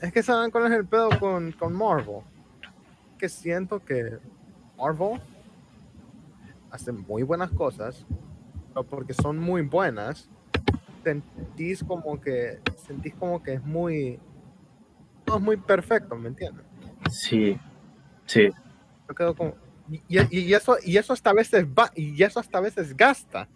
Es 0.02 0.12
que 0.12 0.24
saben 0.24 0.52
cuál 0.52 0.66
es 0.66 0.72
el 0.78 0.86
pedo 0.86 1.10
con, 1.20 1.52
con 1.54 1.74
Marvel. 1.74 2.22
Que 3.18 3.30
siento 3.30 3.80
que 3.84 4.18
Marvel 4.78 5.22
hace 6.72 6.92
muy 6.92 7.24
buenas 7.24 7.52
cosas, 7.52 8.06
pero 8.70 8.84
porque 8.84 9.14
son 9.14 9.38
muy 9.38 9.62
buenas, 9.62 10.30
sentís 11.04 11.84
como 11.84 12.20
que 12.20 12.60
sentís 12.78 13.14
como 13.16 13.44
que 13.44 13.54
es 13.56 13.64
muy 13.64 14.20
no 15.28 15.36
es 15.36 15.42
muy 15.42 15.58
perfecto, 15.58 16.16
¿me 16.16 16.30
entiendes? 16.30 16.66
Sí. 17.10 17.60
Sí. 18.26 18.50
Yo 19.08 19.16
quedo 19.16 19.36
como 19.36 19.54
y, 19.90 20.02
y- 20.30 20.54
eso 20.54 20.78
y 20.84 20.98
eso 20.98 21.12
hasta 21.14 21.32
a 21.32 21.34
veces 21.34 21.66
va 21.66 21.92
y 21.96 22.24
eso 22.24 22.40
hasta 22.40 22.58
a 22.58 22.62
veces 22.62 22.96
gasta 22.96 23.48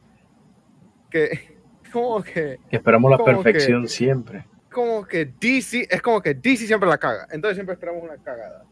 que 1.10 1.58
como 1.94 2.22
que, 2.22 2.60
Esperamos 2.70 3.10
la 3.12 3.18
que- 3.18 3.24
perfección 3.24 3.88
siempre. 3.88 4.46
Como 4.76 5.06
que 5.08 5.26
DC, 5.40 5.88
es 5.90 6.02
como 6.02 6.22
que 6.22 6.34
DC 6.34 6.68
siempre 6.68 6.90
la 6.90 6.98
caga. 6.98 7.26
Entonces 7.32 7.56
siempre 7.56 7.74
esperamos 7.74 8.04
una 8.04 8.18
cagada. 8.18 8.66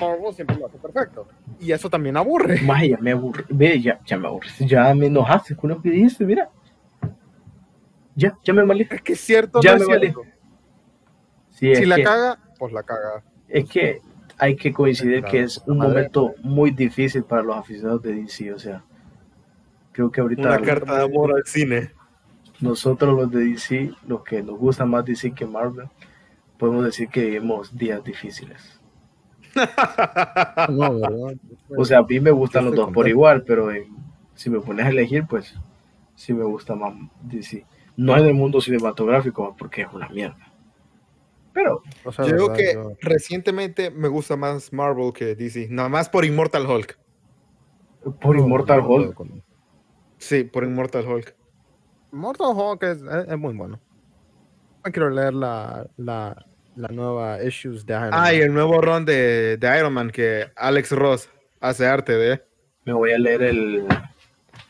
Marvel 0.00 0.32
siempre 0.34 0.56
lo 0.56 0.66
hace 0.66 0.78
perfecto. 0.78 1.28
Y 1.60 1.70
eso 1.72 1.88
también 1.90 2.16
aburre. 2.16 2.60
Más 2.62 2.82
ya 2.88 2.96
me 2.98 3.12
aburrí. 3.12 3.44
Ve, 3.50 3.80
ya, 3.80 4.00
ya 4.06 4.16
me 4.18 4.26
aburrí. 4.28 4.48
Ya 4.60 4.92
me 4.94 5.06
enojaste 5.06 5.54
con 5.54 5.70
lo 5.70 5.80
que 5.82 5.90
dijiste, 5.90 6.24
mira. 6.24 6.48
Ya, 8.16 8.36
ya 8.42 8.52
me 8.54 8.64
malé. 8.64 8.88
Es 8.90 9.02
que 9.02 9.12
es 9.12 9.20
cierto, 9.20 9.60
Ya 9.60 9.76
no 9.76 9.86
me 9.86 9.98
cierto. 9.98 10.22
Sí, 11.50 11.70
es 11.70 11.78
Si 11.78 11.84
la 11.84 11.96
que- 11.96 12.02
caga, 12.04 12.38
pues 12.58 12.72
la 12.72 12.82
caga. 12.82 13.22
Es 13.48 13.68
que 13.68 14.00
hay 14.38 14.56
que 14.56 14.72
coincidir 14.72 15.20
Claro, 15.20 15.30
que 15.32 15.40
es 15.42 15.62
un 15.66 15.78
madre. 15.78 15.90
momento 15.92 16.34
muy 16.42 16.70
difícil 16.70 17.22
para 17.24 17.42
los 17.42 17.56
aficionados 17.56 18.02
de 18.02 18.14
DC, 18.14 18.52
o 18.52 18.58
sea, 18.58 18.82
creo 19.92 20.10
que 20.10 20.20
ahorita 20.20 20.42
Una 20.48 20.60
carta 20.60 20.96
de 20.98 21.04
amor 21.04 21.34
al 21.36 21.44
cine. 21.46 21.90
Nosotros 22.64 23.14
los 23.16 23.30
de 23.30 23.44
DC, 23.44 23.92
los 24.08 24.22
que 24.24 24.42
nos 24.42 24.58
gusta 24.58 24.84
más 24.84 25.04
DC 25.04 25.32
que 25.32 25.46
Marvel, 25.46 25.88
podemos 26.58 26.84
decir 26.84 27.08
que 27.08 27.24
vivimos 27.26 27.76
días 27.76 28.02
difíciles. 28.02 28.80
No, 30.68 30.98
¿verdad? 31.00 31.36
O 31.76 31.84
sea, 31.84 31.98
a 31.98 32.02
mí 32.02 32.18
me 32.20 32.30
gustan 32.30 32.64
los 32.64 32.74
dos 32.74 32.90
por 32.92 33.08
igual, 33.08 33.44
pero 33.44 33.70
eh, 33.70 33.86
si 34.34 34.50
me 34.50 34.60
pones 34.60 34.86
a 34.86 34.88
elegir, 34.88 35.24
pues 35.28 35.54
sí 36.16 36.32
me 36.32 36.44
gusta 36.44 36.74
más 36.74 36.94
DC. 37.22 37.64
No 37.96 38.16
en 38.16 38.26
el 38.26 38.34
mundo 38.34 38.60
cinematográfico, 38.60 39.54
porque 39.56 39.82
es 39.82 39.88
una 39.92 40.08
mierda. 40.08 40.52
Pero 41.52 41.82
O 42.04 42.10
sea, 42.10 42.24
Yo 42.24 42.32
creo 42.32 42.48
¿verdad? 42.48 42.56
que 42.56 42.74
Yo- 42.74 42.96
recientemente 43.00 43.90
me 43.92 44.08
gusta 44.08 44.36
más 44.36 44.72
Marvel 44.72 45.12
que 45.12 45.36
DC. 45.36 45.68
Nada 45.70 45.88
más 45.88 46.08
por 46.08 46.24
Immortal 46.24 46.66
Hulk. 46.68 46.98
por 48.20 48.36
no, 48.36 48.42
Immortal 48.44 48.80
no 48.82 48.88
Hulk, 48.88 49.42
Sí, 50.18 50.42
por 50.44 50.64
Immortal 50.64 51.06
Hulk. 51.06 51.36
Mortal 52.14 52.52
Hulk 52.54 52.82
es, 52.84 53.02
es- 53.02 53.28
es 53.28 53.38
muy 53.38 53.54
bueno. 53.54 53.80
No 54.84 54.92
quiero 54.92 55.10
leer 55.10 55.32
la, 55.34 55.86
la, 55.96 56.46
la 56.76 56.88
nueva 56.88 57.42
issues 57.42 57.84
de 57.86 57.94
Iron 57.94 58.10
Ah, 58.12 58.18
Man. 58.22 58.34
y 58.34 58.38
el 58.38 58.52
nuevo 58.52 58.80
ron 58.80 59.04
de, 59.04 59.56
de 59.56 59.78
Iron 59.78 59.92
Man 59.92 60.10
que 60.10 60.46
Alex 60.56 60.92
Ross 60.92 61.30
hace 61.60 61.86
arte 61.86 62.12
de 62.12 62.42
me 62.84 62.92
voy 62.92 63.12
a 63.12 63.18
leer 63.18 63.42
el. 63.42 63.86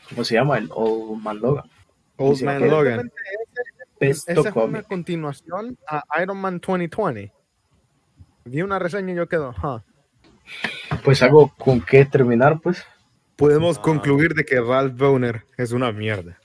¿Cómo 0.09 0.23
se 0.23 0.35
llama? 0.35 0.57
El 0.57 0.69
Old 0.73 1.21
Man 1.21 1.39
Logan. 1.41 1.65
Old 2.15 2.41
Man 2.43 2.59
que- 2.61 2.69
Logan. 2.69 3.11
Esa 3.99 4.31
es 4.33 4.37
una 4.55 4.83
continuación 4.83 5.77
a 5.87 6.03
Iron 6.21 6.37
Man 6.37 6.61
2020. 6.65 7.33
Vi 8.45 8.61
una 8.61 8.77
reseña 8.79 9.11
y 9.13 9.15
yo 9.17 9.27
quedo, 9.27 9.53
huh. 9.61 9.79
Pues 11.03 11.21
algo 11.23 11.51
con 11.57 11.81
qué 11.81 12.05
terminar, 12.05 12.59
pues. 12.61 12.85
Podemos 13.35 13.79
concluir 13.79 14.33
de 14.33 14.45
que 14.45 14.61
Ralph 14.61 14.97
Boner 14.97 15.43
es 15.57 15.71
una 15.73 15.91
mierda. 15.91 16.37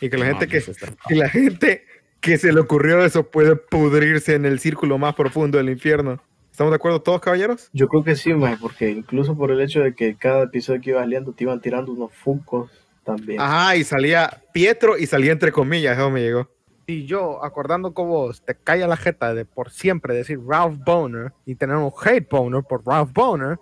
Y 0.00 0.08
que 0.10 0.16
la 0.18 0.26
gente 0.26 0.48
que, 0.48 0.62
que 1.08 1.14
la 1.14 1.28
gente 1.28 1.84
que 2.20 2.38
se 2.38 2.52
le 2.52 2.60
ocurrió 2.60 3.04
eso 3.04 3.30
puede 3.30 3.56
pudrirse 3.56 4.34
en 4.34 4.44
el 4.46 4.58
círculo 4.58 4.98
más 4.98 5.14
profundo 5.14 5.58
del 5.58 5.70
infierno. 5.70 6.22
¿Estamos 6.50 6.72
de 6.72 6.76
acuerdo 6.76 7.00
todos, 7.00 7.20
caballeros? 7.20 7.70
Yo 7.72 7.88
creo 7.88 8.04
que 8.04 8.16
sí, 8.16 8.34
maje, 8.34 8.58
porque 8.60 8.90
incluso 8.90 9.34
por 9.36 9.50
el 9.50 9.60
hecho 9.60 9.80
de 9.80 9.94
que 9.94 10.16
cada 10.16 10.42
episodio 10.44 10.80
que 10.80 10.90
ibas 10.90 11.06
leyendo 11.06 11.32
te 11.32 11.44
iban 11.44 11.60
tirando 11.60 11.92
unos 11.92 12.12
funcos 12.12 12.70
también. 13.04 13.40
Ajá, 13.40 13.76
y 13.76 13.84
salía 13.84 14.42
Pietro 14.52 14.98
y 14.98 15.06
salía 15.06 15.32
entre 15.32 15.52
comillas, 15.52 15.96
eso 15.96 16.10
me 16.10 16.20
llegó. 16.20 16.48
Y 16.86 17.06
yo, 17.06 17.42
acordando 17.44 17.94
con 17.94 18.08
vos, 18.08 18.42
te 18.44 18.54
cae 18.56 18.82
a 18.82 18.88
la 18.88 18.96
jeta 18.96 19.32
de 19.32 19.44
por 19.44 19.70
siempre 19.70 20.12
decir 20.12 20.38
Ralph 20.46 20.76
Boner 20.84 21.32
y 21.46 21.54
tener 21.54 21.76
un 21.76 21.92
hate 22.04 22.28
boner 22.28 22.62
por 22.64 22.84
Ralph 22.84 23.12
Boner. 23.12 23.58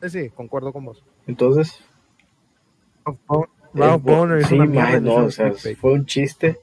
eh, 0.00 0.08
sí, 0.08 0.30
concuerdo 0.30 0.72
con 0.72 0.84
vos. 0.86 1.02
Entonces, 1.26 1.80
Ralph, 3.04 3.18
Bo- 3.26 3.44
eh, 3.44 3.48
Ralph 3.74 4.02
Boner 4.02 4.38
es 4.38 4.48
sí, 4.48 4.58
no, 4.58 5.14
o 5.14 5.30
sea, 5.30 5.52
fue 5.52 5.92
un 5.92 6.06
chiste. 6.06 6.58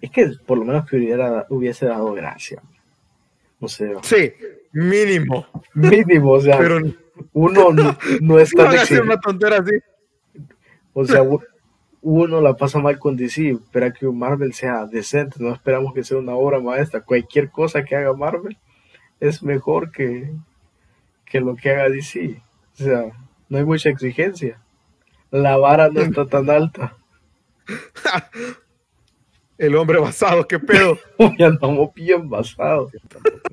Es 0.00 0.10
que 0.10 0.30
por 0.46 0.58
lo 0.58 0.64
menos 0.64 0.88
que 0.88 0.96
hubiera, 0.96 1.46
hubiese 1.48 1.86
dado 1.86 2.12
gracia. 2.12 2.62
No 3.60 3.68
sé, 3.68 3.92
Sí, 4.02 4.32
mínimo. 4.72 5.46
mínimo, 5.74 6.32
o 6.32 6.40
sea, 6.40 6.58
Pero 6.58 6.80
no 6.80 6.92
uno 7.32 7.72
no, 7.72 7.96
no 8.20 8.38
es 8.38 8.50
tan 8.54 8.66
van 8.66 8.78
a 8.78 8.82
hacer 8.82 9.02
una 9.02 9.20
tontera 9.20 9.58
así. 9.58 9.78
O 10.92 11.04
sea, 11.04 11.22
uno 12.02 12.40
la 12.40 12.54
pasa 12.54 12.78
mal 12.78 12.98
con 12.98 13.16
DC, 13.16 13.50
espera 13.50 13.92
que 13.92 14.06
Marvel 14.06 14.52
sea 14.52 14.86
decente, 14.86 15.36
no 15.40 15.52
esperamos 15.52 15.94
que 15.94 16.04
sea 16.04 16.18
una 16.18 16.34
obra 16.34 16.60
maestra. 16.60 17.00
Cualquier 17.00 17.50
cosa 17.50 17.84
que 17.84 17.96
haga 17.96 18.12
Marvel 18.14 18.56
es 19.20 19.42
mejor 19.42 19.90
que, 19.90 20.30
que 21.24 21.40
lo 21.40 21.54
que 21.56 21.70
haga 21.70 21.88
DC. 21.88 22.40
O 22.74 22.76
sea, 22.82 23.04
no 23.48 23.58
hay 23.58 23.64
mucha 23.64 23.90
exigencia. 23.90 24.60
La 25.30 25.56
vara 25.56 25.88
no 25.90 26.00
está 26.00 26.26
tan 26.26 26.48
alta. 26.48 26.96
El 29.58 29.74
hombre 29.74 29.98
basado, 29.98 30.46
qué 30.46 30.58
pedo. 30.58 30.96
Ya 31.38 31.48
andamos 31.48 31.92
bien 31.94 32.28
basados. 32.28 32.92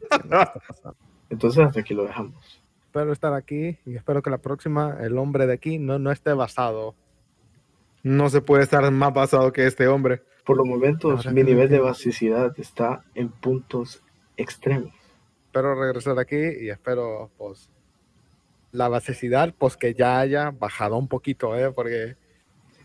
Entonces 1.29 1.65
hasta 1.65 1.79
aquí 1.79 1.93
lo 1.93 2.05
dejamos. 2.05 2.61
Espero 2.85 3.11
estar 3.11 3.33
aquí 3.33 3.77
y 3.85 3.95
espero 3.95 4.21
que 4.21 4.29
la 4.29 4.37
próxima, 4.37 4.97
el 5.01 5.17
hombre 5.17 5.47
de 5.47 5.53
aquí, 5.53 5.79
no, 5.79 5.99
no 5.99 6.11
esté 6.11 6.31
basado. 6.33 6.95
No 8.03 8.29
se 8.29 8.41
puede 8.41 8.63
estar 8.63 8.89
más 8.91 9.13
basado 9.13 9.51
que 9.51 9.65
este 9.65 9.87
hombre. 9.87 10.21
Por 10.45 10.57
los 10.57 10.67
momentos, 10.67 11.17
Ahora 11.17 11.31
mi 11.31 11.41
que 11.41 11.47
nivel 11.47 11.69
de 11.69 11.79
basicidad 11.79 12.53
está 12.57 13.03
en 13.15 13.29
puntos 13.29 14.03
extremos. 14.37 14.93
Espero 15.47 15.73
regresar 15.73 16.19
aquí 16.19 16.35
y 16.35 16.69
espero, 16.69 17.31
pues, 17.37 17.71
la 18.75 18.87
basicidad, 18.89 19.53
pues, 19.57 19.75
que 19.77 19.93
ya 19.93 20.19
haya 20.19 20.51
bajado 20.51 20.97
un 20.97 21.07
poquito, 21.07 21.55
¿eh? 21.57 21.71
Porque 21.73 22.15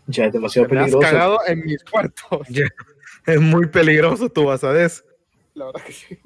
Ya 0.07 0.25
es 0.25 0.33
demasiado 0.33 0.67
me 0.69 0.79
has 0.79 0.85
peligroso. 0.85 1.11
cagado 1.11 1.39
en 1.47 1.65
mis 1.65 1.83
cuartos. 1.83 2.47
Ya. 2.49 2.65
Es 3.25 3.39
muy 3.39 3.67
peligroso 3.67 4.29
tu 4.29 4.45
basadez. 4.45 5.03
La 5.53 5.65
verdad 5.67 5.81
que 5.85 5.91
sí. 5.93 6.17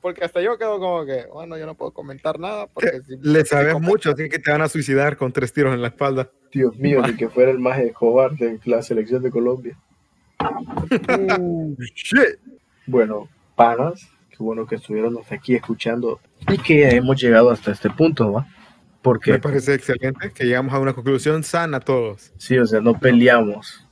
Porque 0.00 0.24
hasta 0.24 0.40
yo 0.40 0.56
quedo 0.58 0.78
como 0.78 1.04
que, 1.06 1.26
bueno, 1.32 1.56
yo 1.58 1.64
no 1.66 1.74
puedo 1.76 1.92
comentar 1.92 2.38
nada. 2.38 2.66
Porque 2.68 3.00
si- 3.06 3.16
Le 3.20 3.44
sabes 3.44 3.80
mucho, 3.80 4.10
así 4.12 4.28
que 4.28 4.38
te 4.38 4.50
van 4.50 4.62
a 4.62 4.68
suicidar 4.68 5.16
con 5.16 5.32
tres 5.32 5.52
tiros 5.52 5.72
en 5.74 5.80
la 5.82 5.88
espalda. 5.88 6.30
Dios 6.52 6.76
mío, 6.76 7.02
ni 7.06 7.16
que 7.16 7.28
fuera 7.28 7.50
el 7.50 7.58
más 7.58 7.78
Escobar 7.78 8.32
de 8.32 8.58
la 8.64 8.82
selección 8.82 9.22
de 9.22 9.30
Colombia. 9.30 9.76
Uh, 11.38 11.76
shit. 11.94 12.38
Bueno, 12.86 13.28
panas, 13.54 14.08
qué 14.30 14.36
bueno 14.40 14.66
que 14.66 14.74
estuvieron 14.76 15.16
hasta 15.18 15.36
aquí 15.36 15.54
escuchando 15.54 16.20
y 16.48 16.58
que 16.58 16.88
hemos 16.96 17.20
llegado 17.20 17.50
hasta 17.50 17.70
este 17.72 17.88
punto, 17.90 18.32
¿va? 18.32 18.46
Porque 19.02 19.32
Me 19.32 19.38
parece 19.40 19.74
excelente 19.74 20.30
que 20.32 20.44
llegamos 20.44 20.72
a 20.72 20.78
una 20.78 20.92
conclusión 20.94 21.42
sana 21.42 21.80
todos. 21.80 22.32
sí, 22.36 22.58
o 22.58 22.66
sea, 22.66 22.80
no 22.80 22.98
peleamos. 22.98 23.86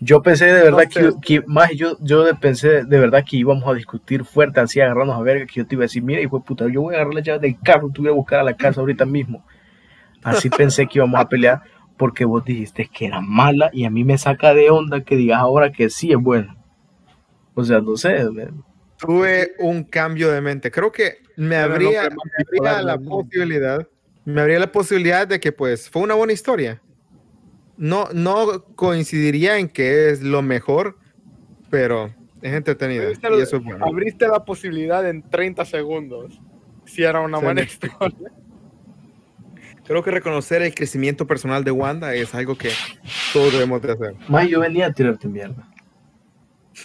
Yo 0.00 0.22
pensé 0.22 0.46
de 0.46 0.62
verdad 0.62 0.84
No 0.86 0.90
sé. 0.90 1.00
que, 1.22 1.40
que- 1.40 1.46
más 1.46 1.70
yo, 1.72 1.96
yo 2.00 2.24
pensé 2.40 2.84
de 2.84 2.98
verdad 2.98 3.24
que 3.28 3.36
íbamos 3.36 3.66
a 3.66 3.74
discutir 3.74 4.24
fuerte, 4.24 4.60
así 4.60 4.80
agarrarnos 4.80 5.16
a 5.16 5.22
verga, 5.22 5.46
que 5.46 5.54
yo 5.60 5.66
te 5.66 5.74
iba 5.74 5.82
a 5.82 5.86
decir, 5.86 6.02
mira, 6.02 6.20
hijo 6.20 6.38
de 6.38 6.44
puta, 6.44 6.66
yo 6.68 6.82
voy 6.82 6.94
a 6.94 6.98
agarrar 6.98 7.14
la 7.14 7.20
llave 7.20 7.40
del 7.40 7.58
carro, 7.62 7.90
te 7.92 8.00
voy 8.00 8.10
a 8.10 8.14
buscar 8.14 8.40
a 8.40 8.44
la 8.44 8.56
casa 8.56 8.80
ahorita 8.80 9.04
mismo. 9.04 9.44
Así 10.22 10.50
pensé 10.56 10.86
que 10.86 10.98
íbamos 10.98 11.20
a 11.20 11.28
pelear 11.28 11.62
porque 11.96 12.24
vos 12.24 12.44
dijiste 12.44 12.88
que 12.92 13.06
era 13.06 13.20
mala 13.20 13.70
y 13.72 13.84
a 13.84 13.90
mí 13.90 14.04
me 14.04 14.18
saca 14.18 14.54
de 14.54 14.70
onda 14.70 15.02
que 15.02 15.16
digas 15.16 15.40
ahora 15.40 15.72
que 15.72 15.90
sí 15.90 16.12
es 16.12 16.18
buena. 16.18 16.56
O 17.54 17.64
sea, 17.64 17.80
no 17.80 17.96
sé, 17.96 18.24
Tuve 18.98 19.52
un 19.58 19.84
cambio 19.84 20.30
de 20.30 20.40
mente. 20.40 20.70
Creo 20.70 20.90
que 20.92 21.18
me 21.36 21.56
habría 21.56 22.08
bipolar 22.38 22.84
la 22.84 22.98
posibilidad, 22.98 23.86
me 24.26 24.40
habría 24.42 24.58
la 24.58 24.70
posibilidad 24.72 25.26
de 25.26 25.40
que 25.40 25.52
pues 25.52 25.88
fue 25.88 26.02
una 26.02 26.14
buena 26.14 26.34
historia. 26.34 26.82
No, 27.78 28.08
no 28.12 28.64
coincidiría 28.74 29.58
en 29.58 29.68
que 29.68 30.10
es 30.10 30.22
lo 30.22 30.42
mejor, 30.42 30.98
pero 31.70 32.12
es 32.42 32.52
entretenida 32.52 33.02
Abriste, 33.04 33.28
y 33.36 33.40
eso 33.40 33.56
es 33.56 33.64
bueno. 33.64 33.84
abriste 33.86 34.28
la 34.28 34.44
posibilidad 34.44 35.08
en 35.08 35.22
30 35.22 35.64
segundos. 35.64 36.40
Si 36.84 37.02
era 37.02 37.20
una 37.20 37.38
Sí, 37.38 37.44
buena 37.44 37.62
historia. 37.62 38.30
Creo 39.86 40.02
que 40.02 40.10
reconocer 40.10 40.62
el 40.62 40.74
crecimiento 40.74 41.26
personal 41.26 41.62
de 41.64 41.70
Wanda 41.70 42.12
es 42.14 42.34
algo 42.34 42.56
que 42.56 42.70
todos 43.32 43.52
debemos 43.52 43.80
de 43.82 43.92
hacer. 43.92 44.14
Más 44.28 44.48
yo 44.48 44.60
venía 44.60 44.86
a 44.86 44.92
tirarte 44.92 45.28
mierda. 45.28 45.68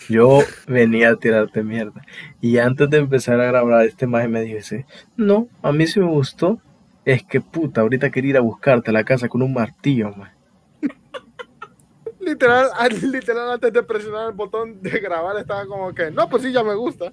Yo 0.08 0.40
venía 0.68 1.10
a 1.10 1.16
tirarte 1.16 1.64
mierda. 1.64 2.02
Y 2.42 2.58
antes 2.60 2.90
de 2.90 2.98
empezar 2.98 3.40
a 3.42 3.46
grabar 3.46 3.86
este 3.86 4.06
maje 4.08 4.28
me 4.28 4.42
dice, 4.42 4.86
no, 5.18 5.48
a 5.64 5.72
mí 5.72 5.88
sí 5.88 6.00
me 6.00 6.06
gustó. 6.08 6.62
Es 7.04 7.24
que 7.24 7.42
puta, 7.42 7.82
ahorita 7.82 8.12
quería 8.12 8.32
ir 8.32 8.38
a 8.38 8.42
buscarte 8.42 8.92
a 8.92 8.94
la 8.94 9.04
casa 9.04 9.28
con 9.28 9.42
un 9.42 9.54
martillo, 9.54 10.12
maje. 10.16 10.36
Literal, 12.20 12.70
literal, 13.12 13.52
antes 13.52 13.74
de 13.74 13.82
presionar 13.82 14.30
el 14.30 14.36
botón 14.36 14.82
de 14.82 14.92
grabar, 15.00 15.38
estaba 15.38 15.66
como 15.66 15.94
que, 15.94 16.12
no, 16.12 16.30
pues 16.30 16.44
sí, 16.44 16.52
ya 16.52 16.64
me 16.64 16.76
gusta. 16.76 17.12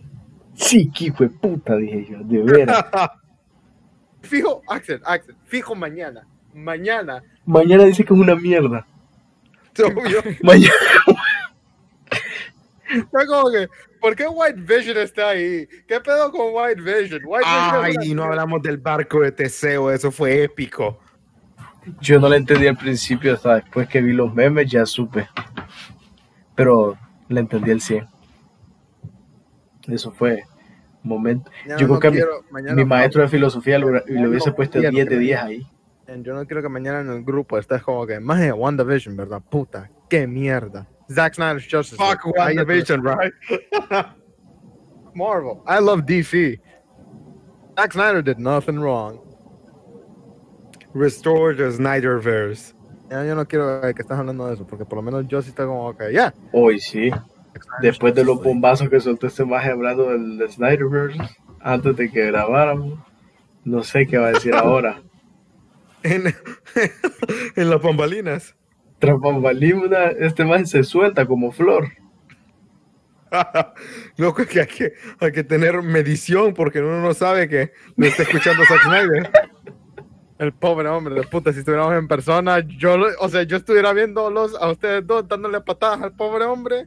Sí, 0.54 0.90
que 0.90 1.06
hijo 1.06 1.24
de 1.24 1.30
puta, 1.30 1.76
dije 1.76 2.06
yo, 2.10 2.18
de 2.18 2.42
veras. 2.42 2.84
Fijo, 4.22 4.62
Axel, 4.68 5.00
Axel, 5.04 5.36
fijo 5.46 5.74
mañana. 5.74 6.26
Mañana. 6.52 7.22
Mañana 7.46 7.84
dice 7.84 8.04
que 8.04 8.12
es 8.12 8.20
una 8.20 8.34
mierda. 8.34 8.86
Obvio. 9.78 10.22
Mañana. 10.42 10.74
Fue 13.10 13.26
como 13.26 13.50
que, 13.50 13.68
¿por 14.00 14.16
qué 14.16 14.26
White 14.28 14.60
Vision 14.62 14.96
está 14.98 15.30
ahí? 15.30 15.66
¿Qué 15.86 16.00
pedo 16.00 16.30
con 16.30 16.46
White 16.52 16.80
Vision? 16.80 17.20
White 17.26 17.44
Ay, 17.46 17.94
y 18.02 18.14
no 18.14 18.24
hablamos 18.24 18.62
del 18.62 18.78
barco 18.78 19.20
de 19.20 19.32
Teseo, 19.32 19.90
eso 19.90 20.10
fue 20.10 20.42
épico. 20.44 20.98
Yo 22.00 22.18
no 22.20 22.28
la 22.28 22.36
entendí 22.36 22.66
al 22.66 22.76
principio, 22.76 23.34
hasta 23.34 23.56
después 23.56 23.88
que 23.88 24.00
vi 24.02 24.12
los 24.12 24.34
memes 24.34 24.70
ya 24.70 24.84
supe. 24.86 25.28
Pero 26.54 26.96
la 27.28 27.40
entendí 27.40 27.70
al 27.70 27.80
100. 27.80 28.06
Eso 29.88 30.10
fue 30.12 30.42
un 31.02 31.08
momento. 31.08 31.50
Mañana 31.62 31.80
Yo 31.80 31.86
creo 31.86 31.94
no 31.94 32.00
que 32.00 32.10
mi- 32.10 32.62
no- 32.82 32.86
maestro 32.86 33.22
de 33.22 33.28
filosofía 33.28 33.78
lo- 33.78 33.90
le 33.90 34.02
no 34.20 34.28
hubiese 34.28 34.52
puesto 34.52 34.78
quiero 34.78 34.90
10 34.90 35.04
que 35.08 35.14
de 35.14 35.20
10 35.20 35.38
mañana- 35.44 35.48
ahí. 35.50 36.22
Yo 36.22 36.34
no 36.34 36.46
quiero 36.46 36.62
que 36.62 36.68
mañana 36.70 37.00
en 37.00 37.10
el 37.10 37.22
grupo 37.22 37.58
estés 37.58 37.82
como 37.82 38.06
que, 38.06 38.18
más 38.20 38.40
de 38.40 38.52
WandaVision, 38.52 39.14
¿verdad? 39.16 39.42
Puta, 39.48 39.90
qué 40.08 40.26
mierda. 40.26 40.86
Zack 41.10 41.34
Snyder's 41.34 41.66
Justice 41.66 41.98
Fuck 41.98 42.24
League. 42.24 42.34
WandaVision, 42.36 43.02
right? 43.02 43.32
Marvel. 45.14 45.62
I 45.66 45.78
love 45.78 46.02
DC. 46.02 46.58
Zack 47.78 47.92
Snyder 47.92 48.22
did 48.22 48.38
nothing 48.38 48.78
wrong. 48.78 49.20
Restore 50.92 51.54
the 51.54 51.70
Snyderverse. 51.70 52.74
Ya, 53.10 53.24
yo 53.24 53.34
no 53.34 53.46
quiero 53.46 53.82
eh, 53.82 53.94
que 53.94 54.02
estés 54.02 54.18
hablando 54.18 54.46
de 54.46 54.54
eso, 54.54 54.66
porque 54.66 54.84
por 54.84 54.96
lo 54.96 55.02
menos 55.02 55.26
yo 55.28 55.40
sí 55.40 55.50
estoy 55.50 55.66
como 55.66 55.96
que, 55.96 56.12
ya. 56.12 56.34
Hoy 56.52 56.78
sí. 56.78 57.10
Después 57.80 58.14
de 58.14 58.24
los 58.24 58.42
bombazos 58.42 58.88
que 58.88 59.00
soltó 59.00 59.26
este 59.26 59.44
maje 59.44 59.70
hablando 59.70 60.10
del 60.10 60.36
de 60.36 60.48
Snyderverse, 60.48 61.18
antes 61.60 61.96
de 61.96 62.10
que 62.10 62.26
grabáramos, 62.26 62.98
no 63.64 63.82
sé 63.82 64.06
qué 64.06 64.18
va 64.18 64.28
a 64.28 64.32
decir 64.32 64.54
ahora. 64.54 65.02
En, 66.04 66.32
en 67.56 67.70
las 67.70 67.82
bambalinas. 67.82 68.54
Tras 68.98 69.18
bambalinas, 69.20 70.14
este 70.18 70.44
maje 70.44 70.66
se 70.66 70.82
suelta 70.84 71.24
como 71.26 71.52
flor. 71.52 71.88
Loco, 74.16 74.44
que 74.46 74.60
hay, 74.60 74.66
que 74.66 74.92
hay 75.20 75.32
que 75.32 75.44
tener 75.44 75.82
medición 75.82 76.54
porque 76.54 76.80
uno 76.80 77.00
no 77.02 77.12
sabe 77.14 77.48
que 77.48 77.72
lo 77.96 78.06
está 78.06 78.22
escuchando 78.22 78.64
Zack 78.64 78.82
Snyder. 78.84 79.30
El 80.38 80.52
pobre 80.52 80.88
hombre 80.88 81.16
de 81.16 81.24
puta, 81.24 81.52
si 81.52 81.58
estuviéramos 81.58 81.94
en 81.94 82.06
persona, 82.06 82.60
yo, 82.60 82.96
lo- 82.96 83.08
o 83.18 83.28
sea, 83.28 83.42
yo 83.42 83.56
estuviera 83.56 83.92
viéndolos 83.92 84.54
a 84.60 84.70
ustedes 84.70 85.04
dos 85.04 85.26
dándole 85.26 85.60
patadas 85.60 86.00
al 86.00 86.12
pobre 86.14 86.44
hombre. 86.44 86.86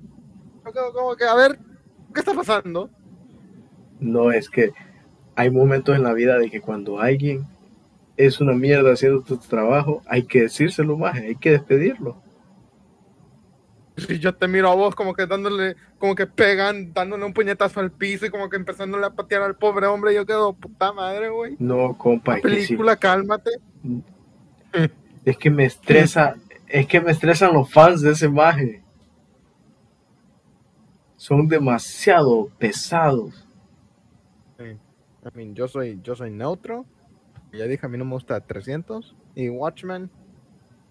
Como 0.64 1.16
que, 1.18 1.26
a 1.26 1.36
ver, 1.36 1.60
¿qué 2.14 2.22
está 2.22 2.34
pasando? 2.34 2.90
No, 4.00 4.32
es 4.32 4.50
que 4.50 4.72
hay 5.36 5.52
momentos 5.52 5.96
en 5.98 6.04
la 6.04 6.14
vida 6.14 6.38
de 6.40 6.50
que 6.50 6.62
cuando 6.62 7.02
alguien 7.02 7.46
es 8.18 8.40
una 8.40 8.54
mierda 8.54 8.94
haciendo 8.94 9.22
tu 9.22 9.38
trabajo, 9.38 10.02
hay 10.08 10.24
que 10.24 10.44
decírselo 10.44 10.98
más, 10.98 11.16
hay 11.16 11.36
que 11.36 11.52
despedirlo. 11.52 12.22
Si 13.98 14.20
yo 14.20 14.34
te 14.34 14.48
miro 14.48 14.70
a 14.70 14.76
vos 14.76 14.96
como 14.96 15.14
que 15.14 15.28
dándole, 15.28 15.76
como 16.00 16.16
que 16.16 16.26
pegan, 16.26 16.94
dándole 16.94 17.26
un 17.26 17.34
puñetazo 17.34 17.80
al 17.80 17.92
piso 17.92 18.26
y 18.26 18.30
como 18.30 18.50
que 18.50 18.56
empezándole 18.56 19.06
a 19.06 19.12
patear 19.12 19.44
al 19.44 19.56
pobre 19.56 19.86
hombre, 19.88 20.14
yo 20.14 20.26
quedo, 20.26 20.54
puta 20.54 20.92
madre, 20.94 21.30
güey. 21.30 21.56
No, 21.60 21.98
compa, 21.98 22.38
es 22.38 22.42
que, 22.42 22.50
sí, 22.50 22.68
Película, 22.68 22.96
cálmate. 22.96 23.52
es 25.26 25.38
que 25.38 25.50
me 25.52 25.66
estresa, 25.66 26.36
es 26.68 26.88
que 26.88 27.02
me 27.02 27.12
estresan 27.12 27.54
los 27.54 27.72
fans 27.72 28.02
de 28.02 28.12
ese 28.12 28.30
maje. 28.30 28.82
Son 31.18 31.48
demasiado 31.48 32.50
pesados. 32.58 33.48
I 34.60 35.30
mean, 35.36 35.54
yo 35.54 35.68
soy, 35.68 36.00
yo 36.02 36.16
soy 36.16 36.32
neutro. 36.32 36.86
Ya 37.54 37.66
dije, 37.66 37.86
a 37.86 37.90
mí 37.90 37.98
no 37.98 38.06
me 38.06 38.14
gusta 38.14 38.40
300. 38.40 39.16
Y 39.36 39.50
Watchmen, 39.50 40.10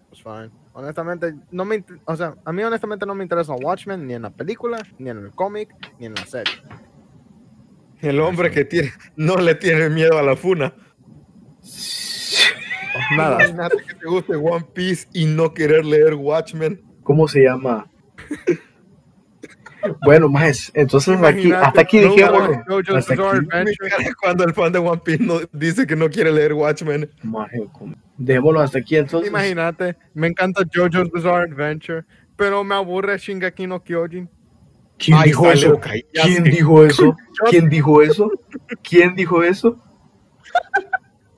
pues 0.09 0.21
fine. 0.21 0.51
Honestamente, 0.73 1.33
no 1.51 1.65
me, 1.65 1.83
o 2.05 2.15
sea, 2.15 2.35
a 2.45 2.53
mí 2.53 2.63
honestamente 2.63 3.05
no 3.05 3.15
me 3.15 3.23
interesa 3.23 3.53
Watchmen 3.53 4.07
ni 4.07 4.13
en 4.13 4.21
la 4.21 4.29
película, 4.29 4.81
ni 4.99 5.09
en 5.09 5.17
el 5.17 5.31
cómic, 5.31 5.69
ni 5.99 6.05
en 6.05 6.13
la 6.13 6.25
serie. 6.25 6.53
El 7.99 8.19
hombre 8.19 8.51
que 8.51 8.65
tiene, 8.65 8.91
no 9.15 9.35
le 9.37 9.55
tiene 9.55 9.89
miedo 9.89 10.17
a 10.17 10.23
la 10.23 10.35
funa. 10.35 10.73
Nada. 13.17 13.35
Imagínate 13.35 13.77
que 13.77 13.93
te 13.95 14.05
guste 14.05 14.35
One 14.35 14.65
Piece 14.73 15.07
y 15.13 15.25
no 15.25 15.53
querer 15.53 15.85
leer 15.85 16.15
Watchmen. 16.15 16.81
¿Cómo 17.03 17.27
se 17.27 17.43
llama? 17.43 17.89
Bueno, 20.03 20.29
más 20.29 20.71
entonces 20.73 21.17
aquí, 21.23 21.51
hasta 21.51 21.81
aquí 21.81 21.99
no, 22.01 22.09
dijimos. 22.13 22.49
JoJo's 22.67 22.95
hasta 22.97 23.13
Bizarre 23.13 23.47
aquí, 23.97 24.11
Cuando 24.21 24.43
el 24.43 24.53
fan 24.53 24.71
de 24.71 24.79
One 24.79 25.01
Piece 25.03 25.23
no- 25.23 25.39
dice 25.51 25.85
que 25.87 25.95
no 25.95 26.09
quiere 26.09 26.31
leer 26.31 26.53
Watchmen. 26.53 27.09
maje, 27.23 27.59
dejémoslo 28.17 28.59
hasta 28.61 28.79
aquí 28.79 28.97
entonces. 28.97 29.29
Imagínate, 29.29 29.95
me 30.13 30.27
encanta 30.27 30.63
JoJo's 30.71 31.11
Bizarre 31.11 31.51
Adventure, 31.51 32.03
pero 32.35 32.63
me 32.63 32.75
aburre 32.75 33.17
Shingeki 33.17 33.67
no 33.67 33.81
Kyojin. 33.83 34.29
¿Quién 34.97 35.17
dijo 35.23 35.51
eso? 35.51 35.79
¿Quién 36.13 36.43
dijo 36.43 36.83
eso? 36.85 37.15
¿Quién 37.49 37.69
dijo 37.69 38.01
eso? 38.03 38.31
¿Quién 38.83 39.15
dijo 39.15 39.43
eso? 39.43 39.79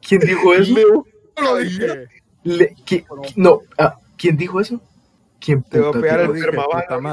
¿Quién 0.05 0.21
dijo 0.21 0.53
eso? 0.53 0.73
Leo, 0.73 1.05
Lo 1.41 1.57
dije. 1.57 2.07
Le- 2.43 2.73
¿qui- 2.85 3.05
qui- 3.05 3.33
no, 3.37 3.61
ah, 3.77 3.95
¿quién 4.17 4.35
dijo 4.35 4.59
eso? 4.59 4.81
¿Quién 5.43 5.61
Te 5.63 5.79
va 5.79 5.89
a 5.89 5.91
pegar 5.91 6.31
dijo 6.31 6.33
el? 6.33 6.41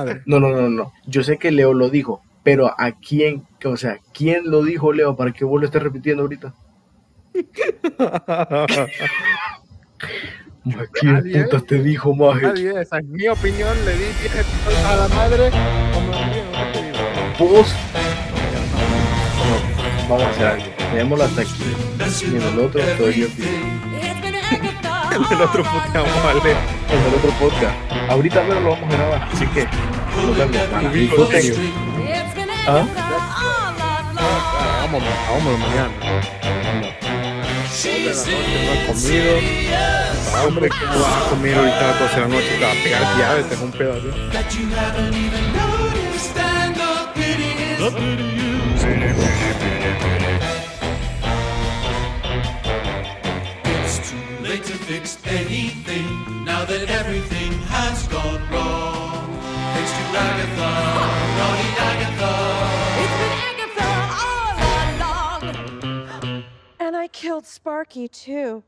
Dije. 0.07 0.23
No, 0.27 0.39
no, 0.39 0.51
no, 0.51 0.69
no. 0.69 0.93
Yo 1.07 1.25
sé 1.25 1.39
que 1.39 1.51
Leo 1.51 1.75
lo 1.75 1.91
dijo, 1.91 2.23
pero 2.45 2.73
¿a 2.79 2.93
quién? 2.93 3.45
O 3.65 3.77
sea, 3.77 3.99
¿quién 4.15 4.49
lo 4.51 4.63
dijo, 4.63 4.93
Leo, 4.93 5.17
para 5.17 5.33
que 5.33 5.45
vos 5.45 5.61
lo 5.61 5.67
estés 5.67 5.83
repitiendo 5.83 6.23
ahorita? 6.23 6.55
¿Quién 10.93 11.15
Nadie. 11.15 11.45
putas 11.45 11.67
te 11.67 11.83
dijo, 11.83 12.15
maje? 12.15 12.43
Nadie, 12.43 12.81
esa 12.81 12.99
es 12.99 13.05
mi 13.07 13.27
opinión, 13.29 13.77
le 13.85 13.93
di 13.93 14.05
10 14.05 14.15
episodios 14.25 14.85
a 14.85 14.97
la 14.97 15.09
madre. 15.09 15.51
Como 15.93 16.13
lo 16.13 16.19
digo, 16.19 16.45
no 16.53 16.73
te 16.73 16.83
digo. 16.85 16.99
Vos. 17.39 17.75
Vamos 20.09 20.23
a 20.25 20.31
hacer 20.31 20.47
algo. 20.47 20.67
Dejémoslo 20.93 21.25
hasta 21.25 21.41
aquí. 21.43 21.65
Y 22.23 22.37
en 22.37 22.43
el 22.43 22.59
otro, 22.59 22.81
todo 22.97 23.11
yo 23.11 23.29
pido. 23.29 23.90
En 25.13 25.25
el 25.33 25.41
otro 25.43 25.63
puteamos 25.65 26.25
a 26.25 26.35
Leo. 26.35 26.57
En 26.89 27.01
el 27.07 27.15
otro 27.17 27.31
podcast. 27.39 27.75
Ahorita 28.09 28.43
pero 28.47 28.61
lo 28.61 28.71
vamos 28.71 28.93
a 28.93 28.97
grabar, 28.97 29.29
así 29.33 29.47
que 29.49 29.67
nos 30.17 30.37
vemos. 30.37 30.93
Disfruten. 30.93 31.43
¿Ah? 32.67 32.85
Hagámoslo, 34.79 35.11
hagámoslo 35.29 35.59
mañana. 35.59 35.91
La 36.63 36.73
noche, 36.81 37.11
no 38.65 38.73
he 38.73 38.75
comido. 38.87 39.33
Hombre, 40.47 40.69
¿cómo 40.69 40.99
vas 41.03 41.15
a 41.15 41.17
comer 41.31 41.55
ahorita 41.59 41.79
a 41.79 41.81
las 41.89 41.99
12 42.01 42.15
de 42.15 42.21
la 42.21 42.29
noche? 42.29 42.51
Te 42.59 42.65
va 42.65 42.71
a 42.71 42.75
pegar 42.85 43.03
diabetes, 43.17 43.59
un 43.61 43.73
pedo 43.73 43.93
así. 43.95 44.09
It's 47.83 47.95
too 47.95 48.17
fix 54.91 55.17
anything 55.25 56.45
now 56.45 56.65
that 56.65 56.91
everything 56.91 57.53
has 57.71 58.09
gone 58.09 58.43
wrong. 58.51 59.39
Thanks 59.73 59.93
to 59.93 60.03
Agatha, 60.29 60.71
naughty 61.39 61.71
Agatha. 61.91 62.35
And 66.81 66.97
I 66.97 67.07
killed 67.07 67.47
Sparky, 67.47 68.09
too. 68.09 68.65